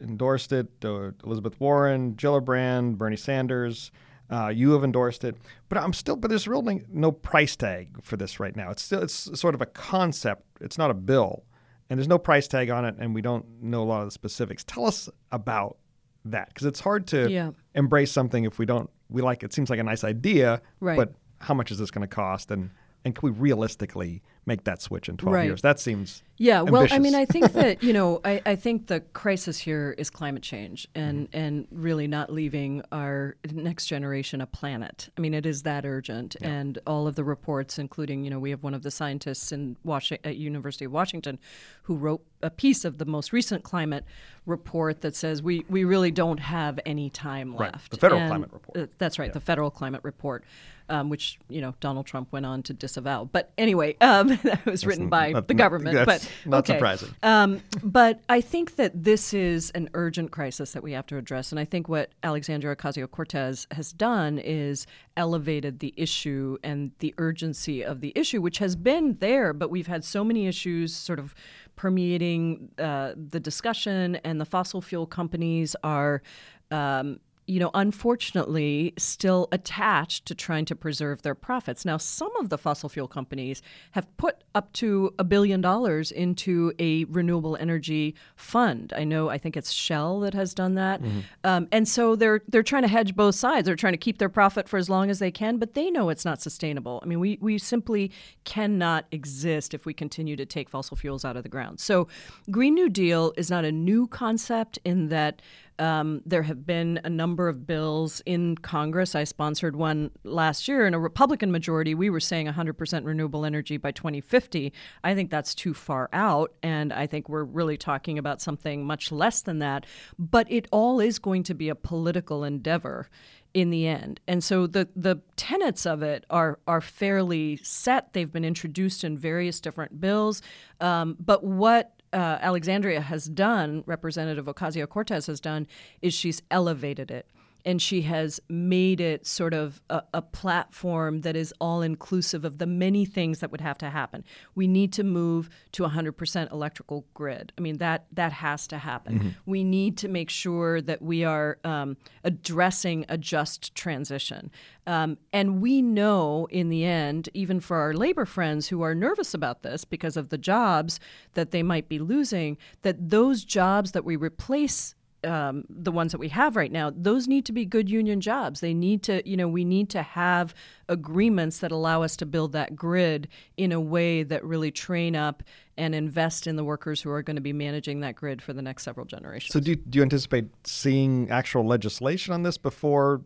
endorsed 0.00 0.52
it. 0.52 0.68
Elizabeth 0.82 1.60
Warren, 1.60 2.14
Gillibrand, 2.14 2.96
Bernie 2.96 3.16
Sanders. 3.16 3.90
Uh, 4.30 4.48
you 4.48 4.70
have 4.70 4.84
endorsed 4.84 5.24
it, 5.24 5.36
but 5.68 5.76
I'm 5.76 5.92
still. 5.92 6.16
But 6.16 6.28
there's 6.28 6.46
really 6.46 6.84
no 6.88 7.10
price 7.10 7.56
tag 7.56 8.02
for 8.02 8.16
this 8.16 8.38
right 8.38 8.54
now. 8.54 8.70
It's 8.70 8.82
still 8.82 9.02
it's 9.02 9.38
sort 9.38 9.54
of 9.54 9.60
a 9.60 9.66
concept. 9.66 10.44
It's 10.60 10.78
not 10.78 10.90
a 10.90 10.94
bill, 10.94 11.44
and 11.88 11.98
there's 11.98 12.08
no 12.08 12.18
price 12.18 12.46
tag 12.46 12.70
on 12.70 12.84
it, 12.84 12.94
and 12.98 13.14
we 13.14 13.22
don't 13.22 13.44
know 13.60 13.82
a 13.82 13.84
lot 13.84 14.00
of 14.00 14.06
the 14.06 14.12
specifics. 14.12 14.62
Tell 14.62 14.86
us 14.86 15.08
about 15.32 15.78
that 16.24 16.48
because 16.48 16.66
it's 16.66 16.80
hard 16.80 17.06
to 17.08 17.28
yeah. 17.30 17.50
embrace 17.74 18.12
something 18.12 18.44
if 18.44 18.58
we 18.58 18.66
don't. 18.66 18.88
We 19.08 19.20
like 19.20 19.42
it 19.42 19.52
seems 19.52 19.68
like 19.68 19.80
a 19.80 19.84
nice 19.84 20.04
idea, 20.04 20.62
right. 20.78 20.96
but 20.96 21.12
how 21.40 21.54
much 21.54 21.72
is 21.72 21.78
this 21.78 21.90
going 21.90 22.06
to 22.06 22.14
cost, 22.14 22.52
and 22.52 22.70
and 23.04 23.16
can 23.16 23.32
we 23.32 23.36
realistically 23.36 24.22
make 24.46 24.64
that 24.64 24.80
switch 24.80 25.08
in 25.08 25.16
12 25.16 25.34
right. 25.34 25.44
years? 25.44 25.62
That 25.62 25.80
seems 25.80 26.22
yeah. 26.40 26.60
Ambitious. 26.60 26.72
Well, 26.72 26.88
I 26.90 26.98
mean, 26.98 27.14
I 27.14 27.24
think 27.24 27.52
that 27.52 27.82
you 27.82 27.92
know, 27.92 28.20
I, 28.24 28.40
I 28.46 28.56
think 28.56 28.86
the 28.86 29.00
crisis 29.00 29.58
here 29.58 29.94
is 29.98 30.10
climate 30.10 30.42
change 30.42 30.88
and 30.94 31.28
mm-hmm. 31.28 31.38
and 31.38 31.68
really 31.70 32.06
not 32.06 32.32
leaving 32.32 32.82
our 32.90 33.36
next 33.52 33.86
generation 33.86 34.40
a 34.40 34.46
planet. 34.46 35.10
I 35.16 35.20
mean, 35.20 35.34
it 35.34 35.44
is 35.44 35.62
that 35.64 35.84
urgent, 35.84 36.36
yeah. 36.40 36.48
and 36.48 36.78
all 36.86 37.06
of 37.06 37.14
the 37.14 37.24
reports, 37.24 37.78
including 37.78 38.24
you 38.24 38.30
know, 38.30 38.38
we 38.38 38.50
have 38.50 38.62
one 38.62 38.74
of 38.74 38.82
the 38.82 38.90
scientists 38.90 39.52
in 39.52 39.76
Washington 39.84 40.30
at 40.30 40.36
University 40.36 40.86
of 40.86 40.92
Washington, 40.92 41.38
who 41.82 41.94
wrote 41.94 42.24
a 42.42 42.50
piece 42.50 42.84
of 42.84 42.96
the 42.98 43.04
most 43.04 43.32
recent 43.32 43.62
climate 43.62 44.04
report 44.46 45.02
that 45.02 45.14
says 45.14 45.42
we 45.42 45.64
we 45.68 45.84
really 45.84 46.10
don't 46.10 46.40
have 46.40 46.80
any 46.86 47.10
time 47.10 47.54
left. 47.54 47.90
The 47.90 47.98
federal 47.98 48.20
and, 48.20 48.30
climate 48.30 48.50
report. 48.52 48.76
Uh, 48.76 48.86
that's 48.96 49.18
right. 49.18 49.28
Yeah. 49.28 49.34
The 49.34 49.40
federal 49.40 49.70
climate 49.70 50.00
report 50.04 50.44
um, 50.90 51.08
which 51.08 51.38
you 51.48 51.60
know 51.60 51.74
Donald 51.80 52.04
Trump 52.04 52.32
went 52.32 52.44
on 52.44 52.62
to 52.64 52.74
disavow. 52.74 53.24
But 53.24 53.52
anyway, 53.56 53.96
um, 54.00 54.28
that 54.42 54.66
was 54.66 54.84
written 54.84 55.08
by 55.08 55.32
the 55.46 55.54
government. 55.54 56.04
But 56.04 56.29
not 56.44 56.58
okay. 56.60 56.74
surprising. 56.74 57.14
Um, 57.22 57.62
but 57.82 58.20
I 58.28 58.40
think 58.40 58.76
that 58.76 59.04
this 59.04 59.34
is 59.34 59.70
an 59.70 59.90
urgent 59.94 60.30
crisis 60.30 60.72
that 60.72 60.82
we 60.82 60.92
have 60.92 61.06
to 61.06 61.16
address, 61.16 61.52
and 61.52 61.58
I 61.58 61.64
think 61.64 61.88
what 61.88 62.10
Alexandria 62.22 62.76
Ocasio 62.76 63.10
Cortez 63.10 63.66
has 63.70 63.92
done 63.92 64.38
is 64.38 64.86
elevated 65.16 65.80
the 65.80 65.94
issue 65.96 66.56
and 66.62 66.92
the 66.98 67.14
urgency 67.18 67.84
of 67.84 68.00
the 68.00 68.12
issue, 68.14 68.40
which 68.40 68.58
has 68.58 68.76
been 68.76 69.16
there, 69.20 69.52
but 69.52 69.70
we've 69.70 69.86
had 69.86 70.04
so 70.04 70.24
many 70.24 70.46
issues 70.46 70.94
sort 70.94 71.18
of 71.18 71.34
permeating 71.76 72.70
uh, 72.78 73.12
the 73.16 73.40
discussion, 73.40 74.16
and 74.16 74.40
the 74.40 74.44
fossil 74.44 74.80
fuel 74.80 75.06
companies 75.06 75.76
are. 75.82 76.22
Um, 76.70 77.18
you 77.50 77.58
know, 77.58 77.72
unfortunately, 77.74 78.94
still 78.96 79.48
attached 79.50 80.24
to 80.26 80.34
trying 80.36 80.64
to 80.66 80.76
preserve 80.76 81.22
their 81.22 81.34
profits. 81.34 81.84
Now, 81.84 81.96
some 81.96 82.34
of 82.36 82.48
the 82.48 82.56
fossil 82.56 82.88
fuel 82.88 83.08
companies 83.08 83.60
have 83.90 84.06
put 84.18 84.44
up 84.54 84.72
to 84.74 85.12
a 85.18 85.24
billion 85.24 85.60
dollars 85.60 86.12
into 86.12 86.72
a 86.78 87.04
renewable 87.06 87.56
energy 87.56 88.14
fund. 88.36 88.92
I 88.96 89.02
know, 89.02 89.30
I 89.30 89.36
think 89.38 89.56
it's 89.56 89.72
Shell 89.72 90.20
that 90.20 90.32
has 90.34 90.54
done 90.54 90.76
that, 90.76 91.02
mm-hmm. 91.02 91.20
um, 91.42 91.66
and 91.72 91.88
so 91.88 92.14
they're 92.14 92.40
they're 92.46 92.62
trying 92.62 92.82
to 92.82 92.88
hedge 92.88 93.16
both 93.16 93.34
sides. 93.34 93.66
They're 93.66 93.74
trying 93.74 93.94
to 93.94 93.98
keep 93.98 94.18
their 94.18 94.28
profit 94.28 94.68
for 94.68 94.76
as 94.76 94.88
long 94.88 95.10
as 95.10 95.18
they 95.18 95.32
can, 95.32 95.56
but 95.58 95.74
they 95.74 95.90
know 95.90 96.08
it's 96.08 96.24
not 96.24 96.40
sustainable. 96.40 97.00
I 97.02 97.06
mean, 97.06 97.18
we 97.18 97.36
we 97.40 97.58
simply 97.58 98.12
cannot 98.44 99.06
exist 99.10 99.74
if 99.74 99.84
we 99.84 99.92
continue 99.92 100.36
to 100.36 100.46
take 100.46 100.68
fossil 100.68 100.96
fuels 100.96 101.24
out 101.24 101.36
of 101.36 101.42
the 101.42 101.48
ground. 101.48 101.80
So, 101.80 102.06
Green 102.48 102.74
New 102.74 102.88
Deal 102.88 103.32
is 103.36 103.50
not 103.50 103.64
a 103.64 103.72
new 103.72 104.06
concept 104.06 104.78
in 104.84 105.08
that 105.08 105.42
um, 105.80 106.20
there 106.26 106.42
have 106.42 106.66
been 106.66 107.00
a 107.04 107.10
number 107.10 107.48
of 107.48 107.66
bills 107.66 108.22
in 108.26 108.56
Congress. 108.56 109.14
I 109.14 109.24
sponsored 109.24 109.74
one 109.74 110.10
last 110.24 110.68
year 110.68 110.86
in 110.86 110.92
a 110.92 110.98
Republican 110.98 111.50
majority. 111.50 111.94
We 111.94 112.10
were 112.10 112.20
saying 112.20 112.46
100% 112.46 113.04
renewable 113.04 113.44
energy 113.44 113.78
by 113.78 113.90
2050. 113.92 114.72
I 115.02 115.14
think 115.14 115.30
that's 115.30 115.54
too 115.54 115.72
far 115.72 116.10
out, 116.12 116.52
and 116.62 116.92
I 116.92 117.06
think 117.06 117.28
we're 117.28 117.44
really 117.44 117.78
talking 117.78 118.18
about 118.18 118.40
something 118.40 118.84
much 118.84 119.10
less 119.10 119.40
than 119.40 119.58
that. 119.60 119.86
But 120.18 120.46
it 120.50 120.68
all 120.70 121.00
is 121.00 121.18
going 121.18 121.44
to 121.44 121.54
be 121.54 121.70
a 121.70 121.74
political 121.74 122.44
endeavor 122.44 123.08
in 123.54 123.70
the 123.70 123.86
end. 123.86 124.20
And 124.28 124.44
so 124.44 124.66
the 124.66 124.88
the 124.94 125.16
tenets 125.36 125.86
of 125.86 126.02
it 126.02 126.24
are 126.30 126.58
are 126.66 126.80
fairly 126.80 127.56
set. 127.62 128.12
They've 128.12 128.30
been 128.30 128.44
introduced 128.44 129.02
in 129.02 129.16
various 129.18 129.60
different 129.60 130.00
bills. 130.00 130.42
Um, 130.80 131.16
but 131.18 131.42
what 131.42 131.99
uh, 132.12 132.38
Alexandria 132.40 133.00
has 133.00 133.26
done, 133.26 133.82
Representative 133.86 134.46
Ocasio 134.46 134.88
Cortez 134.88 135.26
has 135.26 135.40
done, 135.40 135.66
is 136.02 136.12
she's 136.14 136.42
elevated 136.50 137.10
it 137.10 137.26
and 137.64 137.80
she 137.80 138.02
has 138.02 138.40
made 138.48 139.00
it 139.00 139.26
sort 139.26 139.54
of 139.54 139.80
a, 139.90 140.02
a, 140.14 140.22
platform 140.22 141.22
that 141.22 141.36
is 141.36 141.52
all 141.60 141.82
inclusive 141.82 142.44
of 142.44 142.58
the 142.58 142.66
many 142.66 143.04
things 143.04 143.40
that 143.40 143.50
would 143.50 143.60
have 143.60 143.76
to 143.78 143.90
happen. 143.90 144.24
We 144.54 144.66
need 144.66 144.92
to 144.94 145.02
move 145.02 145.50
to 145.72 145.82
100% 145.82 146.52
electrical 146.52 147.04
grid. 147.14 147.52
I 147.58 147.60
mean 147.60 147.78
that 147.78 148.06
that 148.12 148.32
has 148.32 148.66
to 148.68 148.78
happen. 148.78 149.18
Mm-hmm. 149.18 149.28
We 149.46 149.64
need 149.64 149.96
to 149.98 150.08
make 150.08 150.30
sure 150.30 150.80
that 150.80 151.02
we 151.02 151.24
are 151.24 151.58
um, 151.64 151.96
addressing 152.24 153.04
a 153.08 153.18
just 153.18 153.74
transition. 153.74 154.50
Um, 154.86 155.18
and 155.32 155.60
we 155.60 155.82
know 155.82 156.48
in 156.50 156.68
the 156.68 156.84
end, 156.84 157.28
even 157.34 157.60
for 157.60 157.76
our 157.76 157.94
labor 157.94 158.24
friends 158.24 158.68
who 158.68 158.82
are 158.82 158.94
nervous 158.94 159.34
about 159.34 159.62
this 159.62 159.84
because 159.84 160.16
of 160.16 160.30
the 160.30 160.38
jobs 160.38 160.98
that 161.34 161.50
they 161.50 161.62
might 161.62 161.88
be 161.88 161.98
losing, 161.98 162.56
that 162.82 163.10
those 163.10 163.44
jobs 163.44 163.92
that 163.92 164.04
we 164.04 164.16
replace 164.16 164.94
um, 165.24 165.64
the 165.68 165.92
ones 165.92 166.12
that 166.12 166.18
we 166.18 166.28
have 166.28 166.56
right 166.56 166.72
now, 166.72 166.92
those 166.94 167.28
need 167.28 167.44
to 167.46 167.52
be 167.52 167.64
good 167.64 167.88
union 167.88 168.20
jobs. 168.20 168.60
They 168.60 168.74
need 168.74 169.02
to, 169.04 169.28
you 169.28 169.36
know, 169.36 169.48
we 169.48 169.64
need 169.64 169.90
to 169.90 170.02
have 170.02 170.54
agreements 170.88 171.58
that 171.58 171.72
allow 171.72 172.02
us 172.02 172.16
to 172.16 172.26
build 172.26 172.52
that 172.52 172.74
grid 172.74 173.28
in 173.56 173.72
a 173.72 173.80
way 173.80 174.22
that 174.22 174.44
really 174.44 174.70
train 174.70 175.14
up 175.14 175.42
and 175.76 175.94
invest 175.94 176.46
in 176.46 176.56
the 176.56 176.64
workers 176.64 177.00
who 177.00 177.10
are 177.10 177.22
going 177.22 177.36
to 177.36 177.42
be 177.42 177.52
managing 177.52 178.00
that 178.00 178.14
grid 178.14 178.42
for 178.42 178.52
the 178.52 178.62
next 178.62 178.82
several 178.82 179.06
generations. 179.06 179.52
So, 179.52 179.60
do 179.60 179.70
you, 179.70 179.76
do 179.76 179.98
you 179.98 180.02
anticipate 180.02 180.46
seeing 180.64 181.30
actual 181.30 181.66
legislation 181.66 182.34
on 182.34 182.42
this 182.42 182.58
before 182.58 183.22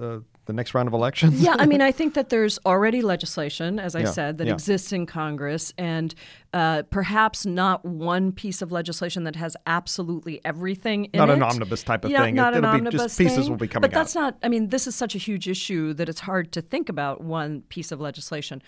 uh, 0.00 0.20
the 0.46 0.52
next 0.52 0.74
round 0.74 0.88
of 0.88 0.94
elections? 0.94 1.40
yeah, 1.40 1.56
I 1.58 1.66
mean, 1.66 1.82
I 1.82 1.92
think 1.92 2.14
that 2.14 2.30
there's 2.30 2.58
already 2.64 3.02
legislation, 3.02 3.78
as 3.78 3.94
I 3.94 4.00
yeah, 4.00 4.10
said, 4.10 4.38
that 4.38 4.46
yeah. 4.46 4.54
exists 4.54 4.92
in 4.92 5.04
Congress, 5.06 5.74
and 5.76 6.14
Uh, 6.54 6.82
perhaps 6.84 7.44
not 7.44 7.84
one 7.84 8.32
piece 8.32 8.62
of 8.62 8.72
legislation 8.72 9.24
that 9.24 9.36
has 9.36 9.54
absolutely 9.66 10.40
everything 10.46 11.04
in 11.06 11.18
not 11.18 11.28
it. 11.28 11.36
Not 11.36 11.36
an 11.36 11.42
omnibus 11.42 11.82
type 11.82 12.06
of 12.06 12.10
yeah, 12.10 12.22
thing. 12.22 12.34
Not 12.34 12.54
it, 12.54 12.58
an 12.58 12.64
omnibus 12.64 12.92
be 12.92 12.98
just 13.04 13.18
pieces 13.18 13.36
thing, 13.36 13.50
will 13.50 13.58
be 13.58 13.68
coming 13.68 13.82
But 13.82 13.94
that's 13.94 14.16
out. 14.16 14.20
not. 14.20 14.38
I 14.42 14.48
mean, 14.48 14.70
this 14.70 14.86
is 14.86 14.94
such 14.94 15.14
a 15.14 15.18
huge 15.18 15.46
issue 15.46 15.92
that 15.94 16.08
it's 16.08 16.20
hard 16.20 16.50
to 16.52 16.62
think 16.62 16.88
about 16.88 17.20
one 17.20 17.62
piece 17.68 17.92
of 17.92 18.00
legislation. 18.00 18.62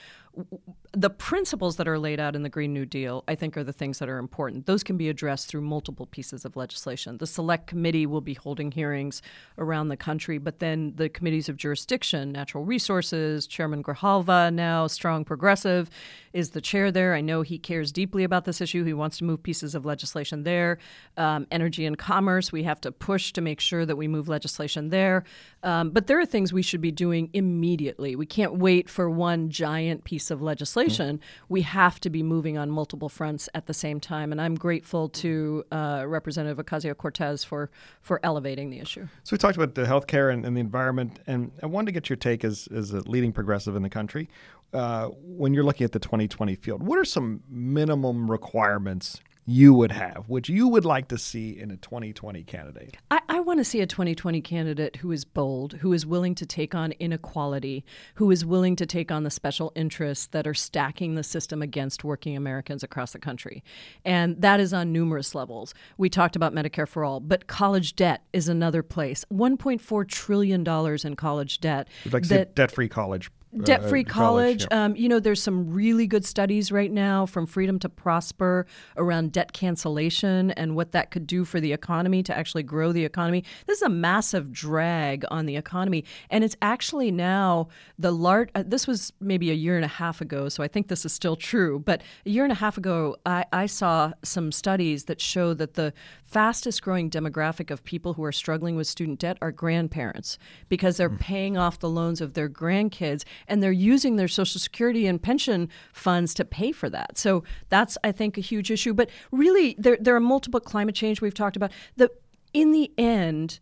The 0.93 1.11
principles 1.11 1.77
that 1.77 1.89
are 1.89 1.99
laid 1.99 2.21
out 2.21 2.37
in 2.37 2.43
the 2.43 2.49
Green 2.49 2.73
New 2.73 2.87
Deal, 2.87 3.25
I 3.27 3.35
think, 3.35 3.57
are 3.57 3.65
the 3.65 3.73
things 3.73 3.99
that 3.99 4.09
are 4.09 4.19
important. 4.19 4.67
Those 4.67 4.85
can 4.85 4.97
be 4.97 5.09
addressed 5.09 5.49
through 5.49 5.63
multiple 5.63 6.07
pieces 6.07 6.45
of 6.45 6.57
legislation. 6.57 7.19
The 7.19 7.27
Select 7.27 7.67
Committee 7.67 8.07
will 8.07 8.21
be 8.21 8.35
holding 8.35 8.71
hearings 8.71 9.23
around 9.59 9.89
the 9.89 9.97
country, 9.97 10.39
but 10.39 10.59
then 10.59 10.93
the 10.97 11.09
committees 11.09 11.49
of 11.49 11.57
jurisdiction, 11.57 12.31
natural 12.31 12.65
resources, 12.65 13.47
Chairman 13.47 13.83
Grijalva, 13.83 14.53
now 14.53 14.87
strong 14.87 15.25
progressive, 15.25 15.91
is 16.33 16.51
the 16.51 16.61
chair 16.61 16.93
there. 16.93 17.15
I 17.15 17.23
know 17.23 17.43
he 17.43 17.59
cares 17.59 17.80
deeply 17.89 18.25
about 18.25 18.45
this 18.45 18.61
issue. 18.61 18.85
He 18.85 18.93
wants 18.93 19.19
to 19.19 19.25
move 19.25 19.43
pieces 19.43 19.75
of 19.75 19.85
legislation 19.85 20.43
there. 20.45 20.79
Um, 21.17 21.47
energy 21.51 21.87
and 21.87 21.97
commerce, 21.97 22.53
we 22.53 22.63
have 22.65 22.81
to 22.83 22.93
push 22.93 23.33
to 23.33 23.41
make 23.41 23.61
sure 23.61 23.87
that 23.87 23.97
we 23.97 24.09
move 24.09 24.29
legislation 24.29 24.91
there. 24.91 25.25
Um, 25.63 25.91
but 25.91 26.07
there 26.07 26.19
are 26.19 26.27
things 26.27 26.53
we 26.53 26.63
should 26.63 26.81
be 26.81 26.93
doing 26.93 27.31
immediately. 27.33 28.17
We 28.17 28.27
can't 28.27 28.57
wait 28.57 28.89
for 28.89 29.09
one 29.09 29.51
giant 29.51 30.05
piece 30.05 30.31
of 30.31 30.41
legislation. 30.43 31.19
Mm-hmm. 31.19 31.45
We 31.49 31.63
have 31.63 32.01
to 32.01 32.11
be 32.11 32.23
moving 32.23 32.59
on 32.59 32.71
multiple 32.71 33.09
fronts 33.09 33.49
at 33.55 33.67
the 33.67 33.75
same 33.75 34.01
time. 34.01 34.33
And 34.33 34.41
I'm 34.41 34.55
grateful 34.55 35.09
to 35.09 35.65
uh, 35.71 36.05
Representative 36.07 36.65
Ocasio 36.65 36.97
Cortez 36.97 37.45
for, 37.45 37.71
for 38.01 38.21
elevating 38.23 38.71
the 38.71 38.81
issue. 38.81 39.07
So 39.25 39.35
we 39.35 39.39
talked 39.39 39.57
about 39.57 39.75
the 39.75 39.87
health 39.87 40.07
care 40.07 40.31
and, 40.31 40.45
and, 40.45 40.57
the 40.57 40.61
environment, 40.61 41.21
and 41.27 41.53
I 41.63 41.67
wanted 41.67 41.87
to 41.87 41.93
get 41.93 42.09
your 42.09 42.17
take 42.17 42.45
as, 42.45 42.69
as 42.75 42.93
a 42.93 43.09
leading 43.09 43.33
progressive 43.33 43.77
in 43.77 43.83
the 43.83 43.91
country. 43.91 44.29
Uh, 44.73 45.09
when 45.23 45.53
you're 45.53 45.65
looking 45.65 45.85
at 45.85 45.93
the 45.93 45.99
2020 45.99 46.55
field, 46.57 46.83
what 46.83 46.99
are 46.99 47.05
some 47.05 47.43
minimum 47.49 48.31
requirements 48.31 49.21
you 49.51 49.75
would 49.75 49.91
have, 49.91 50.25
which 50.29 50.49
you 50.49 50.69
would 50.69 50.85
like 50.85 51.09
to 51.09 51.19
see 51.19 51.59
in 51.59 51.71
a 51.73 51.77
2020 51.77 52.45
candidate? 52.45 52.97
I, 53.11 53.21
I, 53.29 53.41
want 53.41 53.59
to 53.59 53.65
see 53.65 53.81
a 53.81 53.87
2020 53.87 54.41
candidate 54.43 54.97
who 54.97 55.11
is 55.11 55.25
bold, 55.25 55.73
who 55.75 55.93
is 55.93 56.07
willing 56.07 56.37
to 56.37 56.47
take 56.47 56.73
on 56.75 56.93
inequality, 56.93 57.85
who 58.15 58.31
is 58.31 58.47
willing 58.47 58.77
to 58.77 58.87
take 58.87 59.11
on 59.11 59.25
the 59.25 59.31
special 59.31 59.73
interests 59.75 60.27
that 60.29 60.47
are 60.47 60.55
stacking 60.55 61.17
the 61.17 61.25
system 61.25 61.63
against 61.63 62.05
working 62.05 62.37
Americans 62.37 62.85
across 62.85 63.13
the 63.13 63.19
country. 63.19 63.65
And 64.05 64.41
that 64.41 64.61
is 64.61 64.73
on 64.73 64.93
numerous 64.93 65.35
levels. 65.35 65.75
We 65.99 66.09
talked 66.09 66.37
about 66.37 66.55
Medicare 66.55 66.87
for 66.87 67.05
All, 67.05 67.19
but 67.19 67.49
college 67.49 67.97
debt 67.97 68.23
is 68.33 68.49
another 68.49 68.85
place. 68.85 69.25
$1.4 69.33 70.09
trillion 70.09 70.65
in 71.05 71.17
college 71.17 71.61
debt. 71.61 71.89
We'd 72.05 72.13
like 72.13 72.23
to 72.23 72.29
see 72.29 72.45
debt 72.55 72.71
free 72.71 72.89
college 72.89 73.31
debt 73.59 73.89
free 73.89 74.05
uh, 74.05 74.09
college. 74.09 74.67
college 74.67 74.67
yeah. 74.71 74.85
um, 74.85 74.97
you 74.97 75.09
know, 75.09 75.21
there's 75.21 75.43
some 75.43 75.73
really 75.73 76.07
good 76.07 76.25
studies 76.25 76.71
right 76.71 76.91
now 76.91 77.27
from 77.27 77.47
Freedom 77.47 77.79
to 77.81 77.89
Prosper 77.89 78.67
around 78.97 79.33
debt 79.33 79.53
cancellation 79.53 80.53
and 80.53 80.77
what 80.77 80.93
that 80.93 81.11
could 81.11 81.27
do 81.27 81.45
for 81.45 81.61
the 81.61 81.73
economy 81.73 82.23
to 82.23 82.37
actually 82.37 82.63
grow 82.63 82.93
the 82.93 83.05
economy. 83.05 83.45
This 83.67 83.79
is 83.79 83.83
a 83.83 83.89
massive 83.89 84.53
drag 84.53 85.25
on 85.31 85.47
the 85.47 85.57
economy. 85.57 86.05
And 86.31 86.45
it's 86.45 86.57
actually 86.63 87.11
now 87.11 87.69
the 87.99 88.13
large, 88.13 88.51
uh, 88.55 88.63
this 88.67 88.87
was 88.87 89.13
maybe 89.21 89.51
a 89.51 89.55
year 89.55 89.77
and 89.77 89.85
a 89.85 89.89
half 89.89 90.21
ago, 90.21 90.49
so 90.49 90.63
I 90.63 90.69
think 90.69 90.89
this 90.89 91.05
is 91.05 91.13
still 91.13 91.37
true. 91.37 91.79
But 91.79 92.03
a 92.25 92.31
year 92.31 92.45
and 92.45 92.53
a 92.53 92.57
half 92.57 92.79
ago, 92.79 93.17
I, 93.27 93.45
I 93.53 93.67
saw 93.67 94.13
some 94.23 94.53
studies 94.53 95.05
that 95.05 95.21
show 95.21 95.55
that 95.55 95.75
the 95.75 95.93
fastest 96.31 96.81
growing 96.83 97.11
demographic 97.11 97.73
of 97.73 97.83
people 97.83 98.15
who 98.15 98.23
are 98.23 98.31
struggling 98.31 98.77
with 98.77 98.87
student 98.87 99.19
debt 99.19 99.37
are 99.43 99.51
grandparents 99.51 100.39
because 100.69 100.97
they're 100.97 101.11
mm. 101.11 101.19
paying 101.19 101.59
off 101.59 101.81
the 101.81 101.89
loans 101.89 102.21
of 102.21 102.35
their 102.35 102.49
grandkids 102.49 103.25
and 103.49 103.61
they're 103.61 103.73
using 103.73 104.15
their 104.15 104.29
social 104.29 104.61
security 104.61 105.09
and 105.09 105.21
pension 105.21 105.69
funds 105.93 106.33
to 106.35 106.45
pay 106.45 106.71
for 106.71 106.89
that. 106.89 107.19
So 107.19 107.43
that's 107.69 107.99
I 108.05 108.13
think 108.13 108.39
a 108.39 108.41
huge 108.41 108.71
issue. 108.71 108.95
But 108.95 109.11
really 109.33 109.75
there 109.77 109.99
there 110.01 110.15
are 110.15 110.21
multiple 110.21 110.61
climate 110.61 110.95
change 110.95 111.21
we've 111.21 111.35
talked 111.35 111.57
about. 111.57 111.73
The 111.97 112.11
in 112.53 112.71
the 112.71 112.93
end 112.97 113.59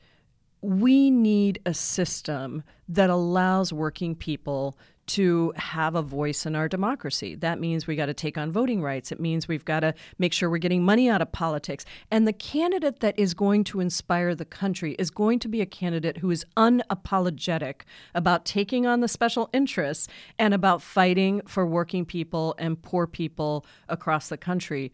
we 0.61 1.11
need 1.11 1.61
a 1.65 1.73
system 1.73 2.65
that 2.89 3.09
allows 3.09 3.73
working 3.73 4.15
people 4.15 4.77
to 5.09 5.53
have 5.57 5.95
a 5.95 6.03
voice 6.03 6.47
in 6.47 6.55
our 6.55 6.69
democracy. 6.69 7.35
That 7.35 7.61
means 7.61 7.87
we 7.87 7.97
got 7.97 8.07
to 8.07 8.15
take 8.15 8.39
on 8.39 8.53
voting 8.53 8.83
rights. 8.83 9.11
It 9.11 9.21
means 9.21 9.49
we've 9.49 9.65
got 9.65 9.81
to 9.81 9.95
make 10.19 10.33
sure 10.33 10.49
we're 10.49 10.59
getting 10.59 10.85
money 10.85 11.09
out 11.09 11.23
of 11.23 11.33
politics. 11.33 11.85
And 12.11 12.27
the 12.27 12.33
candidate 12.33 13.01
that 13.01 13.19
is 13.19 13.35
going 13.35 13.65
to 13.65 13.81
inspire 13.81 14.35
the 14.35 14.45
country 14.45 14.95
is 14.99 15.11
going 15.11 15.39
to 15.41 15.49
be 15.49 15.61
a 15.61 15.67
candidate 15.67 16.19
who 16.19 16.31
is 16.31 16.45
unapologetic 16.57 17.83
about 18.15 18.45
taking 18.45 18.87
on 18.87 19.01
the 19.01 19.09
special 19.09 19.51
interests 19.53 20.09
and 20.39 20.55
about 20.55 20.83
fighting 20.83 21.43
for 21.47 21.67
working 21.67 22.05
people 22.05 22.55
and 22.59 22.81
poor 22.81 23.07
people 23.07 23.67
across 23.89 24.29
the 24.29 24.37
country. 24.37 24.93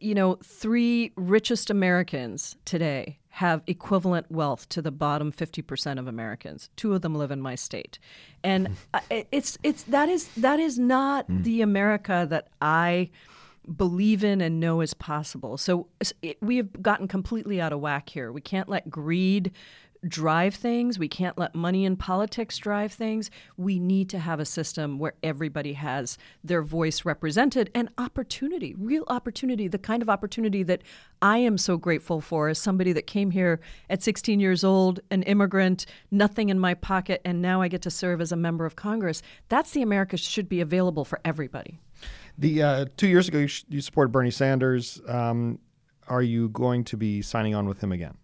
You 0.00 0.14
know, 0.14 0.38
three 0.42 1.12
richest 1.16 1.70
Americans 1.70 2.56
today 2.64 3.18
have 3.36 3.62
equivalent 3.66 4.30
wealth 4.30 4.68
to 4.68 4.82
the 4.82 4.90
bottom 4.90 5.32
50% 5.32 5.98
of 5.98 6.06
Americans. 6.06 6.68
Two 6.76 6.92
of 6.92 7.00
them 7.00 7.14
live 7.14 7.30
in 7.30 7.40
my 7.40 7.54
state. 7.54 7.98
And 8.44 8.76
it's 9.08 9.56
it's 9.62 9.84
that 9.84 10.10
is 10.10 10.28
that 10.36 10.60
is 10.60 10.78
not 10.78 11.28
mm. 11.28 11.42
the 11.42 11.62
America 11.62 12.26
that 12.28 12.48
I 12.60 13.08
believe 13.74 14.22
in 14.22 14.42
and 14.42 14.60
know 14.60 14.82
is 14.82 14.92
possible. 14.92 15.56
So 15.56 15.86
it, 16.20 16.36
we 16.42 16.58
have 16.58 16.82
gotten 16.82 17.08
completely 17.08 17.58
out 17.58 17.72
of 17.72 17.80
whack 17.80 18.10
here. 18.10 18.30
We 18.32 18.42
can't 18.42 18.68
let 18.68 18.90
greed 18.90 19.52
drive 20.06 20.54
things. 20.54 20.98
We 20.98 21.08
can't 21.08 21.38
let 21.38 21.54
money 21.54 21.86
and 21.86 21.98
politics 21.98 22.58
drive 22.58 22.92
things. 22.92 23.30
We 23.56 23.78
need 23.78 24.08
to 24.10 24.18
have 24.18 24.40
a 24.40 24.44
system 24.44 24.98
where 24.98 25.14
everybody 25.22 25.74
has 25.74 26.18
their 26.42 26.62
voice 26.62 27.04
represented 27.04 27.70
and 27.74 27.88
opportunity, 27.98 28.74
real 28.76 29.04
opportunity, 29.08 29.68
the 29.68 29.78
kind 29.78 30.02
of 30.02 30.08
opportunity 30.08 30.62
that 30.64 30.82
I 31.20 31.38
am 31.38 31.56
so 31.56 31.76
grateful 31.76 32.20
for 32.20 32.48
as 32.48 32.58
somebody 32.58 32.92
that 32.92 33.06
came 33.06 33.30
here 33.30 33.60
at 33.88 34.02
16 34.02 34.40
years 34.40 34.64
old, 34.64 35.00
an 35.10 35.22
immigrant, 35.22 35.86
nothing 36.10 36.48
in 36.48 36.58
my 36.58 36.74
pocket, 36.74 37.20
and 37.24 37.40
now 37.40 37.62
I 37.62 37.68
get 37.68 37.82
to 37.82 37.90
serve 37.90 38.20
as 38.20 38.32
a 38.32 38.36
member 38.36 38.66
of 38.66 38.76
Congress. 38.76 39.22
That's 39.48 39.70
the 39.70 39.82
America 39.82 40.16
should 40.16 40.48
be 40.48 40.60
available 40.60 41.04
for 41.04 41.20
everybody. 41.24 41.78
The 42.38 42.62
uh, 42.62 42.86
two 42.96 43.06
years 43.06 43.28
ago, 43.28 43.38
you, 43.38 43.48
you 43.68 43.80
supported 43.80 44.10
Bernie 44.10 44.30
Sanders. 44.30 45.00
Um, 45.06 45.60
are 46.08 46.22
you 46.22 46.48
going 46.48 46.84
to 46.84 46.96
be 46.96 47.22
signing 47.22 47.54
on 47.54 47.68
with 47.68 47.82
him 47.82 47.92
again? 47.92 48.16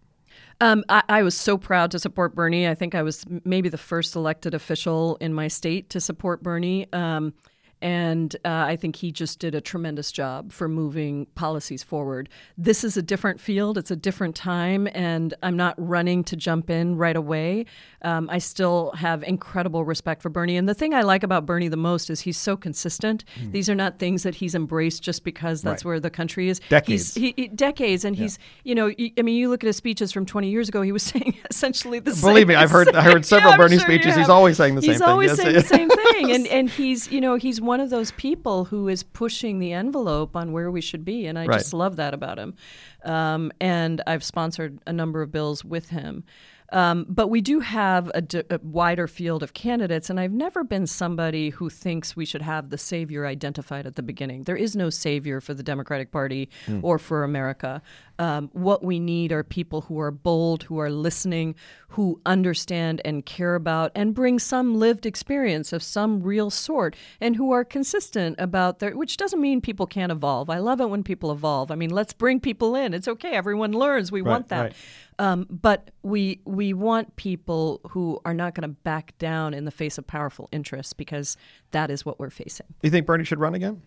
Um, 0.61 0.83
I, 0.89 1.03
I, 1.07 1.23
was 1.23 1.35
so 1.35 1.57
proud 1.57 1.91
to 1.91 1.99
support 1.99 2.35
Bernie. 2.35 2.67
I 2.67 2.75
think 2.75 2.93
I 2.93 3.01
was 3.01 3.25
maybe 3.45 3.69
the 3.69 3.77
first 3.77 4.15
elected 4.15 4.53
official 4.53 5.17
in 5.21 5.33
my 5.33 5.47
state 5.47 5.89
to 5.91 6.01
support 6.01 6.43
Bernie. 6.43 6.91
Um, 6.91 7.33
and 7.81 8.35
uh, 8.43 8.49
I 8.49 8.75
think 8.75 8.97
he 8.97 9.11
just 9.11 9.39
did 9.39 9.55
a 9.55 9.61
tremendous 9.61 10.11
job 10.11 10.51
for 10.51 10.67
moving 10.67 11.27
policies 11.35 11.83
forward. 11.83 12.29
This 12.57 12.83
is 12.83 12.97
a 12.97 13.01
different 13.01 13.39
field, 13.39 13.77
it's 13.77 13.91
a 13.91 13.95
different 13.95 14.35
time, 14.35 14.87
and 14.93 15.33
I'm 15.43 15.55
not 15.55 15.75
running 15.77 16.23
to 16.25 16.35
jump 16.35 16.69
in 16.69 16.97
right 16.97 17.15
away. 17.15 17.65
Um, 18.01 18.29
I 18.29 18.37
still 18.37 18.91
have 18.91 19.23
incredible 19.23 19.83
respect 19.83 20.21
for 20.21 20.29
Bernie. 20.29 20.57
And 20.57 20.67
the 20.67 20.73
thing 20.73 20.93
I 20.93 21.01
like 21.01 21.23
about 21.23 21.45
Bernie 21.45 21.67
the 21.67 21.77
most 21.77 22.09
is 22.09 22.21
he's 22.21 22.37
so 22.37 22.55
consistent. 22.57 23.25
Mm. 23.39 23.51
These 23.51 23.69
are 23.69 23.75
not 23.75 23.99
things 23.99 24.23
that 24.23 24.35
he's 24.35 24.55
embraced 24.55 25.03
just 25.03 25.23
because 25.23 25.61
that's 25.61 25.83
right. 25.83 25.89
where 25.89 25.99
the 25.99 26.09
country 26.09 26.49
is. 26.49 26.59
Decades. 26.69 27.13
He's, 27.15 27.33
he, 27.35 27.47
decades. 27.47 28.05
And 28.05 28.15
yeah. 28.15 28.23
he's, 28.23 28.39
you 28.63 28.75
know, 28.75 28.87
I 29.17 29.21
mean, 29.21 29.35
you 29.35 29.49
look 29.49 29.63
at 29.63 29.67
his 29.67 29.77
speeches 29.77 30.11
from 30.11 30.25
20 30.25 30.49
years 30.49 30.69
ago, 30.69 30.81
he 30.81 30.91
was 30.91 31.03
saying 31.09 31.37
essentially 31.49 31.99
the 31.99 32.11
Believe 32.11 32.17
same. 32.17 32.29
Believe 32.29 32.47
me, 32.47 32.55
I've 32.55 32.71
heard, 32.71 32.95
I 32.95 33.01
heard 33.01 33.25
several 33.25 33.51
yeah, 33.51 33.57
Bernie 33.57 33.77
sure 33.77 33.85
speeches. 33.85 34.15
He's 34.15 34.29
always 34.29 34.57
saying 34.57 34.75
the 34.75 34.81
he's 34.81 34.97
same 34.97 35.07
thing. 35.07 35.21
He's 35.21 35.31
always 35.31 35.35
saying 35.35 35.55
the 35.55 35.61
same 35.61 35.89
thing. 35.89 36.05
And, 36.29 36.47
and 36.47 36.69
he's, 36.69 37.09
you 37.11 37.21
know, 37.21 37.35
he's 37.35 37.61
one 37.69 37.79
of 37.79 37.91
those 37.91 38.09
people 38.13 38.65
who 38.65 38.87
is 38.87 39.03
pushing 39.03 39.59
the 39.59 39.73
envelope 39.73 40.35
on 40.35 40.51
where 40.51 40.71
we 40.71 40.81
should 40.81 41.05
be, 41.05 41.27
and 41.27 41.37
I 41.37 41.45
right. 41.45 41.59
just 41.59 41.71
love 41.71 41.97
that 41.97 42.15
about 42.15 42.39
him. 42.39 42.55
Um, 43.05 43.51
and 43.61 44.01
I've 44.07 44.23
sponsored 44.23 44.79
a 44.87 44.91
number 44.91 45.21
of 45.21 45.31
bills 45.31 45.63
with 45.63 45.89
him. 45.89 46.23
Um, 46.71 47.05
but 47.09 47.29
we 47.29 47.41
do 47.41 47.59
have 47.59 48.11
a, 48.13 48.21
d- 48.21 48.43
a 48.49 48.59
wider 48.61 49.07
field 49.07 49.43
of 49.43 49.53
candidates, 49.53 50.09
and 50.09 50.19
I've 50.19 50.31
never 50.31 50.63
been 50.63 50.87
somebody 50.87 51.49
who 51.49 51.69
thinks 51.69 52.15
we 52.15 52.25
should 52.25 52.41
have 52.41 52.69
the 52.69 52.77
savior 52.77 53.25
identified 53.25 53.85
at 53.85 53.95
the 53.95 54.03
beginning. 54.03 54.43
There 54.43 54.55
is 54.55 54.75
no 54.75 54.89
savior 54.89 55.41
for 55.41 55.53
the 55.53 55.63
Democratic 55.63 56.11
Party 56.11 56.49
mm. 56.67 56.79
or 56.83 56.99
for 56.99 57.23
America. 57.23 57.81
Um, 58.19 58.49
what 58.51 58.83
we 58.83 58.99
need 58.99 59.31
are 59.31 59.43
people 59.43 59.81
who 59.81 59.99
are 59.99 60.11
bold, 60.11 60.63
who 60.63 60.77
are 60.79 60.89
listening, 60.89 61.55
who 61.89 62.21
understand 62.25 63.01
and 63.05 63.25
care 63.25 63.55
about, 63.55 63.91
and 63.95 64.13
bring 64.13 64.39
some 64.39 64.75
lived 64.75 65.05
experience 65.05 65.71
of 65.71 65.81
some 65.81 66.21
real 66.21 66.49
sort, 66.49 66.95
and 67.21 67.37
who 67.37 67.51
are 67.51 67.63
consistent 67.63 68.35
about 68.37 68.79
their. 68.79 68.95
Which 68.95 69.17
doesn't 69.17 69.39
mean 69.39 69.61
people 69.61 69.87
can't 69.87 70.11
evolve. 70.11 70.49
I 70.49 70.59
love 70.59 70.81
it 70.81 70.89
when 70.89 71.03
people 71.03 71.31
evolve. 71.31 71.71
I 71.71 71.75
mean, 71.75 71.91
let's 71.91 72.13
bring 72.13 72.39
people 72.39 72.75
in. 72.75 72.93
It's 72.93 73.07
okay. 73.07 73.31
Everyone 73.31 73.71
learns. 73.71 74.11
We 74.11 74.21
right, 74.21 74.31
want 74.31 74.49
that. 74.49 74.61
Right. 74.61 74.73
Um, 75.19 75.45
but 75.49 75.91
we 76.01 76.39
we 76.45 76.73
want 76.73 77.15
people 77.17 77.81
who 77.89 78.21
are 78.23 78.33
not 78.33 78.55
going 78.55 78.63
to 78.63 78.69
back 78.83 79.17
down 79.17 79.53
in 79.53 79.65
the 79.65 79.71
face 79.71 79.97
of 79.97 80.07
powerful 80.07 80.47
interests 80.51 80.93
because 80.93 81.35
that 81.71 81.91
is 81.91 82.05
what 82.05 82.19
we're 82.19 82.29
facing. 82.29 82.67
You 82.81 82.89
think 82.89 83.05
Bernie 83.05 83.25
should 83.25 83.39
run 83.39 83.53
again? 83.53 83.81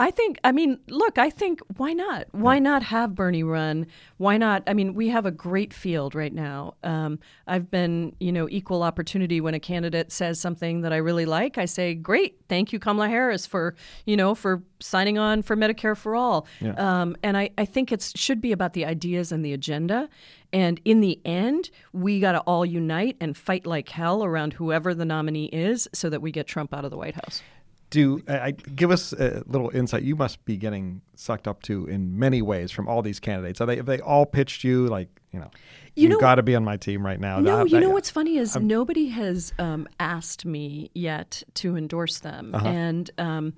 I 0.00 0.12
think, 0.12 0.38
I 0.44 0.52
mean, 0.52 0.78
look, 0.88 1.18
I 1.18 1.28
think 1.28 1.60
why 1.76 1.92
not? 1.92 2.28
Why 2.30 2.54
yeah. 2.54 2.60
not 2.60 2.82
have 2.84 3.16
Bernie 3.16 3.42
run? 3.42 3.86
Why 4.18 4.36
not? 4.36 4.62
I 4.68 4.72
mean, 4.74 4.94
we 4.94 5.08
have 5.08 5.26
a 5.26 5.32
great 5.32 5.74
field 5.74 6.14
right 6.14 6.32
now. 6.32 6.74
Um, 6.84 7.18
I've 7.48 7.68
been, 7.68 8.14
you 8.20 8.30
know, 8.30 8.48
equal 8.48 8.84
opportunity 8.84 9.40
when 9.40 9.54
a 9.54 9.60
candidate 9.60 10.12
says 10.12 10.38
something 10.38 10.82
that 10.82 10.92
I 10.92 10.98
really 10.98 11.26
like. 11.26 11.58
I 11.58 11.64
say, 11.64 11.94
great, 11.94 12.38
thank 12.48 12.72
you, 12.72 12.78
Kamala 12.78 13.08
Harris, 13.08 13.44
for, 13.44 13.74
you 14.06 14.16
know, 14.16 14.36
for 14.36 14.62
signing 14.78 15.18
on 15.18 15.42
for 15.42 15.56
Medicare 15.56 15.96
for 15.96 16.14
All. 16.14 16.46
Yeah. 16.60 16.74
Um, 16.74 17.16
and 17.24 17.36
I, 17.36 17.50
I 17.58 17.64
think 17.64 17.90
it 17.90 18.12
should 18.14 18.40
be 18.40 18.52
about 18.52 18.74
the 18.74 18.84
ideas 18.86 19.32
and 19.32 19.44
the 19.44 19.52
agenda. 19.52 20.08
And 20.52 20.80
in 20.84 21.00
the 21.00 21.20
end, 21.24 21.70
we 21.92 22.20
got 22.20 22.32
to 22.32 22.40
all 22.40 22.64
unite 22.64 23.16
and 23.20 23.36
fight 23.36 23.66
like 23.66 23.88
hell 23.88 24.24
around 24.24 24.54
whoever 24.54 24.94
the 24.94 25.04
nominee 25.04 25.46
is 25.46 25.88
so 25.92 26.08
that 26.08 26.22
we 26.22 26.30
get 26.30 26.46
Trump 26.46 26.72
out 26.72 26.84
of 26.84 26.92
the 26.92 26.96
White 26.96 27.16
House 27.16 27.42
do 27.90 28.22
I 28.28 28.50
give 28.52 28.90
us 28.90 29.12
a 29.12 29.42
little 29.46 29.70
insight? 29.70 30.02
You 30.02 30.16
must 30.16 30.44
be 30.44 30.56
getting 30.56 31.00
sucked 31.14 31.48
up 31.48 31.62
to 31.62 31.86
in 31.86 32.18
many 32.18 32.42
ways 32.42 32.70
from 32.70 32.88
all 32.88 33.02
these 33.02 33.20
candidates. 33.20 33.60
Are 33.60 33.66
they? 33.66 33.76
Have 33.76 33.86
they 33.86 34.00
all 34.00 34.26
pitched 34.26 34.64
you 34.64 34.86
like 34.86 35.08
you 35.32 35.40
know? 35.40 35.50
You 35.94 36.10
have 36.10 36.20
got 36.20 36.34
to 36.36 36.42
be 36.42 36.54
on 36.54 36.64
my 36.64 36.76
team 36.76 37.04
right 37.04 37.18
now. 37.18 37.40
No, 37.40 37.64
you 37.64 37.80
know 37.80 37.90
what's 37.90 38.10
funny 38.10 38.38
is 38.38 38.54
I'm, 38.54 38.66
nobody 38.66 39.08
has 39.08 39.52
um, 39.58 39.88
asked 39.98 40.44
me 40.44 40.90
yet 40.94 41.42
to 41.54 41.76
endorse 41.76 42.20
them, 42.20 42.54
uh-huh. 42.54 42.68
and 42.68 43.10
um, 43.18 43.54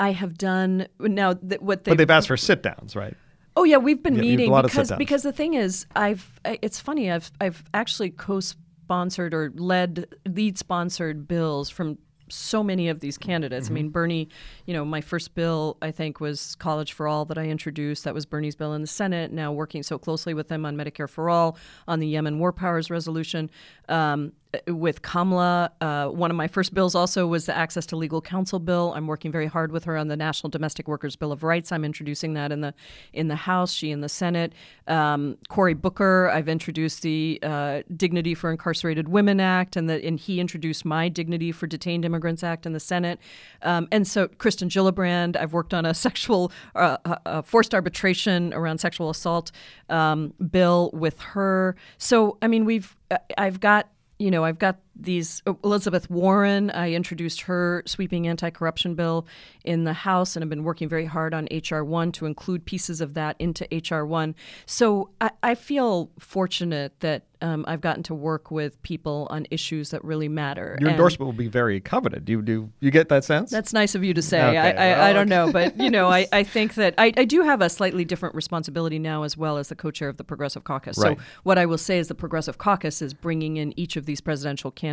I 0.00 0.10
have 0.10 0.36
done 0.36 0.88
now 0.98 1.34
th- 1.34 1.60
what 1.60 1.84
they. 1.84 1.92
But 1.92 1.98
they've 1.98 2.10
asked 2.10 2.28
for 2.28 2.36
sit 2.36 2.62
downs, 2.62 2.96
right? 2.96 3.14
Oh 3.56 3.64
yeah, 3.64 3.76
we've 3.76 4.02
been 4.02 4.16
yeah, 4.16 4.22
meeting 4.22 4.62
because 4.62 4.90
because 4.98 5.22
the 5.22 5.32
thing 5.32 5.54
is, 5.54 5.86
I've 5.94 6.40
it's 6.44 6.80
funny. 6.80 7.10
I've 7.10 7.30
I've 7.40 7.62
actually 7.72 8.10
co-sponsored 8.10 9.32
or 9.32 9.52
led 9.54 10.06
lead 10.26 10.58
sponsored 10.58 11.28
bills 11.28 11.70
from 11.70 11.98
so 12.34 12.62
many 12.62 12.88
of 12.88 13.00
these 13.00 13.16
candidates. 13.16 13.66
Mm-hmm. 13.66 13.74
I 13.74 13.80
mean, 13.82 13.88
Bernie, 13.90 14.28
you 14.66 14.74
know, 14.74 14.84
my 14.84 15.00
first 15.00 15.34
bill, 15.34 15.76
I 15.80 15.90
think, 15.90 16.20
was 16.20 16.54
College 16.56 16.92
for 16.92 17.06
All 17.08 17.24
that 17.26 17.38
I 17.38 17.46
introduced. 17.46 18.04
That 18.04 18.14
was 18.14 18.26
Bernie's 18.26 18.56
bill 18.56 18.72
in 18.74 18.80
the 18.80 18.86
Senate. 18.86 19.32
Now 19.32 19.52
working 19.52 19.82
so 19.82 19.98
closely 19.98 20.34
with 20.34 20.48
them 20.48 20.66
on 20.66 20.76
Medicare 20.76 21.08
for 21.08 21.30
All, 21.30 21.56
on 21.88 22.00
the 22.00 22.06
Yemen 22.06 22.38
War 22.38 22.52
Powers 22.52 22.90
resolution. 22.90 23.50
Um, 23.88 24.32
with 24.66 25.02
Kamala. 25.02 25.72
Uh, 25.80 26.08
one 26.08 26.30
of 26.30 26.36
my 26.36 26.48
first 26.48 26.74
bills 26.74 26.94
also 26.94 27.26
was 27.26 27.46
the 27.46 27.56
Access 27.56 27.86
to 27.86 27.96
Legal 27.96 28.20
Counsel 28.20 28.58
bill. 28.58 28.92
I'm 28.94 29.06
working 29.06 29.32
very 29.32 29.46
hard 29.46 29.72
with 29.72 29.84
her 29.84 29.96
on 29.96 30.08
the 30.08 30.16
National 30.16 30.50
Domestic 30.50 30.88
Workers 30.88 31.16
Bill 31.16 31.32
of 31.32 31.42
Rights. 31.42 31.72
I'm 31.72 31.84
introducing 31.84 32.34
that 32.34 32.52
in 32.52 32.60
the 32.60 32.74
in 33.12 33.28
the 33.28 33.36
House. 33.36 33.72
She 33.72 33.90
in 33.90 34.00
the 34.00 34.08
Senate. 34.08 34.52
Um, 34.86 35.36
Cory 35.48 35.74
Booker. 35.74 36.30
I've 36.32 36.48
introduced 36.48 37.02
the 37.02 37.38
uh, 37.42 37.82
Dignity 37.96 38.34
for 38.34 38.50
Incarcerated 38.50 39.08
Women 39.08 39.40
Act, 39.40 39.76
and 39.76 39.88
the 39.88 40.04
and 40.04 40.18
he 40.18 40.40
introduced 40.40 40.84
my 40.84 41.08
Dignity 41.08 41.52
for 41.52 41.66
Detained 41.66 42.04
Immigrants 42.04 42.42
Act 42.42 42.66
in 42.66 42.72
the 42.72 42.80
Senate. 42.80 43.18
Um, 43.62 43.88
and 43.90 44.06
so 44.06 44.28
Kirsten 44.28 44.68
Gillibrand. 44.68 45.36
I've 45.36 45.52
worked 45.52 45.74
on 45.74 45.86
a 45.86 45.94
sexual 46.04 46.52
uh, 46.74 46.98
a 47.26 47.42
forced 47.42 47.74
arbitration 47.74 48.52
around 48.54 48.78
sexual 48.78 49.10
assault 49.10 49.50
um, 49.88 50.34
bill 50.50 50.90
with 50.92 51.20
her. 51.20 51.76
So 51.98 52.38
I 52.42 52.48
mean, 52.48 52.64
we've 52.64 52.96
uh, 53.03 53.03
I've 53.36 53.60
got 53.60 53.88
you 54.18 54.30
know, 54.30 54.44
I've 54.44 54.58
got 54.58 54.76
these 54.96 55.42
Elizabeth 55.62 56.08
Warren. 56.10 56.70
I 56.70 56.92
introduced 56.92 57.42
her 57.42 57.82
sweeping 57.86 58.26
anti-corruption 58.26 58.94
bill 58.94 59.26
in 59.64 59.84
the 59.84 59.92
House, 59.92 60.36
and 60.36 60.42
I've 60.42 60.50
been 60.50 60.64
working 60.64 60.88
very 60.88 61.06
hard 61.06 61.34
on 61.34 61.48
HR 61.50 61.82
one 61.82 62.12
to 62.12 62.26
include 62.26 62.64
pieces 62.64 63.00
of 63.00 63.14
that 63.14 63.36
into 63.38 63.66
HR 63.72 64.04
one. 64.04 64.34
So 64.66 65.10
I, 65.20 65.30
I 65.42 65.54
feel 65.54 66.10
fortunate 66.18 67.00
that 67.00 67.24
um, 67.42 67.64
I've 67.68 67.82
gotten 67.82 68.02
to 68.04 68.14
work 68.14 68.50
with 68.50 68.80
people 68.82 69.26
on 69.30 69.46
issues 69.50 69.90
that 69.90 70.02
really 70.02 70.28
matter. 70.28 70.78
Your 70.80 70.88
and 70.88 70.96
endorsement 70.96 71.26
will 71.26 71.34
be 71.34 71.48
very 71.48 71.78
coveted. 71.78 72.24
Do 72.24 72.32
you 72.32 72.42
do 72.42 72.70
you 72.80 72.90
get 72.90 73.10
that 73.10 73.22
sense? 73.22 73.50
That's 73.50 73.74
nice 73.74 73.94
of 73.94 74.02
you 74.02 74.14
to 74.14 74.22
say. 74.22 74.42
Okay, 74.42 74.56
I, 74.56 74.70
I, 74.70 74.72
well, 74.72 75.02
I, 75.02 75.12
don't 75.12 75.28
know, 75.28 75.52
but 75.52 75.76
you 75.80 75.90
know, 75.90 76.08
I, 76.08 76.26
I 76.32 76.42
think 76.42 76.74
that 76.74 76.94
I, 76.96 77.12
I 77.16 77.26
do 77.26 77.42
have 77.42 77.60
a 77.60 77.68
slightly 77.68 78.04
different 78.04 78.34
responsibility 78.34 78.98
now 78.98 79.24
as 79.24 79.36
well 79.36 79.58
as 79.58 79.68
the 79.68 79.74
co-chair 79.74 80.08
of 80.08 80.16
the 80.16 80.24
Progressive 80.24 80.64
Caucus. 80.64 80.96
Right. 80.96 81.18
So 81.18 81.24
what 81.42 81.58
I 81.58 81.66
will 81.66 81.76
say 81.76 81.98
is 81.98 82.08
the 82.08 82.14
Progressive 82.14 82.56
Caucus 82.56 83.02
is 83.02 83.12
bringing 83.12 83.58
in 83.58 83.78
each 83.78 83.96
of 83.96 84.06
these 84.06 84.22
presidential 84.22 84.70
candidates 84.70 84.83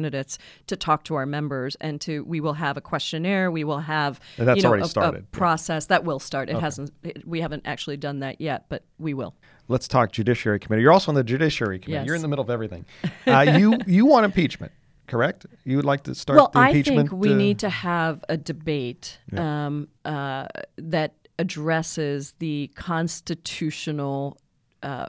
to 0.67 0.75
talk 0.75 1.03
to 1.05 1.15
our 1.15 1.25
members, 1.25 1.75
and 1.81 1.99
to 2.01 2.23
we 2.23 2.39
will 2.39 2.53
have 2.53 2.77
a 2.77 2.81
questionnaire. 2.81 3.51
We 3.51 3.63
will 3.63 3.79
have 3.79 4.19
and 4.37 4.47
that's 4.47 4.57
you 4.57 4.63
know, 4.63 4.69
already 4.69 4.83
a, 4.83 4.87
started. 4.87 5.23
A 5.23 5.37
process 5.37 5.87
that 5.87 6.03
will 6.03 6.19
start. 6.19 6.49
It 6.49 6.53
okay. 6.53 6.61
hasn't. 6.61 6.91
It, 7.03 7.27
we 7.27 7.41
haven't 7.41 7.63
actually 7.65 7.97
done 7.97 8.19
that 8.19 8.41
yet, 8.41 8.65
but 8.69 8.83
we 8.97 9.13
will 9.13 9.35
let's 9.71 9.87
talk 9.87 10.11
Judiciary 10.11 10.59
Committee. 10.59 10.83
You're 10.83 10.91
also 10.91 11.11
on 11.11 11.15
the 11.15 11.23
Judiciary 11.23 11.79
Committee. 11.79 12.01
Yes. 12.01 12.05
You're 12.05 12.15
in 12.15 12.21
the 12.21 12.27
middle 12.27 12.43
of 12.43 12.49
everything. 12.49 12.85
Uh, 13.27 13.57
you 13.57 13.77
you 13.85 14.05
want 14.05 14.25
impeachment, 14.25 14.71
correct? 15.07 15.45
You 15.63 15.75
would 15.75 15.85
like 15.85 16.03
to 16.03 16.15
start 16.15 16.37
well, 16.37 16.49
the 16.51 16.59
impeachment? 16.59 16.99
I 16.99 17.01
think 17.03 17.21
we 17.21 17.33
uh, 17.33 17.35
need 17.35 17.59
to 17.59 17.69
have 17.69 18.23
a 18.29 18.35
debate 18.35 19.19
yeah. 19.31 19.67
um, 19.67 19.87
uh, 20.03 20.47
that 20.77 21.13
addresses 21.37 22.33
the 22.39 22.71
constitutional, 22.75 24.39
uh, 24.81 25.07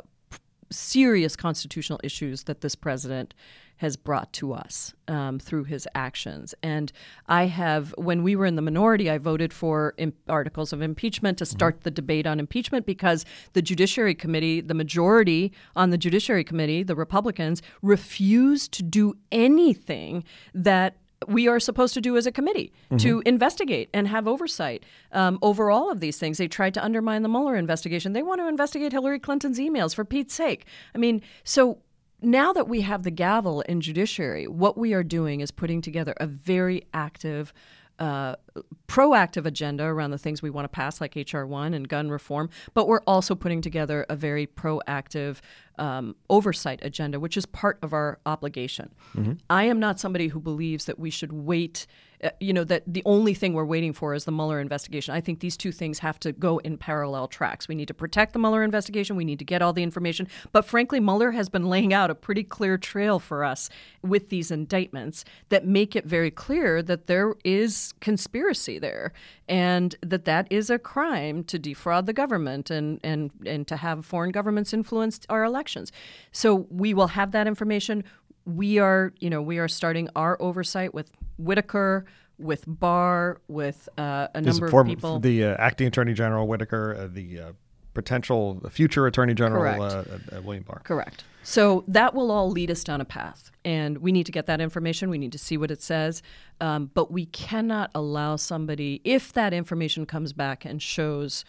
serious 0.71 1.37
constitutional 1.37 2.01
issues 2.05 2.45
that 2.45 2.61
this 2.61 2.75
president 2.75 3.35
has 3.83 3.97
brought 3.97 4.33
to 4.33 4.53
us 4.53 4.95
um, 5.09 5.41
through 5.41 5.65
his 5.65 5.89
actions. 5.97 6.55
And 6.63 6.93
I 7.27 7.47
have, 7.47 7.93
when 7.99 8.23
we 8.23 8.37
were 8.37 8.47
in 8.47 8.55
the 8.55 8.63
minority, 8.63 9.11
I 9.11 9.19
voted 9.19 9.53
for 9.53 9.95
articles 10.29 10.73
of 10.73 10.81
impeachment 10.81 11.37
to 11.39 11.45
start 11.45 11.75
mm-hmm. 11.75 11.83
the 11.83 11.91
debate 11.91 12.25
on 12.25 12.39
impeachment 12.39 12.87
because 12.87 13.25
the 13.55 13.61
Judiciary 13.61 14.15
Committee, 14.15 14.61
the 14.61 14.73
majority 14.73 15.53
on 15.75 15.91
the 15.91 15.99
Judiciary 15.99 16.45
Committee, 16.45 16.85
the 16.85 16.95
Republicans, 16.95 17.61
refused 17.83 18.71
to 18.75 18.85
do 18.85 19.15
anything 19.33 20.23
that 20.55 20.97
we 21.27 21.49
are 21.49 21.59
supposed 21.59 21.95
to 21.95 22.01
do 22.01 22.17
as 22.17 22.25
a 22.25 22.33
committee 22.33 22.73
mm-hmm. 22.85 22.99
to 22.99 23.21
investigate 23.27 23.89
and 23.93 24.07
have 24.07 24.29
oversight 24.29 24.85
um, 25.11 25.41
over 25.43 25.73
all 25.73 25.91
of 25.91 25.99
these 25.99 26.19
things. 26.19 26.39
They 26.39 26.47
tried 26.47 26.75
to 26.75 26.85
undermine 26.85 27.23
the 27.23 27.29
Mueller 27.29 27.57
investigation. 27.57 28.13
They 28.13 28.23
want 28.23 28.41
to 28.41 28.47
investigate 28.47 28.93
Hillary 28.93 29.19
Clinton's 29.19 29.59
emails, 29.59 29.93
for 29.93 30.05
Pete's 30.05 30.35
sake. 30.35 30.67
I 30.95 30.99
mean, 30.99 31.21
so 31.43 31.79
now 32.23 32.53
that 32.53 32.69
we 32.69 32.83
have 32.83 33.03
the 33.03 33.11
gavel 33.11 33.61
in 33.63 33.81
judiciary, 33.81 34.47
what 34.47 34.79
we 34.79 34.93
are 34.93 35.03
doing 35.03 35.41
is 35.41 35.51
putting 35.51 35.81
together 35.81 36.15
a 36.19 36.27
very 36.27 36.85
active, 36.95 37.53
uh, 37.99 38.37
proactive 38.89 39.45
agenda 39.47 39.85
around 39.85 40.11
the 40.11 40.19
things 40.19 40.43
we 40.43 40.51
want 40.51 40.65
to 40.65 40.69
pass, 40.69 41.01
like 41.01 41.17
HR 41.17 41.45
one 41.45 41.75
and 41.75 41.89
gun 41.89 42.11
reform. 42.11 42.51
But 42.75 42.89
we're 42.89 43.03
also 43.07 43.35
putting 43.35 43.61
together 43.61 44.07
a 44.09 44.17
very 44.17 44.47
proactive 44.47 45.41
um, 45.79 46.17
oversight 46.31 46.81
agenda, 46.83 47.19
which 47.19 47.37
is 47.37 47.47
part 47.47 47.79
of 47.83 47.93
our 47.93 48.19
obligation. 48.27 48.95
Mm-hmm. 49.17 49.33
I 49.51 49.65
am 49.65 49.81
not 49.81 49.99
somebody 49.99 50.29
who 50.29 50.41
believes 50.41 50.85
that 50.87 50.99
we 50.99 51.11
should 51.11 51.33
wait 51.33 51.87
uh, 52.23 52.31
you 52.39 52.53
know, 52.53 52.63
that 52.63 52.85
the 52.87 53.03
only 53.05 53.35
thing 53.35 53.53
we're 53.53 53.65
waiting 53.65 53.93
for 53.93 54.15
is 54.15 54.25
the 54.25 54.31
Mueller 54.31 54.61
investigation. 54.61 55.13
I 55.13 55.21
think 55.21 55.41
these 55.41 55.57
two 55.57 55.73
things 55.73 55.99
have 55.99 56.21
to 56.21 56.31
go 56.31 56.59
in 56.59 56.79
parallel 56.79 57.27
tracks. 57.27 57.67
We 57.67 57.75
need 57.75 57.89
to 57.89 57.95
protect 57.95 58.33
the 58.33 58.39
Mueller 58.39 58.63
investigation. 58.63 59.17
We 59.17 59.25
need 59.25 59.41
to 59.41 59.45
get 59.45 59.61
all 59.61 59.73
the 59.73 59.83
information. 59.83 60.29
But 60.53 60.65
frankly, 60.65 61.01
Mueller 61.01 61.33
has 61.33 61.49
been 61.49 61.69
laying 61.69 61.93
out 61.93 62.11
a 62.11 62.15
pretty 62.15 62.45
clear 62.45 62.79
trail 62.79 63.19
for 63.19 63.43
us 63.43 63.69
with 64.03 64.29
these 64.29 64.53
indictments 64.53 65.25
that 65.49 65.67
make 65.67 65.97
it 65.97 66.05
very 66.05 66.31
clear 66.31 66.81
that 66.83 67.09
there 67.09 67.35
is 67.45 67.93
conspiracy 68.01 68.79
there 68.79 69.13
and 69.49 69.97
that 70.01 70.25
that 70.25 70.47
is 70.49 70.71
a 70.71 70.79
crime 70.79 71.43
to 71.45 71.59
defraud 71.59 72.07
the 72.07 72.13
government 72.13 72.71
and, 72.71 73.01
and, 73.03 73.33
and 73.45 73.67
to 73.67 73.77
have 73.77 74.07
foreign 74.07 74.31
governments 74.31 74.73
influence 74.73 75.19
our 75.29 75.43
elections. 75.43 75.91
So 76.31 76.69
we 76.71 76.95
will 76.95 77.09
have 77.09 77.33
that 77.33 77.49
information 77.49 78.05
we 78.45 78.79
are, 78.79 79.13
you 79.21 79.31
know, 79.31 79.41
we 79.41 79.59
are 79.59 79.69
starting 79.69 80.09
our 80.17 80.41
oversight 80.41 80.93
with 80.93 81.11
Whitaker, 81.45 82.05
with 82.39 82.65
Barr, 82.67 83.41
with 83.49 83.89
uh, 83.99 84.29
a 84.35 84.41
number 84.41 84.67
of 84.67 84.87
people. 84.87 85.21
The 85.21 85.45
uh, 85.45 85.57
acting 85.59 85.87
Attorney 85.87 86.15
General 86.15 86.47
Whitaker, 86.47 86.97
uh, 86.99 87.09
the 87.13 87.41
uh, 87.41 87.53
potential 87.95 88.61
future 88.71 89.07
Attorney 89.07 89.35
General 89.35 89.83
uh, 89.83 90.05
uh, 90.37 90.43
William 90.43 90.65
Barr. 90.65 90.81
Correct. 90.85 91.25
So 91.45 91.85
that 91.89 92.15
will 92.15 92.31
all 92.31 92.51
lead 92.51 92.71
us 92.71 92.85
down 92.85 93.01
a 93.01 93.05
path, 93.05 93.51
and 93.65 93.99
we 93.99 94.13
need 94.13 94.27
to 94.27 94.33
get 94.33 94.47
that 94.47 94.61
information. 94.61 95.11
We 95.11 95.19
need 95.19 95.33
to 95.33 95.39
see 95.39 95.57
what 95.57 95.71
it 95.71 95.83
says, 95.83 96.23
um, 96.61 96.91
but 96.95 97.11
we 97.11 97.27
cannot 97.27 97.91
allow 97.95 98.37
somebody, 98.37 99.01
if 99.05 99.33
that 99.33 99.53
information 99.53 100.07
comes 100.07 100.33
back 100.33 100.65
and 100.65 100.81
shows. 100.81 101.45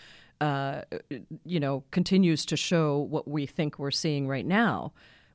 you 1.45 1.59
know, 1.59 1.85
continues 1.91 2.45
to 2.45 2.57
show 2.57 2.97
what 2.97 3.29
we 3.29 3.45
think 3.45 3.79
we're 3.79 3.91
seeing 3.91 4.27
right 4.27 4.45
now, 4.45 4.91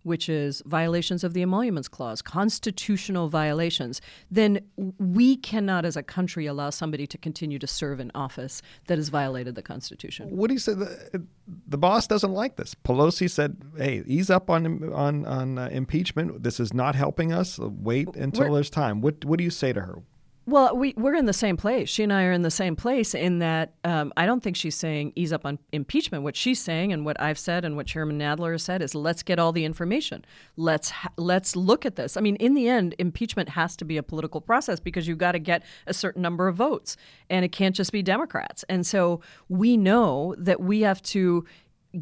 which 0.09 0.29
is 0.29 0.63
violations 0.67 1.23
of 1.23 1.35
the 1.35 1.43
Emoluments 1.43 1.87
Clause, 1.87 2.23
constitutional 2.23 3.29
violations, 3.29 4.01
then 4.31 4.61
we 4.99 5.37
cannot, 5.37 5.85
as 5.85 5.97
a 5.97 6.03
country, 6.03 6.47
allow 6.47 6.71
somebody 6.71 7.07
to 7.07 7.19
continue 7.19 7.59
to 7.59 7.67
serve 7.67 8.01
in 8.01 8.11
office 8.15 8.63
that 8.89 8.99
has 8.99 9.11
violated 9.11 9.55
the 9.55 9.63
Constitution. 9.63 10.29
What 10.37 10.49
do 10.49 10.55
you 10.55 10.61
say? 10.61 10.75
The, 10.75 11.25
the 11.69 11.79
boss 11.79 12.07
doesn't 12.07 12.33
like 12.33 12.57
this. 12.57 12.75
Pelosi 12.75 13.31
said, 13.31 13.57
"Hey, 13.77 14.03
ease 14.07 14.31
up 14.31 14.51
on 14.51 14.93
on 14.93 15.25
on 15.27 15.59
uh, 15.59 15.69
impeachment. 15.71 16.43
This 16.43 16.59
is 16.59 16.75
not 16.75 16.95
helping 16.95 17.33
us. 17.33 17.59
Wait 17.59 18.09
until 18.17 18.49
We're, 18.49 18.55
there's 18.55 18.71
time." 18.71 19.01
What 19.01 19.25
what 19.25 19.39
do 19.39 19.45
you 19.45 19.51
say 19.51 19.73
to 19.73 19.83
her? 19.83 20.03
Well, 20.49 20.75
we, 20.75 20.95
we're 20.97 21.15
in 21.15 21.27
the 21.27 21.35
same 21.35 21.59
place. 21.59 21.91
She 21.91 22.03
and 22.03 22.11
I 22.11 22.25
are 22.25 22.33
in 22.33 22.41
the 22.41 22.51
same 22.51 22.75
place 22.75 23.15
in 23.15 23.41
that 23.41 23.75
um, 23.85 24.15
I 24.17 24.25
don't 24.25 24.43
think 24.43 24.57
she's 24.57 24.75
saying 24.75 25.13
ease 25.15 25.31
up 25.31 25.45
on 25.45 25.59
impeachment. 25.73 26.25
What 26.25 26.37
she's 26.37 26.59
saying 26.59 26.91
and 26.91 27.05
what 27.05 27.21
I've 27.21 27.39
said 27.39 27.67
and 27.67 27.77
what 27.77 27.87
Chairman 27.87 28.19
Nadler 28.19 28.53
has 28.53 28.63
said 28.63 28.81
is 28.81 28.95
let's 28.95 29.23
get 29.23 29.39
all 29.39 29.53
the 29.53 29.67
information. 29.67 30.25
Let's 30.57 30.89
ha- 30.89 31.13
let's 31.19 31.55
look 31.55 31.85
at 31.85 31.97
this. 31.97 32.17
I 32.17 32.23
mean, 32.23 32.37
in 32.37 32.55
the 32.55 32.67
end, 32.67 32.95
impeachment 32.99 33.51
has 33.51 33.77
to 33.77 33.85
be 33.85 33.99
a 33.99 34.03
political 34.03 34.41
process 34.41 34.81
because 34.81 35.07
you've 35.07 35.19
got 35.19 35.33
to 35.33 35.39
get 35.39 35.65
a 35.87 35.93
certain 35.93 36.23
number 36.23 36.49
of 36.49 36.57
votes, 36.57 36.97
and 37.29 37.45
it 37.45 37.53
can't 37.53 37.77
just 37.77 37.93
be 37.93 38.03
Democrats. 38.03 38.65
And 38.71 38.87
so 38.87 39.21
we 39.51 39.77
know 39.77 40.35
that 40.39 40.63
we 40.63 40.81
have 40.81 41.03
to 41.03 41.45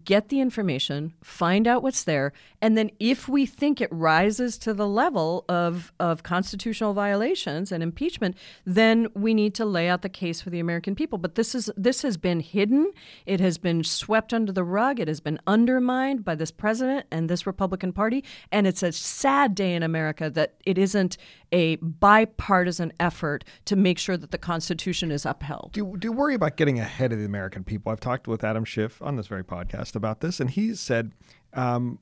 get 0.04 0.28
the 0.28 0.40
information, 0.40 1.12
find 1.22 1.66
out 1.66 1.82
what's 1.82 2.04
there, 2.04 2.32
and 2.60 2.76
then 2.76 2.90
if 2.98 3.28
we 3.28 3.46
think 3.46 3.80
it 3.80 3.88
rises 3.92 4.58
to 4.58 4.74
the 4.74 4.86
level 4.86 5.44
of, 5.48 5.92
of 6.00 6.22
constitutional 6.22 6.94
violations 6.94 7.70
and 7.70 7.82
impeachment, 7.82 8.36
then 8.64 9.08
we 9.14 9.34
need 9.34 9.54
to 9.54 9.64
lay 9.64 9.88
out 9.88 10.02
the 10.02 10.08
case 10.08 10.40
for 10.40 10.50
the 10.50 10.60
American 10.60 10.94
people. 10.94 11.18
But 11.18 11.34
this 11.34 11.54
is 11.54 11.70
this 11.76 12.02
has 12.02 12.16
been 12.16 12.40
hidden, 12.40 12.92
it 13.26 13.40
has 13.40 13.58
been 13.58 13.84
swept 13.84 14.32
under 14.32 14.52
the 14.52 14.64
rug, 14.64 15.00
it 15.00 15.08
has 15.08 15.20
been 15.20 15.38
undermined 15.46 16.24
by 16.24 16.34
this 16.34 16.50
president 16.50 17.06
and 17.10 17.28
this 17.28 17.46
Republican 17.46 17.92
Party, 17.92 18.24
and 18.50 18.66
it's 18.66 18.82
a 18.82 18.92
sad 18.92 19.54
day 19.54 19.74
in 19.74 19.82
America 19.82 20.30
that 20.30 20.54
it 20.64 20.78
isn't 20.78 21.16
a 21.52 21.76
bipartisan 21.76 22.92
effort 22.98 23.44
to 23.66 23.76
make 23.76 23.98
sure 23.98 24.16
that 24.16 24.30
the 24.30 24.38
Constitution 24.38 25.10
is 25.10 25.24
upheld. 25.24 25.70
Do, 25.72 25.96
do 25.96 26.08
you 26.08 26.12
worry 26.12 26.34
about 26.34 26.56
getting 26.56 26.78
ahead 26.78 27.12
of 27.12 27.18
the 27.18 27.24
American 27.24 27.64
people? 27.64 27.92
I've 27.92 28.00
talked 28.00 28.28
with 28.28 28.44
Adam 28.44 28.64
Schiff 28.64 29.00
on 29.02 29.16
this 29.16 29.26
very 29.26 29.44
podcast 29.44 29.96
about 29.96 30.20
this, 30.20 30.40
and 30.40 30.50
he 30.50 30.74
said, 30.74 31.12
um, 31.54 31.98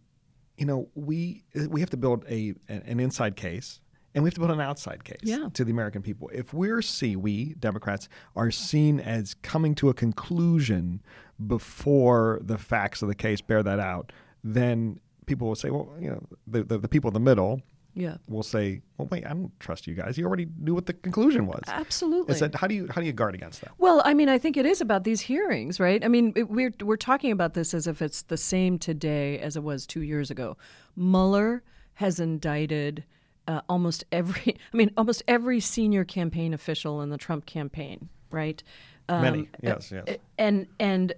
you 0.56 0.66
know, 0.66 0.88
we 0.94 1.44
we 1.68 1.80
have 1.80 1.90
to 1.90 1.96
build 1.96 2.24
a 2.28 2.54
an 2.68 3.00
inside 3.00 3.36
case 3.36 3.80
and 4.14 4.22
we 4.22 4.28
have 4.28 4.34
to 4.34 4.40
build 4.40 4.52
an 4.52 4.60
outside 4.60 5.04
case 5.04 5.18
yeah. 5.22 5.48
to 5.54 5.64
the 5.64 5.72
American 5.72 6.02
people. 6.02 6.30
If 6.32 6.54
we're 6.54 6.82
see 6.82 7.16
we 7.16 7.54
Democrats 7.54 8.08
are 8.36 8.50
seen 8.50 9.00
as 9.00 9.34
coming 9.34 9.74
to 9.76 9.88
a 9.88 9.94
conclusion 9.94 11.02
before 11.46 12.40
the 12.42 12.56
facts 12.56 13.02
of 13.02 13.08
the 13.08 13.14
case 13.14 13.40
bear 13.40 13.62
that 13.62 13.80
out, 13.80 14.12
then 14.44 15.00
people 15.26 15.48
will 15.48 15.56
say, 15.56 15.70
well, 15.70 15.92
you 15.98 16.10
know, 16.10 16.22
the, 16.46 16.62
the, 16.62 16.78
the 16.78 16.88
people 16.88 17.08
in 17.08 17.14
the 17.14 17.20
middle 17.20 17.60
yeah. 17.94 18.16
will 18.28 18.42
say, 18.42 18.82
"Well, 18.98 19.08
wait, 19.10 19.24
I 19.24 19.30
don't 19.30 19.58
trust 19.60 19.86
you 19.86 19.94
guys. 19.94 20.18
You 20.18 20.26
already 20.26 20.48
knew 20.58 20.74
what 20.74 20.86
the 20.86 20.92
conclusion 20.92 21.46
was." 21.46 21.62
Absolutely. 21.66 22.34
said, 22.34 22.54
how 22.54 22.66
do 22.66 22.74
you 22.74 22.88
how 22.90 23.00
do 23.00 23.06
you 23.06 23.12
guard 23.12 23.34
against 23.34 23.60
that? 23.60 23.72
Well, 23.78 24.02
I 24.04 24.14
mean, 24.14 24.28
I 24.28 24.38
think 24.38 24.56
it 24.56 24.66
is 24.66 24.80
about 24.80 25.04
these 25.04 25.20
hearings, 25.20 25.78
right? 25.78 26.04
I 26.04 26.08
mean, 26.08 26.32
it, 26.36 26.50
we're 26.50 26.72
we're 26.82 26.96
talking 26.96 27.30
about 27.30 27.54
this 27.54 27.74
as 27.74 27.86
if 27.86 28.02
it's 28.02 28.22
the 28.22 28.36
same 28.36 28.78
today 28.78 29.38
as 29.38 29.56
it 29.56 29.62
was 29.62 29.86
two 29.86 30.02
years 30.02 30.30
ago. 30.30 30.56
Mueller 30.96 31.62
has 31.94 32.18
indicted 32.18 33.04
uh, 33.46 33.60
almost 33.68 34.04
every, 34.12 34.56
I 34.72 34.76
mean, 34.76 34.90
almost 34.96 35.22
every 35.28 35.60
senior 35.60 36.04
campaign 36.04 36.54
official 36.54 37.00
in 37.02 37.10
the 37.10 37.18
Trump 37.18 37.46
campaign, 37.46 38.08
right? 38.30 38.62
Um, 39.08 39.22
Many, 39.22 39.48
yes, 39.62 39.92
yes. 39.92 40.18
And 40.38 40.66
and 40.80 41.12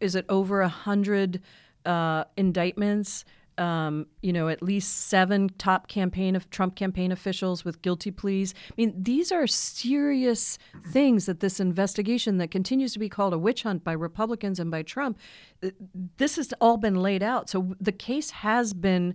is 0.00 0.14
it 0.14 0.24
over 0.28 0.60
a 0.62 0.68
hundred 0.68 1.40
uh, 1.84 2.24
indictments? 2.36 3.24
Um, 3.58 4.06
you 4.20 4.32
know, 4.32 4.48
at 4.48 4.62
least 4.62 5.08
seven 5.08 5.50
top 5.58 5.88
campaign 5.88 6.36
of 6.36 6.50
Trump 6.50 6.74
campaign 6.76 7.12
officials 7.12 7.64
with 7.64 7.82
guilty 7.82 8.10
pleas. 8.10 8.54
I 8.70 8.74
mean, 8.76 8.94
these 8.96 9.30
are 9.30 9.46
serious 9.46 10.58
things 10.88 11.26
that 11.26 11.40
this 11.40 11.60
investigation 11.60 12.38
that 12.38 12.50
continues 12.50 12.92
to 12.94 12.98
be 12.98 13.08
called 13.08 13.32
a 13.32 13.38
witch 13.38 13.62
hunt 13.62 13.84
by 13.84 13.92
Republicans 13.92 14.58
and 14.58 14.70
by 14.70 14.82
Trump. 14.82 15.18
This 16.16 16.36
has 16.36 16.52
all 16.60 16.76
been 16.76 16.96
laid 16.96 17.22
out. 17.22 17.48
So 17.48 17.74
the 17.80 17.92
case 17.92 18.30
has 18.30 18.72
been. 18.72 19.14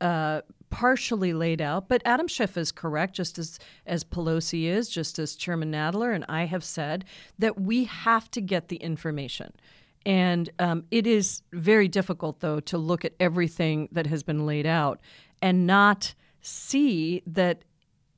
Uh, 0.00 0.40
partially 0.70 1.34
laid 1.34 1.60
out, 1.60 1.88
but 1.88 2.00
Adam 2.06 2.26
Schiff 2.26 2.56
is 2.56 2.72
correct, 2.72 3.14
just 3.14 3.38
as 3.38 3.58
as 3.84 4.02
Pelosi 4.02 4.64
is, 4.64 4.88
just 4.88 5.18
as 5.18 5.34
Chairman 5.34 5.70
Nadler 5.70 6.14
and 6.14 6.24
I 6.28 6.46
have 6.46 6.64
said 6.64 7.04
that 7.38 7.60
we 7.60 7.84
have 7.84 8.30
to 8.30 8.40
get 8.40 8.68
the 8.68 8.76
information. 8.76 9.52
And 10.06 10.48
um, 10.58 10.84
it 10.90 11.06
is 11.06 11.42
very 11.52 11.88
difficult, 11.88 12.40
though, 12.40 12.60
to 12.60 12.78
look 12.78 13.04
at 13.04 13.12
everything 13.20 13.88
that 13.92 14.06
has 14.06 14.22
been 14.22 14.46
laid 14.46 14.66
out 14.66 15.00
and 15.42 15.66
not 15.66 16.14
see 16.40 17.22
that 17.26 17.62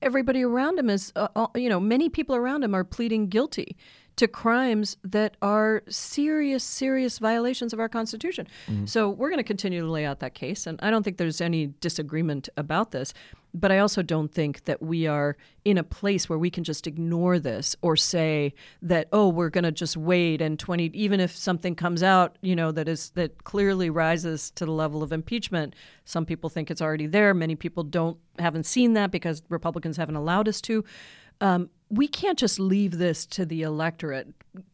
everybody 0.01 0.43
around 0.43 0.79
him 0.79 0.91
is, 0.91 1.13
uh, 1.17 1.29
uh 1.35 1.47
you 1.57 1.69
know, 1.69 1.81
many 1.81 2.09
people 2.09 2.37
around 2.37 2.63
him 2.63 2.75
are 2.75 2.85
pleading 2.85 3.29
guilty 3.29 3.77
to 4.17 4.29
crimes 4.29 4.97
that 5.03 5.37
are 5.41 5.83
serious, 5.89 6.63
serious 6.63 7.19
violations 7.19 7.73
of 7.73 7.81
our 7.81 7.89
Constitution. 7.89 8.47
Mm-hmm. 8.67 8.87
So 8.87 9.09
we're 9.09 9.31
going 9.31 9.39
to 9.39 9.45
continue 9.45 9.81
to 9.81 9.91
lay 9.91 10.05
out 10.05 10.21
that 10.21 10.35
case. 10.35 10.67
And 10.67 10.79
I 10.83 10.91
don't 10.91 11.03
think 11.03 11.17
there's 11.17 11.41
any 11.41 11.69
disagreement 11.81 12.49
about 12.57 12.91
this. 12.91 13.15
But 13.55 13.71
I 13.71 13.79
also 13.79 14.03
don't 14.03 14.33
think 14.33 14.65
that 14.65 14.81
we 14.81 15.07
are 15.07 15.37
in 15.65 15.77
a 15.77 15.85
place 15.85 16.29
where 16.29 16.39
we 16.39 16.51
can 16.51 16.65
just 16.65 16.87
ignore 16.87 17.39
this 17.39 17.77
or 17.83 17.97
say 17.97 18.55
that, 18.81 19.09
oh, 19.13 19.29
we're 19.29 19.51
going 19.51 19.65
to 19.65 19.73
just 19.73 19.97
wait 19.97 20.41
and 20.41 20.59
20, 20.59 20.87
even 20.95 21.21
if 21.21 21.37
something 21.37 21.75
comes 21.75 22.03
out, 22.03 22.39
you 22.41 22.57
know, 22.57 22.73
that 22.73 22.89
is, 22.89 23.11
that 23.11 23.45
clearly 23.45 23.91
rises 23.91 24.51
to 24.53 24.65
the 24.65 24.73
level 24.73 25.03
of 25.03 25.13
impeachment. 25.13 25.75
Some 26.05 26.25
people 26.25 26.49
think 26.49 26.71
it's 26.71 26.81
already 26.81 27.07
there. 27.07 27.35
Many 27.35 27.55
people 27.55 27.85
don't, 27.85 28.17
haven't 28.39 28.65
seen 28.65 28.95
that 28.95 29.11
because 29.11 29.43
Republicans 29.51 29.99
haven't 29.99 30.17
allowed 30.17 30.49
us 30.49 30.61
to. 30.63 30.85
Um, 31.43 31.71
we 31.93 32.09
can't 32.09 32.39
just 32.39 32.59
leave 32.59 32.97
this 32.97 33.27
to 33.27 33.45
the 33.45 33.61
electorate. 33.61 34.29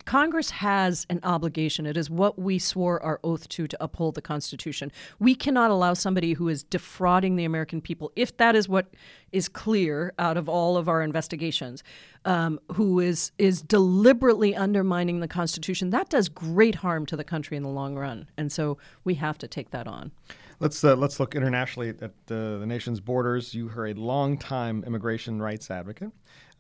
Congress 0.04 0.50
has 0.50 1.04
an 1.11 1.18
obligation. 1.24 1.85
It 1.85 1.96
is 1.96 2.09
what 2.09 2.38
we 2.38 2.61
swore 2.61 3.02
our 3.02 3.18
oath 3.24 3.48
to 3.50 3.66
to 3.66 3.76
uphold 3.83 4.14
the 4.14 4.22
Constitution. 4.22 4.92
We 5.18 5.35
cannot 5.35 5.72
allow 5.72 5.94
somebody 5.94 6.35
who 6.35 6.48
is 6.48 6.62
defrauding 6.62 7.35
the 7.35 7.44
American 7.44 7.81
people, 7.81 8.12
if 8.14 8.37
that 8.37 8.54
is 8.54 8.68
what 8.68 8.94
is 9.33 9.48
clear 9.48 10.14
out 10.16 10.37
of 10.37 10.48
all 10.48 10.76
of 10.76 10.88
our 10.88 11.02
investigations, 11.02 11.83
um, 12.24 12.61
who 12.72 13.00
is 13.00 13.33
is 13.37 13.62
deliberately 13.62 14.54
undermining 14.54 15.18
the 15.18 15.28
Constitution. 15.28 15.90
That 15.90 16.09
does 16.09 16.28
great 16.28 16.76
harm 16.76 17.04
to 17.07 17.16
the 17.16 17.24
country 17.24 17.57
in 17.57 17.64
the 17.64 17.68
long 17.68 17.96
run, 17.96 18.28
and 18.37 18.52
so 18.52 18.78
we 19.02 19.14
have 19.14 19.38
to 19.38 19.48
take 19.48 19.70
that 19.72 19.88
on. 19.88 20.12
Let's 20.61 20.83
uh, 20.83 20.96
let's 20.96 21.18
look 21.18 21.35
internationally 21.35 21.90
at 21.90 22.02
uh, 22.02 22.59
the 22.59 22.66
nation's 22.66 23.00
borders. 23.00 23.54
You 23.54 23.70
are 23.76 23.88
a 23.88 23.94
longtime 23.94 24.85
immigration 24.85 25.40
rights 25.40 25.70
advocate. 25.70 26.11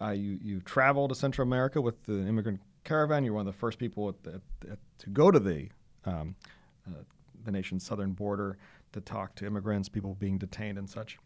Uh, 0.00 0.10
you 0.10 0.38
you 0.42 0.60
travel 0.60 1.08
to 1.08 1.14
Central 1.14 1.46
America 1.46 1.80
with 1.80 2.02
the 2.04 2.26
immigrant 2.26 2.60
caravan. 2.84 3.24
You're 3.24 3.34
one 3.34 3.46
of 3.46 3.52
the 3.52 3.58
first 3.58 3.78
people 3.78 4.08
at 4.08 4.22
the, 4.22 4.40
at, 4.70 4.78
to 4.98 5.10
go 5.10 5.30
to 5.30 5.38
the 5.38 5.68
um, 6.04 6.36
uh, 6.86 7.02
the 7.44 7.52
nation's 7.52 7.84
southern 7.84 8.12
border 8.12 8.58
to 8.92 9.00
talk 9.00 9.34
to 9.36 9.46
immigrants, 9.46 9.88
people 9.88 10.14
being 10.14 10.38
detained 10.38 10.78
and 10.78 10.88
such. 10.88 11.18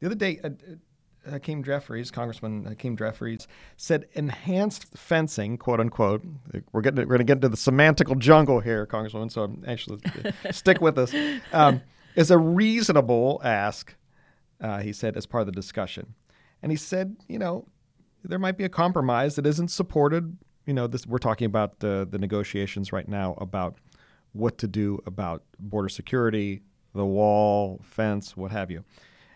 The 0.00 0.06
other 0.06 0.14
day, 0.14 0.38
uh, 0.44 0.48
uh, 0.48 1.30
Hakeem 1.30 1.64
Jeffries, 1.64 2.10
Congressman 2.10 2.64
Hakeem 2.64 2.96
Jeffries, 2.96 3.48
said 3.76 4.06
enhanced 4.12 4.86
fencing, 4.96 5.56
quote 5.56 5.80
unquote. 5.80 6.24
We're 6.72 6.80
getting 6.80 7.00
we're 7.00 7.16
going 7.16 7.18
to 7.18 7.24
get 7.24 7.36
into 7.38 7.48
the 7.48 7.56
semantical 7.56 8.18
jungle 8.18 8.60
here, 8.60 8.86
Congresswoman. 8.86 9.32
So 9.32 9.42
I'm 9.42 9.64
actually, 9.66 10.00
stick 10.50 10.80
with 10.80 10.98
us. 10.98 11.14
Um, 11.52 11.82
is 12.14 12.30
a 12.30 12.38
reasonable 12.38 13.40
ask, 13.44 13.94
uh, 14.60 14.78
he 14.78 14.92
said, 14.92 15.16
as 15.16 15.24
part 15.26 15.42
of 15.42 15.46
the 15.46 15.52
discussion. 15.52 16.14
And 16.62 16.72
he 16.72 16.76
said, 16.76 17.16
you 17.28 17.38
know, 17.38 17.66
there 18.24 18.38
might 18.38 18.56
be 18.56 18.64
a 18.64 18.68
compromise 18.68 19.36
that 19.36 19.46
isn't 19.46 19.68
supported. 19.68 20.36
You 20.66 20.74
know, 20.74 20.86
this 20.86 21.06
we're 21.06 21.18
talking 21.18 21.46
about 21.46 21.80
the 21.80 22.06
the 22.10 22.18
negotiations 22.18 22.92
right 22.92 23.08
now 23.08 23.34
about 23.38 23.76
what 24.32 24.58
to 24.58 24.68
do 24.68 25.02
about 25.06 25.42
border 25.58 25.88
security, 25.88 26.62
the 26.94 27.04
wall, 27.06 27.80
fence, 27.82 28.36
what 28.36 28.50
have 28.50 28.70
you. 28.70 28.84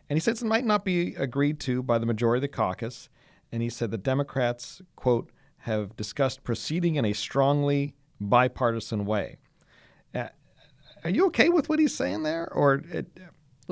And 0.09 0.17
he 0.17 0.21
says 0.21 0.43
it 0.43 0.47
might 0.47 0.65
not 0.65 0.85
be 0.85 1.15
agreed 1.15 1.59
to 1.61 1.83
by 1.83 1.99
the 1.99 2.07
majority 2.07 2.39
of 2.39 2.43
the 2.43 2.57
caucus. 2.57 3.09
And 3.51 3.63
he 3.63 3.69
said 3.69 3.91
the 3.91 3.99
Democrats, 3.99 4.83
quote, 4.97 5.31
have 5.59 5.97
discussed 5.97 6.43
proceeding 6.43 6.97
in 6.97 7.05
a 7.05 7.13
strongly 7.13 7.95
bipartisan 8.21 9.05
way. 9.05 9.37
Uh, 10.15 10.29
are 11.05 11.11
you 11.11 11.27
okay 11.27 11.49
with 11.49 11.69
what 11.69 11.79
he's 11.79 11.95
saying 11.95 12.23
there, 12.23 12.53
or 12.53 12.83
it, 12.91 13.07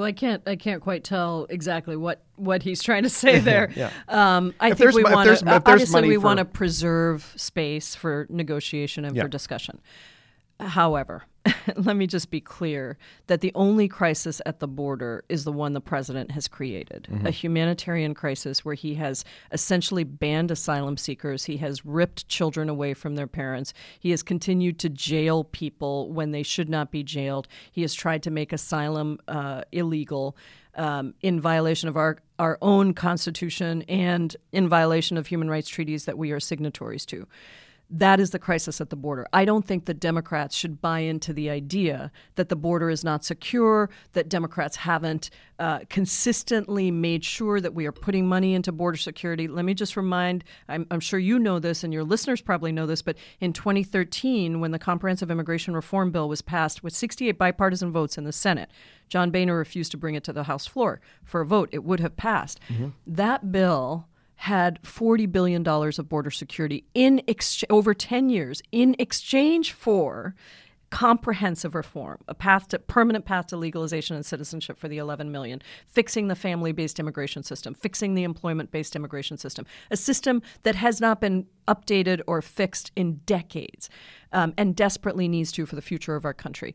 well, 0.01 0.07
I 0.07 0.13
can't. 0.13 0.43
I 0.47 0.57
can't 0.57 0.81
quite 0.81 1.05
tell 1.05 1.47
exactly 1.51 1.95
what, 1.95 2.23
what 2.37 2.63
he's 2.63 2.83
trying 2.83 3.03
to 3.03 3.11
say 3.11 3.39
there. 3.39 3.71
yeah. 3.77 3.91
um, 4.09 4.55
I 4.59 4.71
if 4.71 4.79
think 4.79 4.95
we 4.95 5.05
want 5.05 5.39
to 5.39 5.63
obviously 5.67 6.09
we 6.09 6.15
for... 6.15 6.21
want 6.23 6.39
to 6.39 6.47
preserve 6.47 7.35
space 7.37 7.95
for 7.95 8.27
negotiation 8.31 9.05
and 9.05 9.15
yeah. 9.15 9.23
for 9.23 9.29
discussion. 9.29 9.79
However, 10.59 11.25
let 11.77 11.97
me 11.97 12.07
just 12.07 12.31
be 12.31 12.41
clear 12.41 12.99
that 13.27 13.41
the 13.41 13.53
only 13.55 13.89
crisis 13.89 14.41
at 14.47 14.61
the 14.61 14.69
border 14.69 15.25
is 15.29 15.45
the 15.45 15.53
one 15.53 15.73
the 15.73 15.81
president 15.81 16.31
has 16.31 16.49
created 16.49 17.09
mm-hmm. 17.11 17.27
a 17.27 17.31
humanitarian 17.31 18.15
crisis 18.15 18.65
where 18.65 18.75
he 18.75 18.95
has 18.95 19.25
essentially 19.53 20.05
banned 20.05 20.51
asylum 20.51 20.97
seekers. 20.97 21.45
He 21.45 21.59
has 21.59 21.85
ripped 21.85 22.29
children 22.29 22.69
away 22.69 22.95
from 22.95 23.17
their 23.17 23.27
parents. 23.27 23.73
He 23.99 24.11
has 24.11 24.23
continued 24.23 24.79
to 24.81 24.89
jail 24.89 25.45
people 25.45 26.13
when 26.13 26.31
they 26.31 26.43
should 26.43 26.69
not 26.69 26.91
be 26.91 27.03
jailed. 27.03 27.49
He 27.71 27.83
has 27.83 27.95
tried 27.95 28.23
to 28.25 28.31
make 28.31 28.53
asylum 28.53 29.19
uh, 29.29 29.63
illegal. 29.73 30.37
Um, 30.77 31.15
in 31.21 31.41
violation 31.41 31.89
of 31.89 31.97
our, 31.97 32.19
our 32.39 32.57
own 32.63 32.95
constitution 32.95 33.83
and 33.89 34.35
in 34.53 34.69
violation 34.69 35.17
of 35.17 35.27
human 35.27 35.51
rights 35.51 35.69
treaties 35.69 36.05
that 36.05 36.17
we 36.17 36.31
are 36.31 36.39
signatories 36.39 37.05
to 37.07 37.27
That 37.93 38.21
is 38.21 38.31
the 38.31 38.39
crisis 38.39 38.81
at 38.81 38.91
the 38.91 38.97
border. 38.97 39.27
I 39.33 39.45
don't 39.45 39.67
think 39.67 39.87
that 39.87 39.99
Democrats 39.99 40.55
should 40.55 40.81
buy 40.81 41.01
into 41.01 41.33
the 41.33 41.51
idea 41.51 42.13
that 42.37 42.49
the 42.49 42.55
border 42.55 42.89
is 42.89 43.03
not 43.03 43.25
secure, 43.25 43.91
that 44.13 44.29
Democrats 44.29 44.77
haven't 44.77 45.31
uh, 45.59 45.81
consistently 45.89 46.93
made 46.93 47.25
sure 47.25 47.61
that 47.61 47.75
we 47.75 47.87
are 47.87 47.93
putting 47.93 48.29
money 48.29 48.55
into 48.55 48.71
border 48.71 48.97
security. 48.97 49.49
Let 49.49 49.65
me 49.65 49.75
just 49.75 49.97
remind 49.97 50.45
I'm, 50.69 50.87
I'm 50.91 51.01
sure 51.01 51.19
you 51.19 51.39
know 51.39 51.59
this 51.59 51.83
and 51.83 51.93
your 51.93 52.05
listeners 52.05 52.41
probably 52.41 52.71
know 52.71 52.87
this, 52.87 53.03
but 53.03 53.17
in 53.41 53.53
2013, 53.53 54.61
when 54.61 54.71
the 54.71 54.79
Comprehensive 54.79 55.31
Immigration 55.31 55.75
Reform 55.75 56.13
Bill 56.13 56.29
was 56.29 56.43
passed 56.43 56.85
with 56.85 56.95
68 56.95 57.33
bipartisan 57.39 57.91
votes 57.91 58.17
in 58.17 58.23
the 58.23 58.33
Senate, 58.33 58.71
John 59.09 59.33
Boehner 59.33 59.57
refused 59.57 59.91
to 59.91 59.97
bring 59.97 60.15
it 60.15 60.23
to 60.25 60.33
the 60.33 60.45
House 60.45 60.67
floor 60.67 61.01
for 61.25 61.41
a 61.41 61.47
vote. 61.47 61.69
It 61.73 61.83
would 61.83 61.99
have 61.99 62.17
passed. 62.17 62.61
Mm-hmm. 62.69 62.89
That 63.07 63.51
bill 63.51 64.07
had 64.41 64.81
$40 64.83 65.31
billion 65.31 65.69
of 65.69 66.09
border 66.09 66.31
security 66.31 66.83
in 66.95 67.21
ex- 67.29 67.63
over 67.69 67.93
10 67.93 68.31
years 68.31 68.63
in 68.73 68.97
exchange 68.99 69.73
for 69.73 70.35
comprehensive 70.89 71.75
reform, 71.75 72.17
a 72.27 72.35
path 72.35 72.67
to 72.69 72.79
permanent 72.79 73.27
path 73.27 73.49
to 73.49 73.57
legalization 73.59 74.17
and 74.17 74.25
citizenship 74.25 74.79
for 74.79 74.89
the 74.89 74.97
11 74.97 75.31
million, 75.31 75.61
fixing 75.87 76.29
the 76.29 76.35
family-based 76.35 76.99
immigration 76.99 77.43
system, 77.43 77.75
fixing 77.75 78.15
the 78.15 78.25
employment-based 78.25 78.97
immigration 78.97 79.37
system, 79.37 79.67
a 79.91 79.97
system 79.97 80.41
that 80.63 80.75
has 80.75 81.03
not 81.03 81.21
been 81.21 81.47
updated 81.69 82.23
or 82.27 82.41
fixed 82.41 82.93
in 82.97 83.21
decades, 83.27 83.91
um, 84.33 84.55
and 84.57 84.75
desperately 84.75 85.29
needs 85.29 85.53
to 85.53 85.67
for 85.67 85.77
the 85.77 85.83
future 85.83 86.17
of 86.17 86.25
our 86.25 86.35
country 86.35 86.75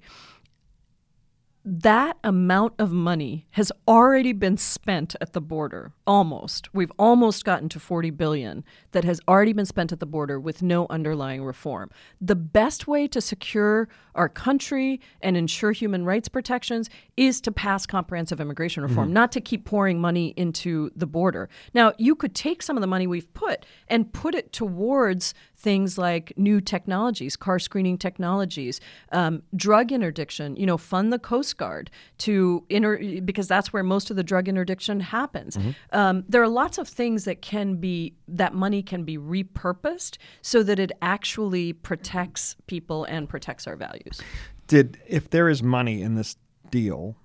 that 1.67 2.17
amount 2.23 2.73
of 2.77 2.91
money 2.91 3.47
has 3.51 3.71
already 3.87 4.33
been 4.33 4.55
spent 4.55 5.15
at 5.19 5.33
the 5.33 5.41
border 5.41 5.93
almost. 6.05 6.71
We've 6.75 6.91
almost 6.99 7.43
gotten 7.43 7.69
to 7.69 7.79
40 7.79 8.11
billion 8.11 8.63
that 8.91 9.03
has 9.03 9.19
already 9.27 9.51
been 9.51 9.65
spent 9.65 9.91
at 9.91 9.99
the 9.99 10.05
border 10.05 10.39
with 10.39 10.61
no 10.61 10.85
underlying 10.91 11.43
reform. 11.43 11.89
The 12.21 12.35
best 12.35 12.87
way 12.87 13.07
to 13.07 13.19
secure 13.19 13.89
our 14.13 14.29
country 14.29 15.01
and 15.21 15.35
ensure 15.35 15.71
human 15.71 16.05
rights 16.05 16.29
protections 16.29 16.87
is 17.17 17.41
to 17.41 17.51
pass 17.51 17.87
comprehensive 17.87 18.39
immigration 18.39 18.83
reform 18.83 19.07
mm-hmm. 19.07 19.13
not 19.13 19.31
to 19.31 19.41
keep 19.41 19.65
pouring 19.65 19.99
money 19.99 20.35
into 20.37 20.91
the 20.95 21.07
border. 21.07 21.49
Now 21.73 21.93
you 21.97 22.15
could 22.15 22.35
take 22.35 22.61
some 22.61 22.77
of 22.77 22.81
the 22.81 22.87
money 22.87 23.07
we've 23.07 23.33
put 23.33 23.65
and 23.87 24.13
put 24.13 24.35
it 24.35 24.53
towards 24.53 25.33
things 25.55 25.97
like 25.97 26.33
new 26.37 26.61
technologies, 26.61 27.35
car 27.35 27.59
screening 27.59 27.97
technologies, 27.97 28.79
um, 29.11 29.41
drug 29.55 29.91
interdiction. 29.91 30.55
You 30.55 30.65
know, 30.65 30.77
fund 30.77 31.11
the 31.11 31.19
Coast 31.19 31.57
Guard 31.57 31.89
to 32.19 32.63
inter 32.69 33.21
because 33.21 33.47
that's 33.47 33.71
where 33.73 33.83
most 33.83 34.09
of 34.09 34.15
the 34.15 34.23
drug 34.23 34.47
interdiction 34.47 34.99
happens. 34.99 35.57
Mm-hmm. 35.57 35.71
Um, 35.91 36.23
there 36.27 36.41
are 36.41 36.47
lots 36.47 36.77
of 36.77 36.87
things 36.87 37.25
that 37.25 37.41
can 37.41 37.75
be 37.75 38.15
that 38.27 38.53
money 38.53 38.83
can 38.83 39.03
be 39.03 39.17
repurposed 39.17 40.17
so 40.41 40.63
that 40.63 40.79
it 40.79 40.91
actually 41.01 41.73
protects 41.73 42.55
people 42.67 43.05
and 43.05 43.27
protects 43.29 43.67
our 43.67 43.75
values. 43.75 44.21
Did 44.67 44.99
if 45.07 45.29
there 45.29 45.49
is 45.49 45.61
money 45.61 46.01
in 46.01 46.15
this 46.15 46.35
deal 46.69 47.15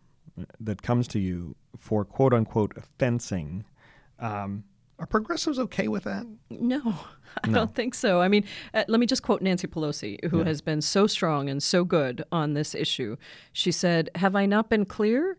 that 0.58 0.82
comes 0.82 1.08
to 1.08 1.18
you 1.18 1.56
for 1.76 2.04
quote 2.04 2.34
unquote 2.34 2.72
fencing? 2.98 3.64
Um, 4.18 4.64
are 5.00 5.06
progressives 5.06 5.58
okay 5.58 5.88
with 5.88 6.04
that? 6.04 6.26
No, 6.50 6.82
I 7.44 7.48
no. 7.48 7.54
don't 7.54 7.74
think 7.74 7.94
so. 7.94 8.20
I 8.20 8.28
mean, 8.28 8.44
uh, 8.74 8.84
let 8.86 9.00
me 9.00 9.06
just 9.06 9.22
quote 9.22 9.40
Nancy 9.40 9.66
Pelosi, 9.66 10.22
who 10.30 10.38
yeah. 10.38 10.44
has 10.44 10.60
been 10.60 10.82
so 10.82 11.06
strong 11.06 11.48
and 11.48 11.62
so 11.62 11.84
good 11.84 12.22
on 12.30 12.52
this 12.52 12.74
issue. 12.74 13.16
She 13.52 13.72
said, 13.72 14.10
Have 14.16 14.36
I 14.36 14.46
not 14.46 14.68
been 14.68 14.84
clear? 14.84 15.38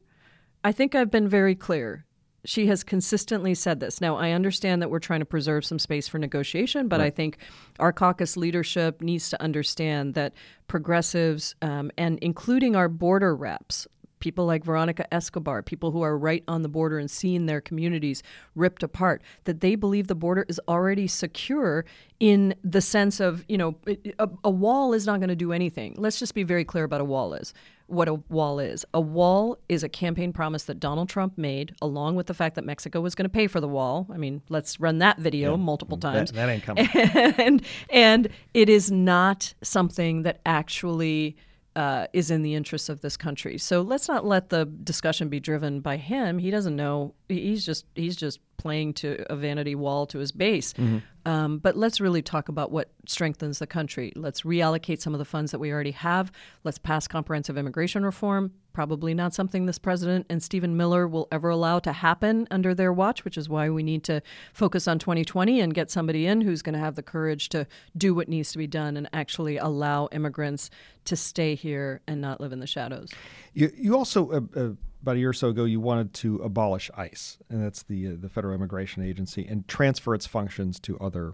I 0.64 0.72
think 0.72 0.96
I've 0.96 1.12
been 1.12 1.28
very 1.28 1.56
clear. 1.56 2.06
She 2.44 2.66
has 2.68 2.84
consistently 2.84 3.54
said 3.54 3.80
this. 3.80 4.02
Now, 4.02 4.16
I 4.16 4.32
understand 4.32 4.82
that 4.82 4.90
we're 4.90 4.98
trying 4.98 5.20
to 5.20 5.28
preserve 5.28 5.64
some 5.64 5.78
space 5.78 6.08
for 6.08 6.18
negotiation, 6.18 6.88
but 6.88 7.00
right. 7.00 7.06
I 7.08 7.10
think 7.12 7.38
our 7.80 7.94
caucus 7.94 8.36
leadership 8.36 9.00
needs 9.00 9.30
to 9.30 9.42
understand 9.44 10.16
that 10.16 10.34
progressives, 10.68 11.54
um, 11.62 11.92
and 12.00 12.18
including 12.20 12.76
our 12.76 12.90
border 12.90 13.36
reps, 13.36 13.88
people 14.22 14.46
like 14.46 14.64
Veronica 14.64 15.12
Escobar, 15.14 15.62
people 15.62 15.92
who 15.92 16.02
are 16.02 16.18
right 16.18 16.44
on 16.48 16.62
the 16.62 16.70
border 16.70 16.98
and 16.98 17.12
seeing 17.12 17.48
their 17.48 17.60
communities 17.60 18.24
ripped 18.56 18.84
apart, 18.84 19.22
that 19.44 19.60
they 19.60 19.76
believe 19.76 20.08
the 20.08 20.16
border 20.16 20.46
is 20.48 20.62
already 20.68 21.08
secure 21.08 21.84
in 22.20 22.56
the 22.64 22.80
sense 22.80 23.20
of, 23.20 23.44
you 23.50 23.58
know, 23.58 23.76
a, 24.20 24.30
a 24.44 24.50
wall 24.50 24.94
is 24.94 25.06
not 25.06 25.20
going 25.20 25.30
to 25.30 25.36
do 25.36 25.52
anything. 25.52 25.96
Let's 25.98 26.20
just 26.20 26.34
be 26.34 26.44
very 26.44 26.64
clear 26.64 26.84
about 26.84 27.02
a 27.02 27.06
wall 27.06 27.34
is. 27.34 27.54
What 27.88 28.08
a 28.08 28.14
wall 28.14 28.60
is. 28.60 28.86
A 28.94 29.02
wall 29.02 29.58
is 29.68 29.84
a 29.84 29.90
campaign 29.90 30.32
promise 30.32 30.64
that 30.64 30.80
Donald 30.80 31.10
Trump 31.10 31.38
made, 31.38 31.76
along 31.82 32.16
with 32.16 32.28
the 32.28 32.34
fact 32.34 32.56
that 32.56 32.64
Mexico 32.64 33.02
was 33.02 33.16
going 33.16 33.26
to 33.26 33.30
pay 33.30 33.48
for 33.48 33.60
the 33.60 33.68
wall. 33.68 34.08
I 34.14 34.18
mean, 34.18 34.42
let's 34.48 34.80
run 34.80 35.00
that 35.00 35.18
video 35.18 35.52
yeah, 35.52 35.58
multiple 35.58 35.98
times. 35.98 36.32
That, 36.32 36.36
that 36.38 36.50
ain't 36.50 36.64
coming. 36.64 36.88
and, 37.38 37.62
and 37.90 38.30
it 38.54 38.70
is 38.70 38.92
not 38.92 39.54
something 39.62 40.22
that 40.22 40.40
actually 40.46 41.36
uh, 41.76 42.08
is 42.14 42.32
in 42.32 42.42
the 42.42 42.56
interests 42.56 42.90
of 42.90 43.02
this 43.02 43.16
country. 43.16 43.58
So 43.58 43.82
let's 43.82 44.08
not 44.08 44.26
let 44.26 44.50
the 44.50 44.66
discussion 44.66 45.30
be 45.30 45.40
driven 45.40 45.80
by 45.80 45.98
him. 45.98 46.40
He 46.40 46.52
doesn't 46.52 46.76
know. 46.76 47.14
He's 47.30 47.66
just 47.66 47.86
he's 47.96 48.16
just 48.16 48.40
playing 48.58 48.94
to 48.94 49.26
a 49.30 49.36
vanity 49.36 49.76
wall 49.76 50.06
to 50.08 50.20
his 50.20 50.32
base. 50.32 50.74
Mm-hmm. 50.74 51.00
Um, 51.26 51.60
but 51.60 51.78
let's 51.78 52.02
really 52.02 52.22
talk 52.22 52.50
about 52.50 52.72
what 52.72 52.90
strengthens 53.06 53.60
the 53.60 53.68
country. 53.68 54.12
Let's 54.16 54.42
reallocate 54.42 55.02
some 55.02 55.14
of 55.14 55.20
the 55.20 55.26
funds 55.26 55.52
that 55.52 55.60
we 55.60 55.72
already 55.72 55.92
have. 55.92 56.32
Let's 56.64 56.78
pass 56.78 57.08
comprehensive 57.08 57.58
immigration 57.58 58.04
reform. 58.04 58.54
Probably 58.74 59.14
not 59.14 59.34
something 59.34 59.66
this 59.66 59.78
president 59.78 60.26
and 60.30 60.42
Stephen 60.42 60.78
Miller 60.78 61.08
will 61.08 61.28
ever 61.32 61.50
allow 61.50 61.80
to 61.80 61.92
happen 61.92 62.48
under 62.50 62.74
their 62.74 62.92
watch, 62.92 63.26
which 63.26 63.38
is 63.38 63.50
why 63.50 63.70
we 63.70 63.84
need 63.84 64.04
to 64.06 64.22
focus 64.54 64.88
on 64.88 64.98
2020 64.98 65.60
and 65.60 65.74
get 65.74 65.92
somebody 65.92 66.26
in 66.26 66.42
who's 66.42 66.62
going 66.62 66.74
to 66.74 66.80
have 66.80 66.96
the 66.96 67.04
courage 67.04 67.50
to 67.50 67.68
do 67.98 68.16
what 68.16 68.30
needs 68.30 68.52
to 68.54 68.58
be 68.58 68.68
done 68.68 68.98
and 68.98 69.10
actually 69.14 69.58
allow 69.58 70.08
immigrants 70.12 70.70
to 71.06 71.16
stay 71.16 71.54
here 71.56 72.02
and 72.08 72.22
not 72.22 72.40
live 72.40 72.54
in 72.54 72.60
the 72.60 72.68
shadows. 72.68 73.12
You, 73.54 73.72
you 73.76 73.96
also. 73.98 74.32
Uh, 74.32 74.60
uh 74.60 74.70
about 75.02 75.16
a 75.16 75.20
year 75.20 75.30
or 75.30 75.34
so 75.34 75.50
ago, 75.50 75.66
you 75.66 75.80
wanted 75.80 76.14
to 76.16 76.38
abolish 76.38 76.90
ICE, 76.96 77.38
and 77.50 77.64
that's 77.64 77.84
the 77.84 78.08
uh, 78.08 78.12
the 78.20 78.30
Federal 78.30 78.54
Immigration 78.54 79.04
Agency, 79.04 79.46
and 79.46 79.68
transfer 79.68 80.14
its 80.14 80.28
functions 80.28 80.80
to 80.82 80.98
other 81.00 81.34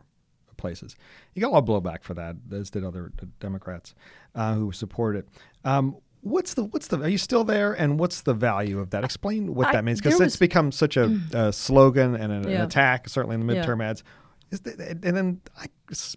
places. 0.58 0.96
You 1.34 1.42
got 1.42 1.50
a 1.50 1.56
lot 1.58 1.60
of 1.60 1.66
blowback 1.66 2.04
for 2.04 2.14
that, 2.16 2.36
as 2.52 2.70
did 2.70 2.84
other 2.84 3.12
Democrats 3.40 3.96
uh, 4.36 4.56
who 4.56 4.72
supported 4.72 5.20
it. 5.20 5.30
Um, 5.64 5.98
what's 6.22 6.54
the 6.56 6.64
what's 6.66 6.88
the 6.88 7.00
are 7.02 7.08
you 7.08 7.18
still 7.18 7.44
there 7.44 7.74
and 7.74 8.00
what's 8.00 8.22
the 8.22 8.34
value 8.34 8.80
of 8.80 8.90
that 8.90 9.04
explain 9.04 9.54
what 9.54 9.68
I, 9.68 9.74
that 9.74 9.84
means 9.84 10.02
because 10.02 10.20
it's 10.20 10.36
become 10.36 10.72
such 10.72 10.98
a, 10.98 11.20
a 11.32 11.54
slogan 11.54 12.16
and 12.16 12.34
an, 12.34 12.50
yeah. 12.50 12.58
an, 12.58 12.62
attack 12.64 13.08
certainly 13.08 13.36
in 13.36 13.46
the 13.46 13.54
midterm 13.54 13.80
yeah. 13.80 13.90
ads 13.90 14.04
and 14.52 15.16
then 15.16 15.42
I, 15.58 15.68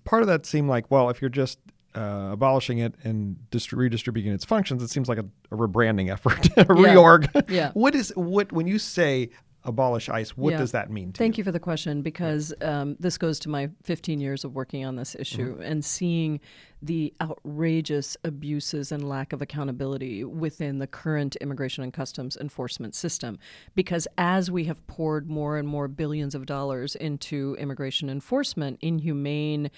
part 0.05 0.23
of 0.23 0.29
that 0.29 0.47
seemed 0.47 0.69
like 0.69 0.91
well 0.91 1.11
if 1.11 1.21
you're 1.21 1.29
just 1.29 1.59
uh, 1.95 2.31
abolishing 2.33 2.79
it 2.79 2.95
and 3.05 3.51
dist- 3.51 3.73
redistributing 3.73 4.33
its 4.33 4.45
functions, 4.45 4.83
it 4.83 4.91
seems 4.91 5.09
like 5.09 5.19
a, 5.19 5.27
a 5.51 5.57
rebranding 5.57 6.11
effort, 6.11 6.47
a 6.57 6.61
yeah. 6.61 6.65
reorg. 6.65 7.51
Yeah. 7.51 7.71
what 7.75 7.95
is 7.95 8.13
what 8.17 8.53
when 8.53 8.67
you 8.67 8.79
say 8.79 9.31
abolish 9.65 10.09
ICE? 10.09 10.31
What 10.37 10.53
yeah. 10.53 10.59
does 10.59 10.73
that 10.73 10.91
mean? 10.91 11.13
Thank 11.13 11.37
you? 11.37 11.43
you 11.43 11.45
for 11.45 11.53
the 11.53 11.61
question 11.61 12.03
because 12.03 12.55
um, 12.63 12.97
this 12.99 13.19
goes 13.19 13.39
to 13.41 13.49
my 13.49 13.71
15 13.83 14.21
years 14.21 14.45
of 14.45 14.55
working 14.55 14.85
on 14.85 14.97
this 14.97 15.15
issue 15.19 15.55
mm-hmm. 15.55 15.63
and 15.63 15.85
seeing 15.85 16.41
the 16.83 17.13
outrageous 17.21 18.17
abuses 18.25 18.91
and 18.91 19.07
lack 19.07 19.35
of 19.35 19.43
accountability 19.43 20.25
within 20.25 20.79
the 20.79 20.87
current 20.87 21.37
immigration 21.37 21.85
and 21.85 21.93
customs 21.93 22.39
enforcement 22.39 22.95
system. 22.95 23.39
Because 23.75 24.09
as 24.17 24.51
we 24.51 24.65
have 24.65 24.87
poured 24.87 25.29
more 25.29 25.59
and 25.59 25.69
more 25.69 25.89
billions 25.89 26.35
of 26.35 26.47
dollars 26.47 26.97
into 26.97 27.55
immigration 27.59 28.09
enforcement, 28.09 28.79
inhumane 28.81 29.71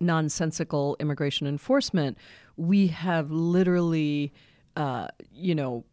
nonsensical 0.00 0.96
immigration 1.00 1.46
enforcement, 1.46 2.16
we 2.56 2.88
have 2.88 3.30
literally, 3.30 4.32
uh, 4.76 5.08
you 5.32 5.54
know, 5.54 5.84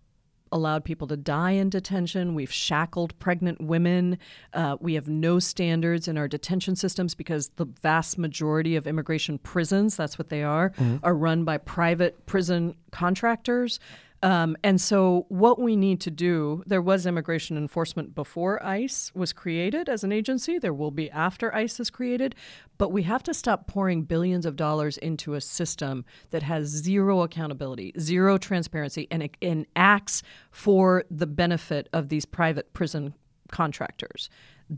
allowed 0.53 0.85
people 0.85 1.07
to 1.07 1.17
die 1.17 1.51
in 1.51 1.69
detention. 1.69 2.35
We've 2.35 2.51
shackled 2.51 3.17
pregnant 3.19 3.59
women. 3.59 4.19
Uh, 4.53 4.77
we 4.79 4.93
have 4.93 5.07
no 5.07 5.39
standards 5.39 6.07
in 6.07 6.17
our 6.17 6.27
detention 6.27 6.75
systems 6.75 7.15
because 7.15 7.49
the 7.55 7.65
vast 7.81 8.17
majority 8.17 8.75
of 8.75 8.85
immigration 8.85 9.39
prisons, 9.39 9.97
that's 9.97 10.17
what 10.17 10.29
they 10.29 10.43
are, 10.43 10.69
mm-hmm. 10.69 10.97
are 11.03 11.15
run 11.15 11.43
by 11.43 11.57
private 11.57 12.25
prison 12.27 12.75
contractors. 12.91 13.79
Um, 14.23 14.55
and 14.63 14.79
so, 14.79 15.25
what 15.27 15.59
we 15.59 15.75
need 15.75 15.99
to 16.01 16.09
do, 16.09 16.63
there 16.65 16.81
was 16.81 17.05
immigration 17.05 17.57
enforcement 17.57 18.15
before 18.15 18.65
ICE 18.65 19.11
was 19.13 19.33
created 19.33 19.89
as 19.89 20.05
an 20.05 20.13
agency. 20.13 20.57
There 20.57 20.73
will 20.73 20.91
be 20.91 21.11
after 21.11 21.53
ICE 21.53 21.77
is 21.81 21.89
created. 21.89 22.33
But 22.77 22.93
we 22.93 23.03
have 23.03 23.21
to 23.23 23.33
stop 23.33 23.67
pouring 23.67 24.03
billions 24.03 24.45
of 24.45 24.55
dollars 24.55 24.97
into 24.97 25.33
a 25.33 25.41
system 25.41 26.05
that 26.31 26.41
has 26.43 26.67
zero 26.67 27.21
accountability, 27.21 27.91
zero 27.99 28.37
transparency, 28.37 29.09
and, 29.11 29.29
and 29.41 29.65
acts 29.75 30.23
for 30.51 31.03
the 31.11 31.27
benefit 31.27 31.89
of 31.91 32.07
these 32.07 32.25
private 32.25 32.73
prison 32.73 33.13
contractors 33.51 34.29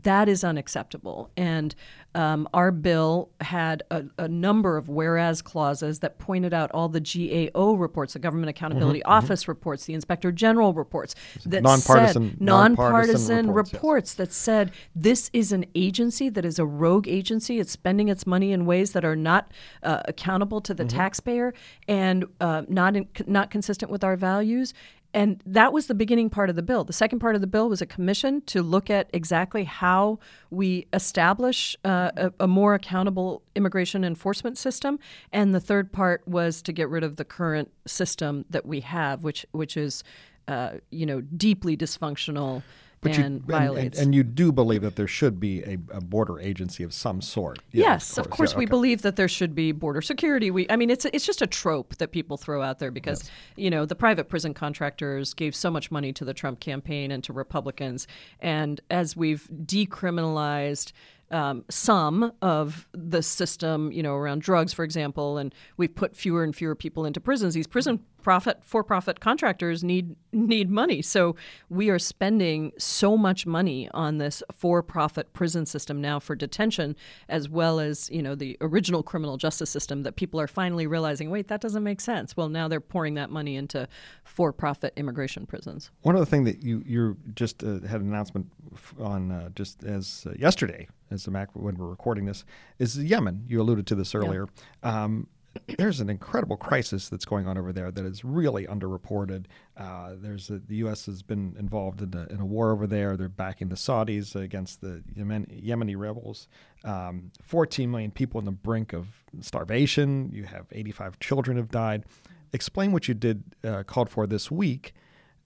That 0.02 0.28
is 0.28 0.44
unacceptable. 0.44 1.30
And 1.36 1.74
um, 2.16 2.48
our 2.54 2.70
bill 2.72 3.30
had 3.42 3.82
a, 3.90 4.04
a, 4.18 4.26
number 4.26 4.78
of 4.78 4.88
whereas 4.88 5.42
clauses 5.42 5.98
that 5.98 6.18
pointed 6.18 6.54
out 6.54 6.70
all 6.72 6.88
the 6.88 7.00
GAO 7.00 7.74
reports, 7.74 8.14
the 8.14 8.18
Government 8.18 8.48
Accountability 8.48 9.00
mm-hmm, 9.00 9.12
Office 9.12 9.42
mm-hmm. 9.42 9.50
reports, 9.50 9.84
the 9.84 9.92
Inspector 9.92 10.32
General 10.32 10.72
reports 10.72 11.14
that 11.44 11.62
nonpartisan, 11.62 12.30
said 12.30 12.40
nonpartisan, 12.40 13.48
reports, 13.48 13.72
reports 13.74 14.10
yes. 14.12 14.14
that 14.16 14.32
said 14.32 14.72
this 14.94 15.30
is 15.34 15.52
an 15.52 15.66
agency 15.74 16.30
that 16.30 16.46
is 16.46 16.58
a 16.58 16.64
rogue 16.64 17.06
agency. 17.06 17.60
It's 17.60 17.72
spending 17.72 18.08
its 18.08 18.26
money 18.26 18.50
in 18.52 18.64
ways 18.64 18.92
that 18.92 19.04
are 19.04 19.16
not 19.16 19.52
uh, 19.82 20.00
accountable 20.06 20.62
to 20.62 20.72
the 20.72 20.84
mm-hmm. 20.84 20.96
taxpayer 20.96 21.52
and 21.86 22.24
uh, 22.40 22.62
not 22.66 22.96
in, 22.96 23.08
not 23.26 23.50
consistent 23.50 23.92
with 23.92 24.02
our 24.02 24.16
values. 24.16 24.72
And 25.16 25.42
that 25.46 25.72
was 25.72 25.86
the 25.86 25.94
beginning 25.94 26.28
part 26.28 26.50
of 26.50 26.56
the 26.56 26.62
bill. 26.62 26.84
The 26.84 26.92
second 26.92 27.20
part 27.20 27.34
of 27.34 27.40
the 27.40 27.46
bill 27.46 27.70
was 27.70 27.80
a 27.80 27.86
commission 27.86 28.42
to 28.42 28.62
look 28.62 28.90
at 28.90 29.08
exactly 29.14 29.64
how 29.64 30.18
we 30.50 30.88
establish 30.92 31.74
uh, 31.86 32.10
a, 32.18 32.32
a, 32.40 32.46
more 32.46 32.74
accountable 32.74 33.40
immigration 33.54 34.04
enforcement 34.04 34.58
system. 34.58 34.98
And 35.32 35.54
the 35.54 35.58
third 35.58 35.90
part 35.90 36.28
was 36.28 36.60
to 36.60 36.72
get 36.72 36.90
rid 36.90 37.02
of 37.02 37.16
the 37.16 37.24
current 37.24 37.72
system 37.86 38.44
that 38.50 38.66
we 38.66 38.80
have, 38.80 39.24
which 39.24 39.46
which 39.52 39.78
is, 39.78 40.04
uh, 40.48 40.72
you 40.90 41.06
know, 41.06 41.22
deeply 41.22 41.78
dysfunctional 41.78 42.62
but 43.08 43.18
and 43.18 43.40
you, 43.40 43.46
violates. 43.46 43.98
And, 43.98 44.06
and, 44.06 44.14
you 44.14 44.22
do 44.22 44.52
believe 44.52 44.82
that 44.82 44.96
there 44.96 45.08
should 45.08 45.38
be 45.40 45.62
a, 45.62 45.78
a 45.90 46.00
border 46.00 46.38
agency 46.40 46.82
of 46.82 46.92
some 46.92 47.20
sort. 47.20 47.58
Yeah, 47.72 47.84
yes, 47.84 48.10
of 48.10 48.16
course, 48.16 48.26
of 48.26 48.30
course 48.30 48.52
yeah, 48.52 48.58
we 48.58 48.64
okay. 48.64 48.70
believe 48.70 49.02
that 49.02 49.16
there 49.16 49.28
should 49.28 49.54
be 49.54 49.72
border 49.72 50.02
security. 50.02 50.50
We, 50.50 50.66
I 50.70 50.76
mean, 50.76 50.90
it's 50.90 51.04
it's 51.06 51.26
just 51.26 51.42
a 51.42 51.46
trope 51.46 51.96
that 51.96 52.12
people 52.12 52.36
throw 52.36 52.62
out 52.62 52.78
there 52.78 52.90
because 52.90 53.22
yes. 53.22 53.30
you 53.56 53.70
know 53.70 53.84
the 53.84 53.94
private 53.94 54.28
prison 54.28 54.54
contractors 54.54 55.34
gave 55.34 55.54
so 55.54 55.70
much 55.70 55.90
money 55.90 56.12
to 56.12 56.24
the 56.24 56.34
Trump 56.34 56.60
campaign 56.60 57.10
and 57.10 57.22
to 57.24 57.32
Republicans, 57.32 58.06
and 58.40 58.80
as 58.90 59.16
we've 59.16 59.48
decriminalized 59.64 60.92
um, 61.30 61.64
some 61.68 62.32
of 62.40 62.86
the 62.92 63.22
system, 63.22 63.90
you 63.90 64.02
know, 64.02 64.14
around 64.14 64.42
drugs, 64.42 64.72
for 64.72 64.84
example, 64.84 65.38
and 65.38 65.54
we've 65.76 65.94
put 65.94 66.14
fewer 66.14 66.44
and 66.44 66.54
fewer 66.54 66.74
people 66.74 67.04
into 67.04 67.20
prisons. 67.20 67.54
These 67.54 67.66
prison 67.66 68.00
profit 68.26 68.58
for-profit 68.64 69.20
contractors 69.20 69.84
need 69.84 70.16
need 70.32 70.68
money, 70.68 71.00
so 71.00 71.36
we 71.68 71.88
are 71.90 71.98
spending 71.98 72.72
so 72.76 73.16
much 73.16 73.46
money 73.46 73.88
on 73.94 74.18
this 74.18 74.42
for-profit 74.52 75.32
prison 75.32 75.64
system 75.64 76.00
now 76.00 76.18
for 76.18 76.34
detention, 76.34 76.96
as 77.28 77.48
well 77.48 77.78
as 77.78 78.10
you 78.10 78.20
know 78.20 78.34
the 78.34 78.56
original 78.60 79.04
criminal 79.04 79.36
justice 79.36 79.70
system 79.70 80.02
that 80.02 80.16
people 80.16 80.40
are 80.40 80.48
finally 80.48 80.88
realizing, 80.88 81.30
wait, 81.30 81.46
that 81.46 81.60
doesn't 81.60 81.84
make 81.84 82.00
sense. 82.00 82.36
Well, 82.36 82.48
now 82.48 82.66
they're 82.66 82.80
pouring 82.80 83.14
that 83.14 83.30
money 83.30 83.54
into 83.54 83.86
for-profit 84.24 84.92
immigration 84.96 85.46
prisons. 85.46 85.92
One 86.02 86.16
other 86.16 86.26
thing 86.26 86.42
that 86.46 86.64
you 86.64 86.82
you 86.84 87.16
just 87.36 87.62
uh, 87.62 87.78
had 87.86 88.00
an 88.00 88.08
announcement 88.08 88.50
on 88.98 89.30
uh, 89.30 89.50
just 89.50 89.84
as 89.84 90.26
uh, 90.26 90.32
yesterday 90.36 90.88
as 91.12 91.24
the 91.24 91.30
Mac 91.30 91.54
when 91.54 91.76
we're 91.76 91.86
recording 91.86 92.24
this, 92.26 92.44
is 92.80 92.98
Yemen. 92.98 93.44
You 93.46 93.60
alluded 93.60 93.86
to 93.86 93.94
this 93.94 94.16
earlier. 94.16 94.48
Yeah. 94.82 95.04
Um, 95.04 95.28
there's 95.78 96.00
an 96.00 96.10
incredible 96.10 96.56
crisis 96.56 97.08
that's 97.08 97.24
going 97.24 97.46
on 97.46 97.58
over 97.58 97.72
there 97.72 97.90
that 97.90 98.04
is 98.04 98.24
really 98.24 98.66
underreported. 98.66 99.46
Uh, 99.76 100.12
there's 100.16 100.50
a, 100.50 100.58
the 100.58 100.76
U.S. 100.76 101.06
has 101.06 101.22
been 101.22 101.54
involved 101.58 102.02
in 102.02 102.14
a, 102.14 102.32
in 102.32 102.40
a, 102.40 102.46
war 102.46 102.72
over 102.72 102.86
there. 102.86 103.16
They're 103.16 103.28
backing 103.28 103.68
the 103.68 103.76
Saudis 103.76 104.34
against 104.34 104.80
the 104.80 105.02
Yemen, 105.14 105.46
Yemeni 105.46 105.96
rebels. 105.96 106.48
Um, 106.84 107.30
14 107.42 107.90
million 107.90 108.10
people 108.10 108.38
on 108.38 108.44
the 108.44 108.52
brink 108.52 108.92
of 108.92 109.06
starvation. 109.40 110.30
You 110.32 110.44
have 110.44 110.66
85 110.72 111.18
children 111.20 111.56
have 111.56 111.70
died. 111.70 112.04
Explain 112.52 112.92
what 112.92 113.08
you 113.08 113.14
did 113.14 113.42
uh, 113.64 113.82
called 113.82 114.08
for 114.08 114.26
this 114.26 114.50
week 114.50 114.94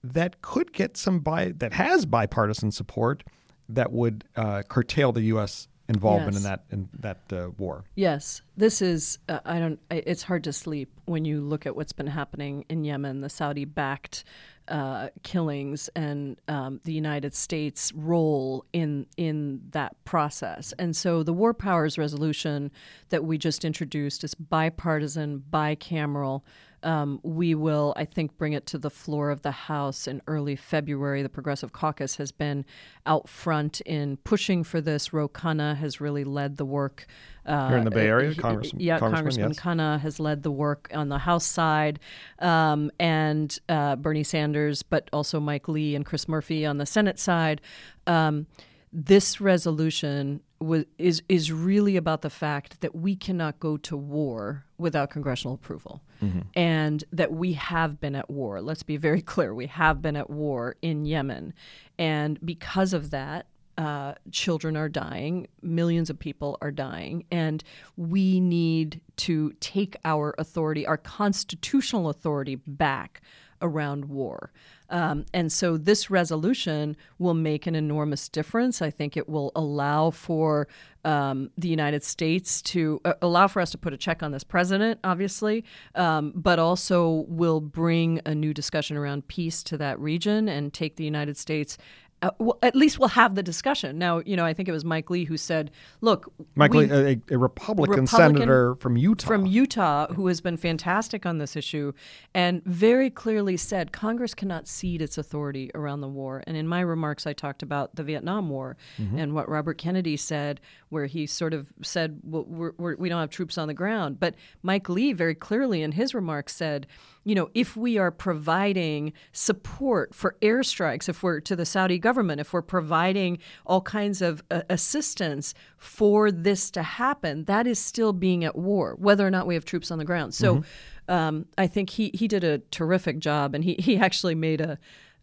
that 0.03 0.41
could 0.41 0.73
get 0.73 0.97
some 0.97 1.19
bi- 1.19 1.53
that 1.57 1.73
has 1.73 2.05
bipartisan 2.05 2.71
support 2.71 3.23
that 3.69 3.91
would 3.91 4.23
uh, 4.35 4.63
curtail 4.63 5.11
the 5.11 5.21
U.S. 5.23 5.67
involvement 5.91 6.33
yes. 6.33 6.37
in 6.37 6.43
that 6.43 6.63
in 6.71 6.89
that 6.99 7.19
uh, 7.31 7.49
war. 7.57 7.83
Yes, 7.95 8.41
this 8.57 8.81
is. 8.81 9.19
Uh, 9.29 9.39
I 9.45 9.59
don't. 9.59 9.79
It's 9.89 10.23
hard 10.23 10.43
to 10.45 10.53
sleep 10.53 10.89
when 11.05 11.25
you 11.25 11.41
look 11.41 11.65
at 11.65 11.75
what's 11.75 11.93
been 11.93 12.07
happening 12.07 12.65
in 12.69 12.83
Yemen, 12.83 13.21
the 13.21 13.29
Saudi-backed 13.29 14.23
uh, 14.71 15.09
killings, 15.23 15.89
and 15.95 16.39
um, 16.47 16.79
the 16.85 16.93
United 16.93 17.35
States' 17.35 17.91
role 17.93 18.65
in 18.73 19.05
in 19.17 19.61
that 19.71 20.03
process. 20.05 20.73
And 20.79 20.95
so, 20.95 21.23
the 21.23 21.33
War 21.33 21.53
Powers 21.53 21.97
Resolution 21.97 22.71
that 23.09 23.23
we 23.23 23.37
just 23.37 23.65
introduced 23.65 24.23
is 24.23 24.33
bipartisan, 24.33 25.43
bicameral. 25.51 26.41
Um, 26.83 27.19
we 27.21 27.53
will, 27.53 27.93
I 27.95 28.05
think, 28.05 28.37
bring 28.37 28.53
it 28.53 28.65
to 28.67 28.79
the 28.79 28.89
floor 28.89 29.29
of 29.29 29.43
the 29.43 29.51
House 29.51 30.07
in 30.07 30.21
early 30.25 30.55
February. 30.55 31.21
The 31.21 31.29
Progressive 31.29 31.71
Caucus 31.71 32.15
has 32.15 32.31
been 32.31 32.65
out 33.05 33.29
front 33.29 33.81
in 33.81 34.17
pushing 34.17 34.63
for 34.63 34.81
this. 34.81 35.13
Ro 35.13 35.29
Khanna 35.29 35.75
has 35.77 36.01
really 36.01 36.23
led 36.23 36.57
the 36.57 36.65
work. 36.65 37.05
Uh, 37.45 37.69
Here 37.69 37.77
in 37.77 37.85
the 37.85 37.91
Bay 37.91 38.07
Area, 38.07 38.35
Congressman. 38.35 38.81
Yeah, 38.81 38.99
Congressman 38.99 39.53
yes. 39.57 40.01
Has 40.01 40.19
led 40.19 40.43
the 40.43 40.51
work 40.51 40.89
on 40.93 41.09
the 41.09 41.17
House 41.17 41.45
side, 41.45 41.99
um, 42.39 42.91
and 42.99 43.57
uh, 43.67 43.95
Bernie 43.95 44.23
Sanders, 44.23 44.83
but 44.83 45.09
also 45.11 45.39
Mike 45.39 45.67
Lee 45.67 45.95
and 45.95 46.05
Chris 46.05 46.27
Murphy 46.27 46.65
on 46.65 46.77
the 46.77 46.85
Senate 46.85 47.19
side. 47.19 47.59
Um, 48.05 48.45
this 48.93 49.41
resolution 49.41 50.41
was, 50.59 50.85
is 50.97 51.23
is 51.27 51.51
really 51.51 51.97
about 51.97 52.21
the 52.21 52.29
fact 52.29 52.81
that 52.81 52.93
we 52.93 53.15
cannot 53.15 53.59
go 53.59 53.77
to 53.77 53.97
war 53.97 54.65
without 54.77 55.09
congressional 55.09 55.55
approval, 55.55 56.01
mm-hmm. 56.21 56.41
and 56.55 57.03
that 57.11 57.31
we 57.31 57.53
have 57.53 57.99
been 57.99 58.15
at 58.15 58.29
war. 58.29 58.61
Let's 58.61 58.83
be 58.83 58.97
very 58.97 59.21
clear: 59.33 59.53
we 59.53 59.67
have 59.67 60.01
been 60.01 60.15
at 60.15 60.29
war 60.29 60.75
in 60.81 61.05
Yemen, 61.05 61.53
and 61.97 62.43
because 62.45 62.93
of 62.93 63.09
that, 63.09 63.47
uh, 63.77 64.13
children 64.31 64.75
are 64.77 64.89
dying, 64.89 65.47
millions 65.61 66.09
of 66.09 66.19
people 66.19 66.57
are 66.61 66.71
dying, 66.71 67.25
and 67.31 67.63
we 67.95 68.39
need 68.39 69.01
to 69.17 69.53
take 69.59 69.95
our 70.05 70.35
authority, 70.37 70.85
our 70.85 70.97
constitutional 70.97 72.09
authority, 72.09 72.55
back 72.55 73.21
around 73.61 74.05
war. 74.05 74.51
Um, 74.89 75.25
and 75.33 75.51
so 75.51 75.77
this 75.77 76.09
resolution 76.09 76.97
will 77.17 77.33
make 77.33 77.65
an 77.65 77.75
enormous 77.75 78.27
difference. 78.27 78.81
I 78.81 78.89
think 78.89 79.15
it 79.15 79.29
will 79.29 79.51
allow 79.55 80.11
for 80.11 80.67
um, 81.05 81.49
the 81.57 81.69
United 81.69 82.03
States 82.03 82.61
to 82.63 82.99
uh, 83.05 83.13
allow 83.21 83.47
for 83.47 83.61
us 83.61 83.71
to 83.71 83.77
put 83.77 83.93
a 83.93 83.97
check 83.97 84.21
on 84.21 84.31
this 84.31 84.43
president, 84.43 84.99
obviously, 85.03 85.63
um, 85.95 86.33
but 86.35 86.59
also 86.59 87.25
will 87.27 87.61
bring 87.61 88.19
a 88.25 88.35
new 88.35 88.53
discussion 88.53 88.97
around 88.97 89.27
peace 89.27 89.63
to 89.63 89.77
that 89.77 89.97
region 89.99 90.49
and 90.49 90.73
take 90.73 90.97
the 90.97 91.05
United 91.05 91.37
States 91.37 91.77
uh, 92.21 92.29
well, 92.37 92.59
at 92.61 92.75
least 92.75 92.99
we'll 92.99 93.09
have 93.09 93.33
the 93.33 93.41
discussion. 93.41 93.97
Now, 93.97 94.19
you 94.19 94.35
know, 94.35 94.45
I 94.45 94.53
think 94.53 94.69
it 94.69 94.71
was 94.71 94.85
Mike 94.85 95.09
Lee 95.09 95.25
who 95.25 95.37
said, 95.37 95.71
"Look, 96.01 96.31
Mike 96.55 96.71
we, 96.71 96.85
Lee, 96.85 97.19
a, 97.29 97.33
a 97.33 97.37
Republican, 97.37 98.01
Republican, 98.01 98.07
senator 98.07 98.75
from 98.75 98.95
Utah, 98.95 99.27
from 99.27 99.45
Utah, 99.47 100.07
who 100.13 100.27
has 100.27 100.39
been 100.39 100.55
fantastic 100.55 101.25
on 101.25 101.39
this 101.39 101.55
issue, 101.55 101.93
and 102.35 102.63
very 102.63 103.09
clearly 103.09 103.57
said 103.57 103.91
Congress 103.91 104.35
cannot 104.35 104.67
cede 104.67 105.01
its 105.01 105.17
authority 105.17 105.71
around 105.73 106.01
the 106.01 106.07
war." 106.07 106.43
And 106.45 106.55
in 106.55 106.67
my 106.67 106.81
remarks, 106.81 107.25
I 107.25 107.33
talked 107.33 107.63
about 107.63 107.95
the 107.95 108.03
Vietnam 108.03 108.49
War 108.49 108.77
mm-hmm. 108.99 109.17
and 109.17 109.33
what 109.33 109.49
Robert 109.49 109.79
Kennedy 109.79 110.15
said, 110.15 110.61
where 110.89 111.07
he 111.07 111.25
sort 111.25 111.55
of 111.55 111.73
said, 111.81 112.19
well, 112.23 112.45
we're, 112.47 112.73
we're, 112.77 112.95
"We 112.97 113.09
don't 113.09 113.19
have 113.19 113.31
troops 113.31 113.57
on 113.57 113.67
the 113.67 113.73
ground," 113.73 114.19
but 114.19 114.35
Mike 114.61 114.89
Lee 114.89 115.11
very 115.13 115.35
clearly 115.35 115.81
in 115.81 115.93
his 115.93 116.13
remarks 116.13 116.55
said 116.55 116.85
you 117.23 117.35
know, 117.35 117.49
if 117.53 117.77
we 117.77 117.97
are 117.97 118.11
providing 118.11 119.13
support 119.31 120.15
for 120.15 120.35
airstrikes, 120.41 121.07
if 121.07 121.21
we're 121.21 121.39
to 121.41 121.55
the 121.55 121.65
Saudi 121.65 121.99
government, 121.99 122.10
if 122.39 122.53
we're 122.53 122.61
providing 122.61 123.39
all 123.65 123.81
kinds 123.81 124.21
of 124.21 124.43
uh, 124.51 124.61
assistance 124.69 125.53
for 125.77 126.31
this 126.31 126.71
to 126.71 126.83
happen, 126.83 127.45
that 127.45 127.67
is 127.67 127.79
still 127.79 128.13
being 128.13 128.43
at 128.43 128.55
war, 128.55 128.95
whether 128.99 129.25
or 129.25 129.31
not 129.31 129.47
we 129.47 129.53
have 129.53 129.65
troops 129.65 129.91
on 129.91 129.97
the 129.97 130.05
ground. 130.05 130.33
So 130.33 130.55
mm-hmm. 130.55 131.11
um, 131.13 131.45
I 131.57 131.67
think 131.67 131.89
he, 131.89 132.11
he 132.13 132.27
did 132.27 132.43
a 132.43 132.59
terrific 132.71 133.19
job, 133.19 133.55
and 133.55 133.63
he, 133.63 133.75
he 133.79 133.97
actually 133.97 134.35
made 134.35 134.61
a 134.61 134.77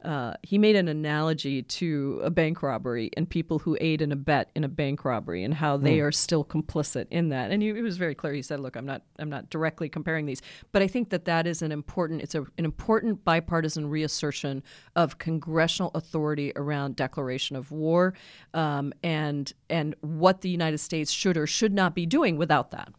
uh, 0.04 0.34
he 0.42 0.58
made 0.58 0.76
an 0.76 0.86
analogy 0.86 1.62
to 1.62 2.20
a 2.22 2.30
bank 2.30 2.62
robbery 2.62 3.10
and 3.16 3.28
people 3.28 3.58
who 3.58 3.76
aid 3.80 4.00
and 4.00 4.12
abet 4.12 4.50
in 4.54 4.62
a 4.62 4.68
bank 4.68 5.04
robbery 5.04 5.42
and 5.42 5.54
how 5.54 5.76
they 5.76 5.98
mm. 5.98 6.04
are 6.04 6.12
still 6.12 6.44
complicit 6.44 7.06
in 7.10 7.30
that. 7.30 7.50
And 7.50 7.62
he, 7.62 7.70
it 7.70 7.82
was 7.82 7.96
very 7.96 8.14
clear. 8.14 8.32
He 8.32 8.42
said, 8.42 8.60
"Look, 8.60 8.76
I'm 8.76 8.86
not 8.86 9.02
I'm 9.18 9.28
not 9.28 9.50
directly 9.50 9.88
comparing 9.88 10.26
these, 10.26 10.40
but 10.70 10.82
I 10.82 10.86
think 10.86 11.10
that 11.10 11.24
that 11.24 11.46
is 11.46 11.62
an 11.62 11.72
important 11.72 12.22
it's 12.22 12.36
a, 12.36 12.42
an 12.58 12.64
important 12.64 13.24
bipartisan 13.24 13.88
reassertion 13.90 14.62
of 14.94 15.18
congressional 15.18 15.90
authority 15.94 16.52
around 16.54 16.94
declaration 16.94 17.56
of 17.56 17.72
war 17.72 18.14
um, 18.54 18.92
and 19.02 19.52
and 19.68 19.96
what 20.00 20.42
the 20.42 20.50
United 20.50 20.78
States 20.78 21.10
should 21.10 21.36
or 21.36 21.46
should 21.46 21.72
not 21.72 21.94
be 21.94 22.06
doing 22.06 22.36
without 22.36 22.70
that." 22.70 22.92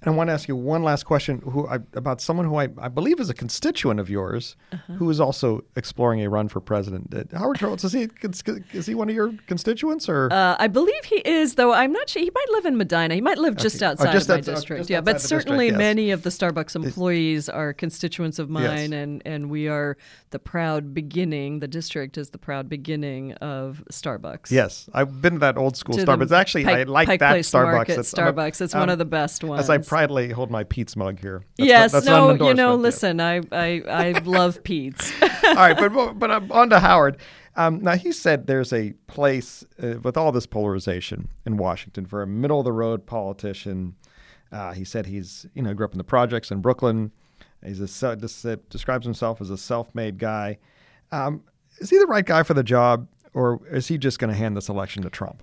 And 0.00 0.14
I 0.14 0.16
want 0.16 0.28
to 0.28 0.32
ask 0.34 0.46
you 0.46 0.54
one 0.54 0.84
last 0.84 1.04
question 1.04 1.40
who 1.40 1.66
I, 1.66 1.76
about 1.94 2.20
someone 2.20 2.46
who 2.46 2.54
I, 2.56 2.68
I 2.78 2.86
believe 2.88 3.18
is 3.18 3.30
a 3.30 3.34
constituent 3.34 3.98
of 3.98 4.08
yours 4.08 4.54
Uh-huh. 4.72 4.92
who 4.94 5.10
is 5.10 5.18
also 5.20 5.64
exploring 5.76 6.20
a 6.22 6.30
run 6.30 6.46
for 6.48 6.60
president. 6.60 7.12
Uh, 7.12 7.24
Howard 7.36 7.58
Schultz, 7.58 7.82
is 7.84 7.92
he, 7.92 8.08
is 8.72 8.86
he 8.86 8.94
one 8.94 9.08
of 9.08 9.14
your 9.16 9.32
constituents 9.48 10.08
or? 10.08 10.32
Uh, 10.32 10.56
I 10.58 10.68
believe 10.68 11.04
he 11.04 11.16
is, 11.16 11.54
though 11.56 11.72
I'm 11.72 11.90
not 11.92 12.08
sure. 12.10 12.22
He 12.22 12.30
might 12.32 12.50
live 12.52 12.66
in 12.66 12.76
Medina. 12.76 13.14
He 13.14 13.20
might 13.20 13.38
live 13.38 13.56
just 13.56 13.76
Okay. 13.76 13.86
Oh, 13.86 13.90
outside 13.90 14.12
just 14.12 14.28
of 14.30 14.36
my 14.36 14.40
district. 14.54 14.80
just 14.80 14.90
yeah, 14.90 15.00
but 15.00 15.14
the 15.14 15.18
district, 15.18 15.42
certainly 15.44 15.66
yes. 15.68 15.76
many 15.76 16.10
of 16.12 16.22
the 16.22 16.30
Starbucks 16.30 16.76
employees 16.76 17.48
are 17.48 17.72
constituents 17.72 18.38
of 18.38 18.48
mine, 18.48 18.92
and, 18.92 19.22
and 19.26 19.50
we 19.50 19.68
are 19.68 19.96
the 20.30 20.38
proud 20.38 20.94
beginning. 20.94 21.58
The 21.60 21.68
district 21.68 22.16
is 22.18 22.30
the 22.30 22.38
proud 22.38 22.68
beginning 22.68 23.32
of 23.34 23.82
Starbucks. 23.90 24.50
yes, 24.50 24.88
I've 24.94 25.20
been 25.20 25.34
to 25.34 25.38
that 25.40 25.56
old 25.58 25.76
school 25.76 25.96
To 25.96 26.04
Starbucks. 26.04 26.30
Actually, 26.30 26.66
I 26.66 26.84
like 26.84 27.06
Pike 27.08 27.20
that 27.20 27.30
Place 27.30 27.50
Starbucks. 27.50 27.72
Market 27.72 27.92
It's- 27.98 28.14
I'm 28.16 28.26
a- 28.28 28.32
Starbucks. 28.32 28.60
It's 28.60 28.74
one 28.74 28.82
um, 28.84 28.88
of 28.90 28.98
the 28.98 29.04
best 29.04 29.42
ones. 29.42 29.60
Proudly 29.88 30.30
hold 30.30 30.50
my 30.50 30.64
Pete's 30.64 30.96
mug 30.96 31.18
here. 31.18 31.44
That's 31.56 31.68
yes, 31.68 31.92
not, 31.92 31.98
that's 31.98 32.06
not 32.06 32.30
an 32.30 32.36
no, 32.36 32.48
you 32.48 32.54
know, 32.54 32.74
listen, 32.74 33.20
I, 33.20 33.40
I, 33.50 33.82
I 33.88 34.10
love 34.24 34.62
Pete's. 34.64 35.12
All 35.22 35.54
right, 35.54 35.76
but 35.76 36.18
but 36.18 36.30
um, 36.30 36.52
on 36.52 36.70
to 36.70 36.78
Howard. 36.78 37.18
Um, 37.56 37.80
now 37.80 37.96
he 37.96 38.12
said 38.12 38.46
there's 38.46 38.72
a 38.72 38.92
place 39.08 39.64
uh, 39.82 39.94
with 40.02 40.16
all 40.16 40.30
this 40.30 40.46
polarization 40.46 41.28
in 41.44 41.56
Washington 41.56 42.06
for 42.06 42.22
a 42.22 42.26
middle 42.26 42.60
of 42.60 42.64
the 42.64 42.72
road 42.72 43.06
politician. 43.06 43.96
Uh, 44.52 44.72
he 44.72 44.84
said 44.84 45.06
he's 45.06 45.46
you 45.54 45.62
know 45.62 45.74
grew 45.74 45.86
up 45.86 45.92
in 45.92 45.98
the 45.98 46.04
projects 46.04 46.50
in 46.50 46.60
Brooklyn. 46.60 47.10
He's 47.64 47.80
a 47.80 47.88
se- 47.88 48.16
describes 48.70 49.04
himself 49.04 49.40
as 49.40 49.50
a 49.50 49.58
self-made 49.58 50.18
guy. 50.18 50.58
Um, 51.10 51.42
is 51.78 51.90
he 51.90 51.98
the 51.98 52.06
right 52.06 52.24
guy 52.24 52.44
for 52.44 52.54
the 52.54 52.62
job, 52.62 53.08
or 53.34 53.60
is 53.70 53.88
he 53.88 53.98
just 53.98 54.18
going 54.18 54.30
to 54.30 54.36
hand 54.36 54.56
this 54.56 54.68
election 54.68 55.02
to 55.02 55.10
Trump 55.10 55.42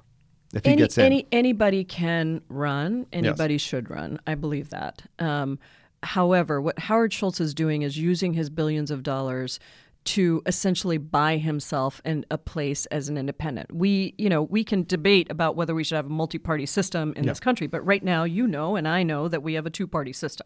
if 0.54 0.66
he 0.66 0.72
any, 0.72 0.82
gets 0.82 0.98
in? 0.98 1.06
any 1.06 1.28
anybody 1.32 1.84
can 1.84 2.42
run. 2.50 3.08
Anybody 3.12 3.58
should 3.58 3.90
run. 3.90 4.20
I 4.28 4.36
believe 4.36 4.70
that. 4.70 5.04
Um, 5.20 5.60
however, 6.04 6.62
what 6.62 6.78
Howard 6.80 7.14
Schultz 7.14 7.40
is 7.40 7.54
doing 7.54 7.82
is 7.82 7.98
using 7.98 8.34
his 8.34 8.50
billions 8.50 8.92
of 8.92 9.04
dollars 9.04 9.60
to 10.06 10.44
essentially 10.46 11.00
buy 11.00 11.38
himself 11.38 12.00
in 12.06 12.24
a 12.30 12.38
place 12.38 12.86
as 12.88 13.10
an 13.10 13.18
independent. 13.18 13.74
We, 13.74 14.14
you 14.20 14.30
know, 14.30 14.44
we 14.44 14.64
can 14.64 14.84
debate 14.84 15.32
about 15.32 15.56
whether 15.56 15.74
we 15.74 15.84
should 15.84 15.96
have 15.96 16.06
a 16.06 16.10
multi-party 16.10 16.68
system 16.68 17.14
in 17.16 17.26
this 17.26 17.40
country, 17.40 17.66
but 17.66 17.84
right 17.84 18.04
now, 18.04 18.24
you 18.24 18.46
know, 18.46 18.76
and 18.76 18.88
I 18.88 19.02
know 19.02 19.28
that 19.28 19.42
we 19.42 19.56
have 19.56 19.66
a 19.66 19.72
two-party 19.72 20.14
system, 20.14 20.46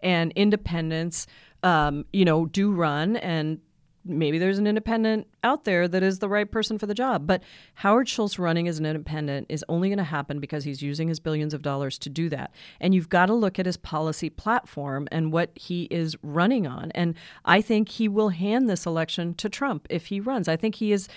and 0.00 0.32
independents, 0.34 1.28
um, 1.62 2.04
you 2.12 2.24
know, 2.24 2.46
do 2.46 2.72
run 2.72 3.16
and 3.16 3.60
maybe 4.04 4.38
there's 4.38 4.58
an 4.58 4.66
independent 4.66 5.26
out 5.46 5.64
there 5.64 5.86
that 5.86 6.02
is 6.02 6.18
the 6.18 6.28
right 6.28 6.50
person 6.50 6.76
for 6.76 6.86
the 6.86 6.94
job. 6.94 7.26
But 7.26 7.42
Howard 7.74 8.08
Schultz 8.08 8.38
running 8.38 8.66
as 8.66 8.78
an 8.78 8.84
independent 8.84 9.46
is 9.48 9.64
only 9.68 9.88
going 9.88 9.98
to 9.98 10.04
happen 10.04 10.40
because 10.40 10.64
he's 10.64 10.82
using 10.82 11.08
his 11.08 11.20
billions 11.20 11.54
of 11.54 11.62
dollars 11.62 11.98
to 12.00 12.10
do 12.10 12.28
that. 12.30 12.50
And 12.80 12.94
you've 12.94 13.08
got 13.08 13.26
to 13.26 13.34
look 13.34 13.58
at 13.58 13.66
his 13.66 13.76
policy 13.76 14.28
platform 14.28 15.06
and 15.12 15.32
what 15.32 15.50
he 15.54 15.84
is 15.84 16.16
running 16.22 16.66
on. 16.66 16.90
And 16.92 17.14
I 17.44 17.60
think 17.60 17.88
he 17.88 18.08
will 18.08 18.30
hand 18.30 18.68
this 18.68 18.86
election 18.86 19.34
to 19.34 19.48
Trump 19.48 19.86
if 19.88 20.06
he 20.06 20.18
runs. 20.18 20.48
I 20.48 20.56
think 20.56 20.74
he 20.74 20.92
is. 20.92 21.08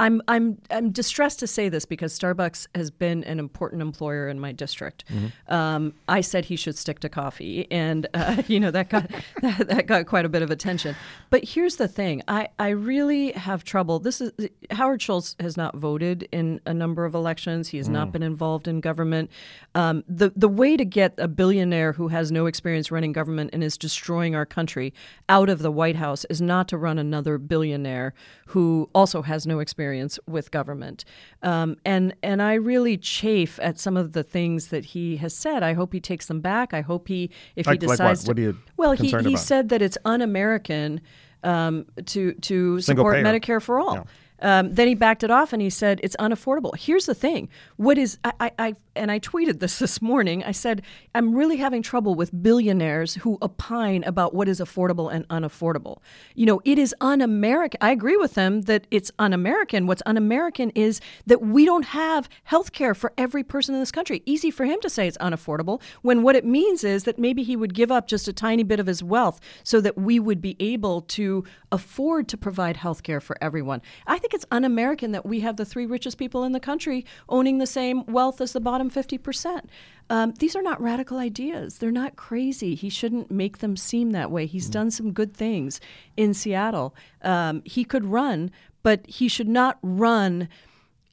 I'm 0.00 0.22
I'm 0.28 0.58
I'm 0.70 0.90
distressed 0.90 1.40
to 1.40 1.46
say 1.46 1.68
this 1.68 1.84
because 1.84 2.18
Starbucks 2.18 2.66
has 2.74 2.90
been 2.90 3.22
an 3.24 3.38
important 3.38 3.82
employer 3.82 4.28
in 4.28 4.40
my 4.40 4.52
district. 4.52 5.04
Um, 5.48 5.92
I 6.08 6.22
said 6.22 6.46
he 6.46 6.56
should 6.56 6.78
stick 6.78 7.00
to 7.00 7.08
coffee, 7.08 7.66
and 7.70 8.06
uh, 8.14 8.42
you 8.48 8.58
know 8.60 8.70
that 8.70 8.88
got 8.88 9.10
that, 9.42 9.68
that 9.68 9.86
got 9.86 10.06
quite 10.06 10.24
a 10.24 10.28
bit 10.28 10.42
of 10.42 10.50
attention. 10.50 10.96
But 11.30 11.44
here's 11.44 11.76
the 11.76 11.88
thing: 11.88 12.22
I 12.28 12.48
I 12.58 12.70
really 12.70 13.32
have 13.32 13.64
trouble. 13.74 13.98
This 13.98 14.20
is 14.20 14.30
Howard 14.70 15.02
Schultz 15.02 15.34
has 15.40 15.56
not 15.56 15.74
voted 15.76 16.28
in 16.30 16.60
a 16.64 16.72
number 16.72 17.04
of 17.04 17.12
elections. 17.12 17.70
He 17.70 17.76
has 17.78 17.88
not 17.88 18.12
been 18.12 18.22
involved 18.22 18.68
in 18.68 18.80
government. 18.80 19.32
Um, 19.74 20.04
the 20.06 20.32
the 20.36 20.46
way 20.46 20.76
to 20.76 20.84
get 20.84 21.12
a 21.18 21.26
billionaire 21.26 21.92
who 21.94 22.06
has 22.06 22.30
no 22.30 22.46
experience 22.46 22.92
running 22.92 23.12
government 23.12 23.50
and 23.52 23.64
is 23.64 23.76
destroying 23.76 24.36
our 24.36 24.46
country 24.46 24.94
out 25.28 25.48
of 25.48 25.58
the 25.58 25.72
White 25.72 25.96
House 25.96 26.24
is 26.30 26.40
not 26.40 26.68
to 26.68 26.78
run 26.78 27.00
another 27.00 27.36
billionaire 27.36 28.14
who 28.46 28.88
also 28.94 29.22
has 29.22 29.44
no 29.44 29.58
experience 29.58 30.20
with 30.28 30.52
government. 30.52 31.04
Um, 31.42 31.74
and 31.84 32.14
and 32.22 32.40
I 32.40 32.54
really 32.54 32.96
chafe 32.96 33.58
at 33.60 33.80
some 33.80 33.96
of 33.96 34.12
the 34.12 34.22
things 34.22 34.68
that 34.68 34.84
he 34.84 35.16
has 35.16 35.34
said. 35.34 35.64
I 35.64 35.72
hope 35.72 35.92
he 35.92 35.98
takes 36.00 36.26
them 36.26 36.40
back. 36.40 36.72
I 36.72 36.80
hope 36.82 37.08
he 37.08 37.28
if 37.56 37.66
Like- 37.66 37.80
he 37.82 37.88
like 37.88 37.98
what? 37.98 38.04
decides 38.04 38.28
What 38.28 38.36
to 38.36 38.42
you 38.42 38.56
well 38.76 38.92
he, 38.92 39.08
he 39.08 39.16
about? 39.16 39.38
said 39.40 39.68
that 39.70 39.82
it's 39.82 39.98
un-American 40.04 41.00
um, 41.44 41.86
to 42.06 42.32
to 42.34 42.80
Single 42.80 43.02
support 43.04 43.14
payer. 43.16 43.24
Medicare 43.24 43.62
for 43.62 43.78
all. 43.78 43.94
Yeah. 43.94 44.02
Um, 44.40 44.74
then 44.74 44.88
he 44.88 44.94
backed 44.94 45.22
it 45.22 45.30
off 45.30 45.52
and 45.52 45.62
he 45.62 45.70
said 45.70 46.00
it's 46.02 46.16
unaffordable. 46.16 46.76
Here's 46.76 47.06
the 47.06 47.14
thing: 47.14 47.48
what 47.76 47.98
is 47.98 48.18
I, 48.24 48.32
I, 48.40 48.52
I 48.58 48.74
and 48.96 49.10
I 49.10 49.18
tweeted 49.18 49.60
this 49.60 49.78
this 49.84 50.00
morning. 50.00 50.42
I 50.44 50.52
said 50.52 50.82
I'm 51.14 51.34
really 51.34 51.56
having 51.56 51.82
trouble 51.82 52.14
with 52.14 52.42
billionaires 52.42 53.14
who 53.14 53.38
opine 53.42 54.04
about 54.04 54.34
what 54.34 54.48
is 54.48 54.60
affordable 54.60 55.12
and 55.12 55.26
unaffordable. 55.28 55.98
You 56.34 56.46
know, 56.46 56.60
it 56.64 56.78
is 56.78 56.94
un-American. 57.00 57.78
I 57.80 57.90
agree 57.90 58.16
with 58.16 58.34
them 58.34 58.62
that 58.62 58.86
it's 58.90 59.10
un-American. 59.18 59.86
What's 59.86 60.02
un-American 60.06 60.70
is 60.70 61.00
that 61.26 61.42
we 61.42 61.64
don't 61.64 61.84
have 61.84 62.28
health 62.44 62.72
care 62.72 62.94
for 62.94 63.12
every 63.18 63.44
person 63.44 63.74
in 63.74 63.80
this 63.80 63.92
country. 63.92 64.22
Easy 64.26 64.50
for 64.50 64.64
him 64.64 64.80
to 64.80 64.90
say 64.90 65.06
it's 65.06 65.18
unaffordable 65.18 65.80
when 66.02 66.22
what 66.22 66.36
it 66.36 66.44
means 66.44 66.84
is 66.84 67.04
that 67.04 67.18
maybe 67.18 67.42
he 67.42 67.56
would 67.56 67.74
give 67.74 67.90
up 67.90 68.06
just 68.06 68.28
a 68.28 68.32
tiny 68.32 68.62
bit 68.62 68.80
of 68.80 68.86
his 68.86 69.02
wealth 69.02 69.40
so 69.62 69.80
that 69.80 69.96
we 69.96 70.18
would 70.18 70.40
be 70.40 70.56
able 70.60 71.02
to 71.02 71.44
afford 71.72 72.28
to 72.28 72.36
provide 72.36 72.76
health 72.76 73.02
care 73.02 73.20
for 73.20 73.36
everyone. 73.40 73.82
I 74.06 74.18
think 74.24 74.32
it's 74.32 74.46
un 74.50 74.64
American 74.64 75.12
that 75.12 75.26
we 75.26 75.40
have 75.40 75.58
the 75.58 75.66
three 75.66 75.84
richest 75.84 76.16
people 76.16 76.44
in 76.44 76.52
the 76.52 76.60
country 76.60 77.04
owning 77.28 77.58
the 77.58 77.66
same 77.66 78.06
wealth 78.06 78.40
as 78.40 78.54
the 78.54 78.60
bottom 78.60 78.90
50%. 78.90 79.64
Um, 80.08 80.32
these 80.38 80.56
are 80.56 80.62
not 80.62 80.80
radical 80.80 81.18
ideas. 81.18 81.76
They're 81.76 81.90
not 81.90 82.16
crazy. 82.16 82.74
He 82.74 82.88
shouldn't 82.88 83.30
make 83.30 83.58
them 83.58 83.76
seem 83.76 84.12
that 84.12 84.30
way. 84.30 84.46
He's 84.46 84.70
done 84.70 84.90
some 84.90 85.12
good 85.12 85.34
things 85.34 85.78
in 86.16 86.32
Seattle. 86.32 86.94
Um, 87.20 87.60
he 87.66 87.84
could 87.84 88.06
run, 88.06 88.50
but 88.82 89.06
he 89.06 89.28
should 89.28 89.48
not 89.48 89.78
run 89.82 90.48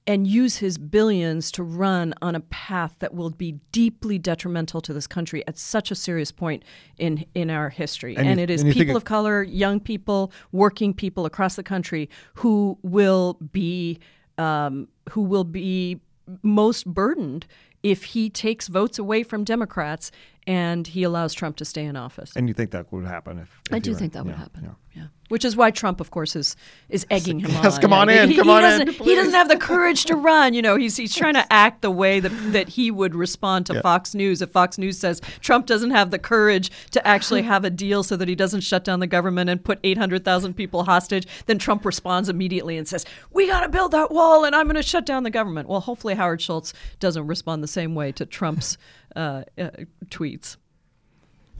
and 0.07 0.25
use 0.25 0.57
his 0.57 0.77
billions 0.77 1.51
to 1.51 1.63
run 1.63 2.13
on 2.21 2.35
a 2.35 2.39
path 2.39 2.95
that 2.99 3.13
will 3.13 3.29
be 3.29 3.59
deeply 3.71 4.17
detrimental 4.17 4.81
to 4.81 4.93
this 4.93 5.05
country 5.07 5.45
at 5.47 5.57
such 5.57 5.91
a 5.91 5.95
serious 5.95 6.31
point 6.31 6.63
in 6.97 7.25
in 7.35 7.49
our 7.49 7.69
history. 7.69 8.15
And 8.17 8.27
And, 8.27 8.39
you- 8.39 8.43
it 8.43 8.49
is 8.49 8.61
and 8.61 8.67
you 8.67 8.73
think 8.73 8.81
people 8.87 8.95
it- 8.95 8.97
of 8.97 9.05
color, 9.05 9.43
young 9.43 9.79
people, 9.79 10.31
working 10.51 10.93
people 10.93 11.25
across 11.25 11.55
the 11.55 11.63
country 11.63 12.09
who 12.35 12.77
will 12.81 13.35
be 13.51 13.99
um, 14.37 14.87
who 15.11 15.21
will 15.21 15.43
be 15.43 15.99
most 16.41 16.87
burdened 16.87 17.45
if 17.83 18.03
he 18.05 18.29
takes 18.29 18.67
votes 18.67 18.97
away 18.97 19.21
from 19.23 19.43
Democrats 19.43 20.11
and 20.47 20.87
he 20.87 21.03
allows 21.03 21.33
Trump 21.33 21.57
to 21.57 21.65
stay 21.65 21.83
in 21.85 21.95
office. 21.95 22.35
and 22.35 22.47
you 22.47 22.53
think 22.53 22.71
that 22.71 22.91
would 22.91 23.05
happen 23.05 23.37
if, 23.39 23.59
if 23.69 23.73
I 23.75 23.79
do 23.79 23.91
ran? 23.91 23.99
think 23.99 24.13
that 24.13 24.23
would 24.25 24.31
Yeah, 24.31 24.37
happen. 24.37 24.63
yeah. 24.63 25.01
Yeah. 25.01 25.07
Which 25.32 25.45
is 25.45 25.55
why 25.55 25.71
Trump, 25.71 26.01
of 26.01 26.11
course, 26.11 26.36
is 26.36 26.55
is 26.89 27.05
egging 27.09 27.39
him 27.39 27.51
Yes, 27.51 27.75
on. 27.75 27.82
come 27.82 27.93
on 27.93 28.09
in, 28.09 28.29
he- 28.29 28.36
come 28.36 28.47
he 28.47 28.51
on 28.53 28.63
in, 28.63 28.69
doesn't- 28.69 28.89
He 28.89 28.97
please. 28.97 29.15
doesn't 29.15 29.34
have 29.34 29.47
the 29.47 29.55
courage 29.57 30.03
to 30.05 30.15
run. 30.15 30.53
You 30.53 30.61
know, 30.61 30.75
he's 30.75 30.97
he's 30.97 31.15
trying 31.15 31.36
to 31.36 31.45
act 31.51 31.82
the 31.82 31.89
way 31.89 32.19
that 32.19 32.29
that 32.51 32.69
he 32.69 32.91
would 32.91 33.15
respond 33.15 33.65
to 33.67 33.82
Fox 33.82 34.13
News 34.13 34.41
if 34.41 34.49
Fox 34.51 34.77
News 34.77 34.99
says 34.99 35.21
Trump 35.39 35.65
doesn't 35.65 35.91
have 35.91 36.11
the 36.11 36.19
courage 36.19 36.69
to 36.91 37.05
actually 37.07 37.43
have 37.43 37.63
a 37.63 37.69
deal 37.69 38.03
so 38.03 38.17
that 38.17 38.27
he 38.27 38.36
doesn't 38.36 38.61
shut 38.61 38.84
down 38.84 38.99
the 38.99 39.07
government 39.07 39.49
and 39.49 39.63
put 39.63 39.79
eight 39.84 39.97
hundred 39.97 40.25
thousand 40.25 40.55
people 40.55 40.84
hostage. 40.84 41.25
Then 41.45 41.57
Trump 41.57 41.86
responds 41.86 42.27
immediately 42.27 42.77
and 42.77 42.86
says, 42.88 43.05
"We 43.32 43.47
got 43.47 43.61
to 43.61 43.69
build 43.69 43.91
that 43.93 44.11
wall, 44.11 44.43
and 44.43 44.53
I'm 44.55 44.65
going 44.65 44.75
to 44.75 44.84
shut 44.84 45.05
down 45.05 45.23
the 45.23 45.29
government." 45.29 45.69
Well, 45.69 45.79
hopefully 45.79 46.15
Howard 46.15 46.41
Schultz 46.41 46.73
doesn't 46.99 47.25
respond 47.25 47.63
the 47.63 47.67
same 47.69 47.95
way 47.95 48.11
to 48.11 48.25
Trump's 48.25 48.77
uh, 49.15 49.43
uh, 49.57 49.69
tweets. 50.09 50.57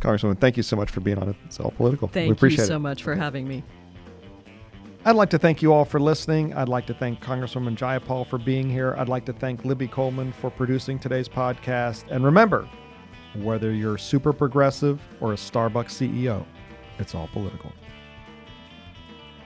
Congresswoman, 0.02 0.39
thank 0.39 0.58
you 0.58 0.64
so 0.64 0.76
much 0.76 0.89
for 0.89 0.99
being 0.99 1.18
on 1.18 1.30
it. 1.30 1.36
It's 1.45 1.60
all 1.60 1.72
political. 1.72 2.08
Thank 2.08 2.30
we 2.30 2.34
appreciate 2.34 2.64
you 2.64 2.68
so 2.68 2.76
it. 2.76 2.80
much 2.80 3.04
for 3.04 3.16
having 3.16 3.47
me. 3.47 3.64
I'd 5.04 5.16
like 5.16 5.30
to 5.32 5.39
thank 5.39 5.62
you 5.62 5.74
all 5.74 5.86
for 5.86 5.99
listening. 5.99 6.54
I'd 6.54 6.70
like 6.70 6.86
to 6.88 6.93
thank 6.93 7.22
Congresswoman 7.22 7.76
Jayapal 7.76 8.28
for 8.28 8.38
being 8.38 8.70
here. 8.70 8.93
I'd 8.97 9.10
like 9.10 9.26
to 9.26 9.34
thank 9.34 9.66
Libby 9.66 9.88
Coleman 9.88 10.32
for 10.32 10.52
producing 10.52 10.99
today's 10.99 11.28
podcast. 11.28 12.06
And 12.12 12.24
remember, 12.24 12.68
whether 13.36 13.72
you're 13.72 13.97
super 13.97 14.34
progressive 14.34 15.02
or 15.20 15.34
a 15.34 15.36
Starbucks 15.36 15.95
CEO, 15.95 16.45
it's 16.99 17.16
all 17.16 17.30
political. 17.30 17.72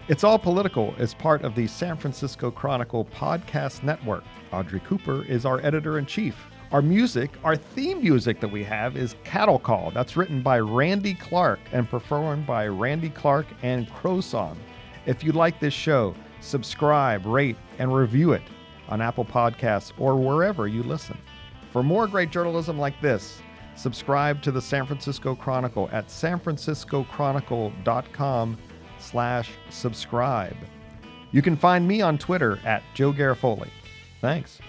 It's 0.08 0.24
All 0.24 0.38
Political 0.38 0.94
is 1.00 1.16
part 1.16 1.42
of 1.44 1.56
the 1.56 1.66
San 1.66 1.98
Francisco 1.98 2.52
Chronicle 2.52 3.06
podcast 3.06 3.82
network. 3.82 4.24
Audrey 4.54 4.80
Cooper 4.82 5.26
is 5.26 5.48
our 5.48 5.60
editor 5.66 5.98
in 5.98 6.06
chief. 6.06 6.36
Our 6.76 6.82
music, 6.82 7.32
our 7.46 7.56
theme 7.56 8.02
music 8.02 8.42
that 8.42 8.50
we 8.50 8.62
have 8.66 8.98
is 8.98 9.16
Cattle 9.24 9.60
Call. 9.60 9.92
That's 9.92 10.18
written 10.18 10.42
by 10.42 10.60
Randy 10.60 11.14
Clark 11.14 11.62
and 11.72 11.90
performed 11.90 12.46
by 12.46 12.68
Randy 12.68 13.10
Clark 13.10 13.46
and 13.64 13.90
Crow 13.90 14.20
Song. 14.20 14.60
If 15.06 15.24
you 15.24 15.32
like 15.32 15.62
this 15.62 15.74
show, 15.74 16.14
subscribe, 16.42 17.26
rate, 17.26 17.56
and 17.80 17.96
review 17.96 18.34
it 18.34 18.42
on 18.90 19.00
Apple 19.00 19.24
Podcasts 19.24 19.94
or 19.98 20.18
wherever 20.18 20.68
you 20.68 20.84
listen. 20.84 21.18
For 21.72 21.82
more 21.82 22.08
great 22.08 22.30
journalism 22.30 22.78
like 22.78 23.00
this, 23.00 23.42
subscribe 23.78 24.42
to 24.42 24.52
the 24.52 24.62
San 24.62 24.86
Francisco 24.86 25.34
Chronicle 25.34 25.88
at 25.94 26.10
sanfranciscochronicle.com 26.10 28.58
slash 29.00 29.52
subscribe. 29.70 30.58
You 31.32 31.42
can 31.42 31.56
find 31.56 31.88
me 31.88 32.02
on 32.02 32.18
Twitter 32.18 32.60
at 32.66 32.84
Joe 32.94 33.14
Garofoli. 33.14 33.70
Thanks. 34.20 34.60